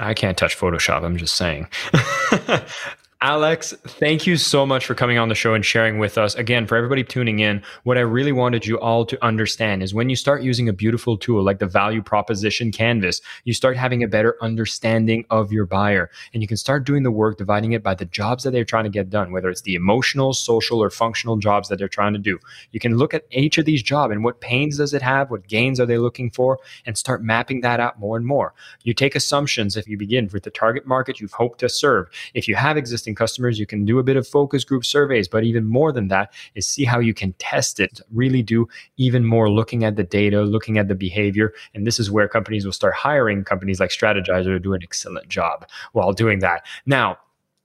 I 0.00 0.14
can't 0.14 0.38
touch 0.38 0.58
Photoshop. 0.58 1.04
I'm 1.04 1.18
just 1.18 1.36
saying. 1.36 1.68
Alex, 3.24 3.72
thank 3.84 4.26
you 4.26 4.36
so 4.36 4.66
much 4.66 4.84
for 4.84 4.96
coming 4.96 5.16
on 5.16 5.28
the 5.28 5.34
show 5.36 5.54
and 5.54 5.64
sharing 5.64 6.00
with 6.00 6.18
us. 6.18 6.34
Again, 6.34 6.66
for 6.66 6.76
everybody 6.76 7.04
tuning 7.04 7.38
in, 7.38 7.62
what 7.84 7.96
I 7.96 8.00
really 8.00 8.32
wanted 8.32 8.66
you 8.66 8.80
all 8.80 9.06
to 9.06 9.24
understand 9.24 9.80
is 9.80 9.94
when 9.94 10.10
you 10.10 10.16
start 10.16 10.42
using 10.42 10.68
a 10.68 10.72
beautiful 10.72 11.16
tool 11.16 11.40
like 11.40 11.60
the 11.60 11.68
value 11.68 12.02
proposition 12.02 12.72
canvas, 12.72 13.20
you 13.44 13.54
start 13.54 13.76
having 13.76 14.02
a 14.02 14.08
better 14.08 14.36
understanding 14.42 15.24
of 15.30 15.52
your 15.52 15.66
buyer 15.66 16.10
and 16.34 16.42
you 16.42 16.48
can 16.48 16.56
start 16.56 16.84
doing 16.84 17.04
the 17.04 17.12
work, 17.12 17.38
dividing 17.38 17.70
it 17.70 17.82
by 17.84 17.94
the 17.94 18.06
jobs 18.06 18.42
that 18.42 18.50
they're 18.50 18.64
trying 18.64 18.82
to 18.82 18.90
get 18.90 19.08
done, 19.08 19.30
whether 19.30 19.50
it's 19.50 19.62
the 19.62 19.76
emotional, 19.76 20.32
social, 20.32 20.82
or 20.82 20.90
functional 20.90 21.36
jobs 21.36 21.68
that 21.68 21.78
they're 21.78 21.86
trying 21.86 22.14
to 22.14 22.18
do. 22.18 22.40
You 22.72 22.80
can 22.80 22.96
look 22.96 23.14
at 23.14 23.22
each 23.30 23.56
of 23.56 23.66
these 23.66 23.84
jobs 23.84 24.10
and 24.10 24.24
what 24.24 24.40
pains 24.40 24.78
does 24.78 24.94
it 24.94 25.02
have? 25.02 25.30
What 25.30 25.46
gains 25.46 25.78
are 25.78 25.86
they 25.86 25.98
looking 25.98 26.28
for? 26.28 26.58
And 26.86 26.98
start 26.98 27.22
mapping 27.22 27.60
that 27.60 27.78
out 27.78 28.00
more 28.00 28.16
and 28.16 28.26
more. 28.26 28.52
You 28.82 28.94
take 28.94 29.14
assumptions 29.14 29.76
if 29.76 29.86
you 29.86 29.96
begin 29.96 30.28
with 30.32 30.42
the 30.42 30.50
target 30.50 30.88
market 30.88 31.20
you've 31.20 31.34
hoped 31.34 31.60
to 31.60 31.68
serve. 31.68 32.08
If 32.34 32.48
you 32.48 32.56
have 32.56 32.76
existing 32.76 33.11
existing 33.12 33.22
customers. 33.22 33.58
You 33.58 33.66
can 33.66 33.84
do 33.84 33.98
a 33.98 34.02
bit 34.02 34.16
of 34.16 34.26
focus 34.26 34.64
group 34.64 34.84
surveys, 34.84 35.28
but 35.28 35.44
even 35.44 35.64
more 35.64 35.92
than 35.92 36.08
that 36.08 36.32
is 36.54 36.66
see 36.66 36.84
how 36.84 37.00
you 37.00 37.14
can 37.14 37.34
test 37.38 37.80
it, 37.80 38.00
really 38.12 38.42
do 38.42 38.66
even 38.96 39.24
more 39.24 39.48
looking 39.50 39.84
at 39.84 39.96
the 39.96 40.04
data, 40.04 40.42
looking 40.42 40.78
at 40.78 40.88
the 40.88 40.94
behavior. 40.94 41.52
And 41.74 41.86
this 41.86 42.00
is 42.00 42.10
where 42.10 42.28
companies 42.28 42.64
will 42.64 42.72
start 42.72 42.94
hiring 42.94 43.44
companies 43.44 43.80
like 43.80 43.90
Strategyzer 43.90 44.52
to 44.52 44.58
do 44.58 44.74
an 44.74 44.82
excellent 44.82 45.28
job 45.28 45.66
while 45.92 46.12
doing 46.12 46.40
that. 46.40 46.66
Now, 46.86 47.18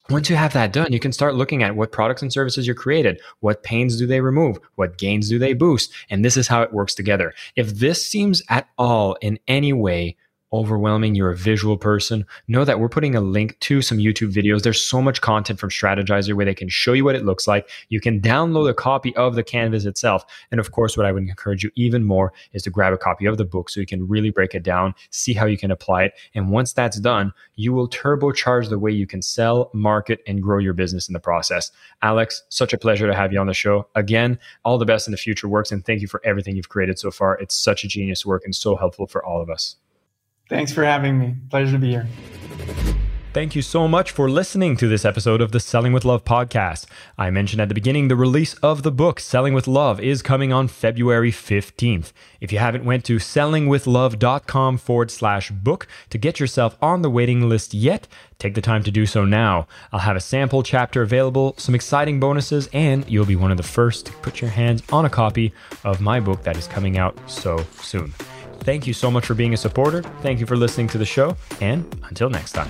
once 0.10 0.30
you 0.30 0.38
have 0.38 0.54
that 0.54 0.72
done, 0.72 0.94
you 0.94 1.02
can 1.02 1.12
start 1.12 1.36
looking 1.36 1.64
at 1.64 1.76
what 1.76 1.92
products 1.92 2.22
and 2.22 2.32
services 2.32 2.66
you're 2.66 2.84
created. 2.84 3.20
What 3.42 3.64
pains 3.64 3.98
do 3.98 4.08
they 4.08 4.22
remove? 4.22 4.58
What 4.76 4.98
gains 4.98 5.28
do 5.28 5.38
they 5.38 5.54
boost? 5.54 5.92
And 6.10 6.24
this 6.24 6.38
is 6.38 6.48
how 6.48 6.62
it 6.62 6.72
works 6.72 6.96
together. 6.96 7.34
If 7.58 7.76
this 7.76 8.06
seems 8.06 8.42
at 8.48 8.70
all 8.78 9.18
in 9.22 9.38
any 9.50 9.74
way 9.74 10.16
overwhelming, 10.54 11.16
you're 11.16 11.32
a 11.32 11.36
visual 11.36 11.78
person, 11.78 12.26
know 12.48 12.64
that 12.64 12.80
we're 12.80 12.90
putting 12.90 13.16
a 13.16 13.22
link 13.22 13.60
to 13.60 13.82
some 13.82 13.98
YouTube 13.98 14.34
videos. 14.34 14.64
There's 14.64 14.84
so 14.84 15.02
much 15.02 15.22
content 15.22 15.60
from 15.60 15.70
Strategyzer 15.70 16.34
where 16.34 16.46
they 16.46 16.56
can 16.56 16.70
show 16.70 16.94
you 16.94 17.04
what 17.04 17.16
it 17.16 17.26
looks 17.26 17.48
like. 17.48 17.70
You 17.90 18.00
can 18.00 18.22
download 18.22 18.70
a 18.70 18.74
copy 18.74 19.16
of 19.16 19.36
the 19.36 19.44
canvas 19.44 19.86
itself. 19.86 20.26
And 20.52 20.60
of 20.60 20.72
course, 20.72 20.96
what 20.96 21.06
I 21.06 21.12
would 21.12 21.24
encourage 21.24 21.64
you 21.64 21.72
even 21.76 22.04
more 22.04 22.34
is 22.54 22.64
to 22.64 22.70
grab 22.70 22.94
a 22.94 22.98
copy 22.98 23.26
of 23.26 23.38
the 23.38 23.46
book 23.46 23.70
so 23.70 23.80
you 23.80 23.86
can 23.86 24.08
really 24.08 24.30
break 24.30 24.56
it 24.56 24.64
down, 24.64 24.96
see 25.10 25.34
how 25.34 25.46
you 25.46 25.58
can 25.58 25.72
apply 25.72 26.04
it. 26.04 26.14
And 26.34 26.50
once 26.50 26.74
that's 26.74 27.00
done, 27.00 27.34
you 27.56 27.74
will 27.74 27.90
turbocharge 27.90 28.70
the 28.70 28.80
way 28.80 28.92
you 28.92 29.08
can 29.08 29.22
sell, 29.22 29.70
market, 29.74 30.22
and 30.28 30.42
grow 30.42 30.60
your 30.60 30.74
business 30.74 31.08
in 31.10 31.14
the 31.14 31.20
process. 31.20 31.72
Alex, 32.02 32.44
such 32.50 32.74
a 32.74 32.78
pleasure 32.78 33.08
to 33.08 33.16
have 33.16 33.34
you 33.34 33.40
on 33.40 33.48
the 33.48 33.54
show. 33.54 33.88
Again, 33.96 34.40
all 34.64 34.78
the 34.78 34.86
best 34.86 35.08
in 35.08 35.12
the 35.12 35.18
future 35.18 35.48
works. 35.48 35.72
And 35.72 35.86
thank 35.86 36.02
you 36.02 36.08
for 36.08 36.22
everything 36.24 36.56
you've 36.56 36.70
created 36.70 37.00
so 37.00 37.12
far. 37.12 37.38
It's 37.40 37.56
such 37.56 37.84
a 37.84 37.88
genius 37.88 38.26
work 38.26 38.44
and 38.46 38.56
so 38.56 38.76
helpful 38.76 39.08
for 39.08 39.26
all 39.26 39.42
of 39.42 39.50
us. 39.50 39.76
Thanks 40.50 40.72
for 40.72 40.84
having 40.84 41.20
me. 41.20 41.36
Pleasure 41.50 41.74
to 41.74 41.80
be 41.80 41.90
here. 41.90 42.08
Thank 43.38 43.56
you 43.56 43.62
so 43.62 43.88
much 43.88 44.10
for 44.10 44.32
listening 44.32 44.78
to 44.78 44.88
this 44.88 45.06
episode 45.06 45.42
of 45.42 45.52
the 45.52 45.60
Selling 45.60 45.94
with 45.94 46.04
Love 46.04 46.24
podcast. 46.24 46.88
I 47.20 47.30
mentioned 47.30 47.62
at 47.62 47.68
the 47.68 47.76
beginning 47.76 48.08
the 48.08 48.16
release 48.16 48.56
of 48.64 48.82
the 48.82 48.92
book 48.92 49.20
Selling 49.20 49.54
with 49.54 49.68
Love 49.68 50.00
is 50.00 50.24
coming 50.24 50.52
on 50.52 50.68
February 50.68 51.32
15th. 51.32 52.14
If 52.42 52.52
you 52.52 52.58
haven't 52.58 52.84
went 52.84 53.06
to 53.06 53.18
sellingwithlove.com 53.18 54.80
forward 54.80 55.12
slash 55.12 55.52
book 55.52 55.88
to 56.10 56.18
get 56.18 56.40
yourself 56.40 56.78
on 56.82 57.04
the 57.04 57.12
waiting 57.12 57.48
list 57.48 57.76
yet, 57.76 58.08
take 58.40 58.56
the 58.56 58.62
time 58.62 58.82
to 58.82 58.90
do 58.90 59.06
so 59.06 59.24
now. 59.24 59.68
I'll 59.92 60.00
have 60.00 60.16
a 60.16 60.20
sample 60.20 60.64
chapter 60.64 61.04
available, 61.04 61.54
some 61.58 61.76
exciting 61.76 62.20
bonuses, 62.20 62.68
and 62.74 63.08
you'll 63.08 63.28
be 63.28 63.36
one 63.36 63.52
of 63.52 63.58
the 63.58 63.62
first 63.62 64.08
to 64.08 64.14
put 64.14 64.42
your 64.42 64.50
hands 64.50 64.82
on 64.92 65.06
a 65.06 65.12
copy 65.12 65.54
of 65.84 66.02
my 66.02 66.20
book 66.20 66.42
that 66.42 66.58
is 66.58 66.66
coming 66.66 66.98
out 66.98 67.16
so 67.30 67.64
soon. 67.82 68.16
Thank 68.68 68.86
you 68.86 68.92
so 68.92 69.10
much 69.10 69.26
for 69.26 69.34
being 69.34 69.54
a 69.54 69.58
supporter. 69.58 70.02
Thank 70.22 70.42
you 70.42 70.46
for 70.46 70.58
listening 70.58 70.90
to 70.90 70.98
the 70.98 71.06
show. 71.06 71.38
And 71.62 71.86
until 72.10 72.30
next 72.30 72.52
time. 72.52 72.68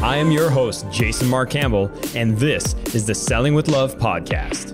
I 0.00 0.16
am 0.18 0.30
your 0.30 0.50
host, 0.50 0.88
Jason 0.92 1.28
Marc 1.28 1.50
Campbell, 1.50 1.90
and 2.14 2.38
this 2.38 2.74
is 2.94 3.06
the 3.06 3.14
Selling 3.16 3.54
with 3.54 3.66
Love 3.66 3.98
podcast. 3.98 4.73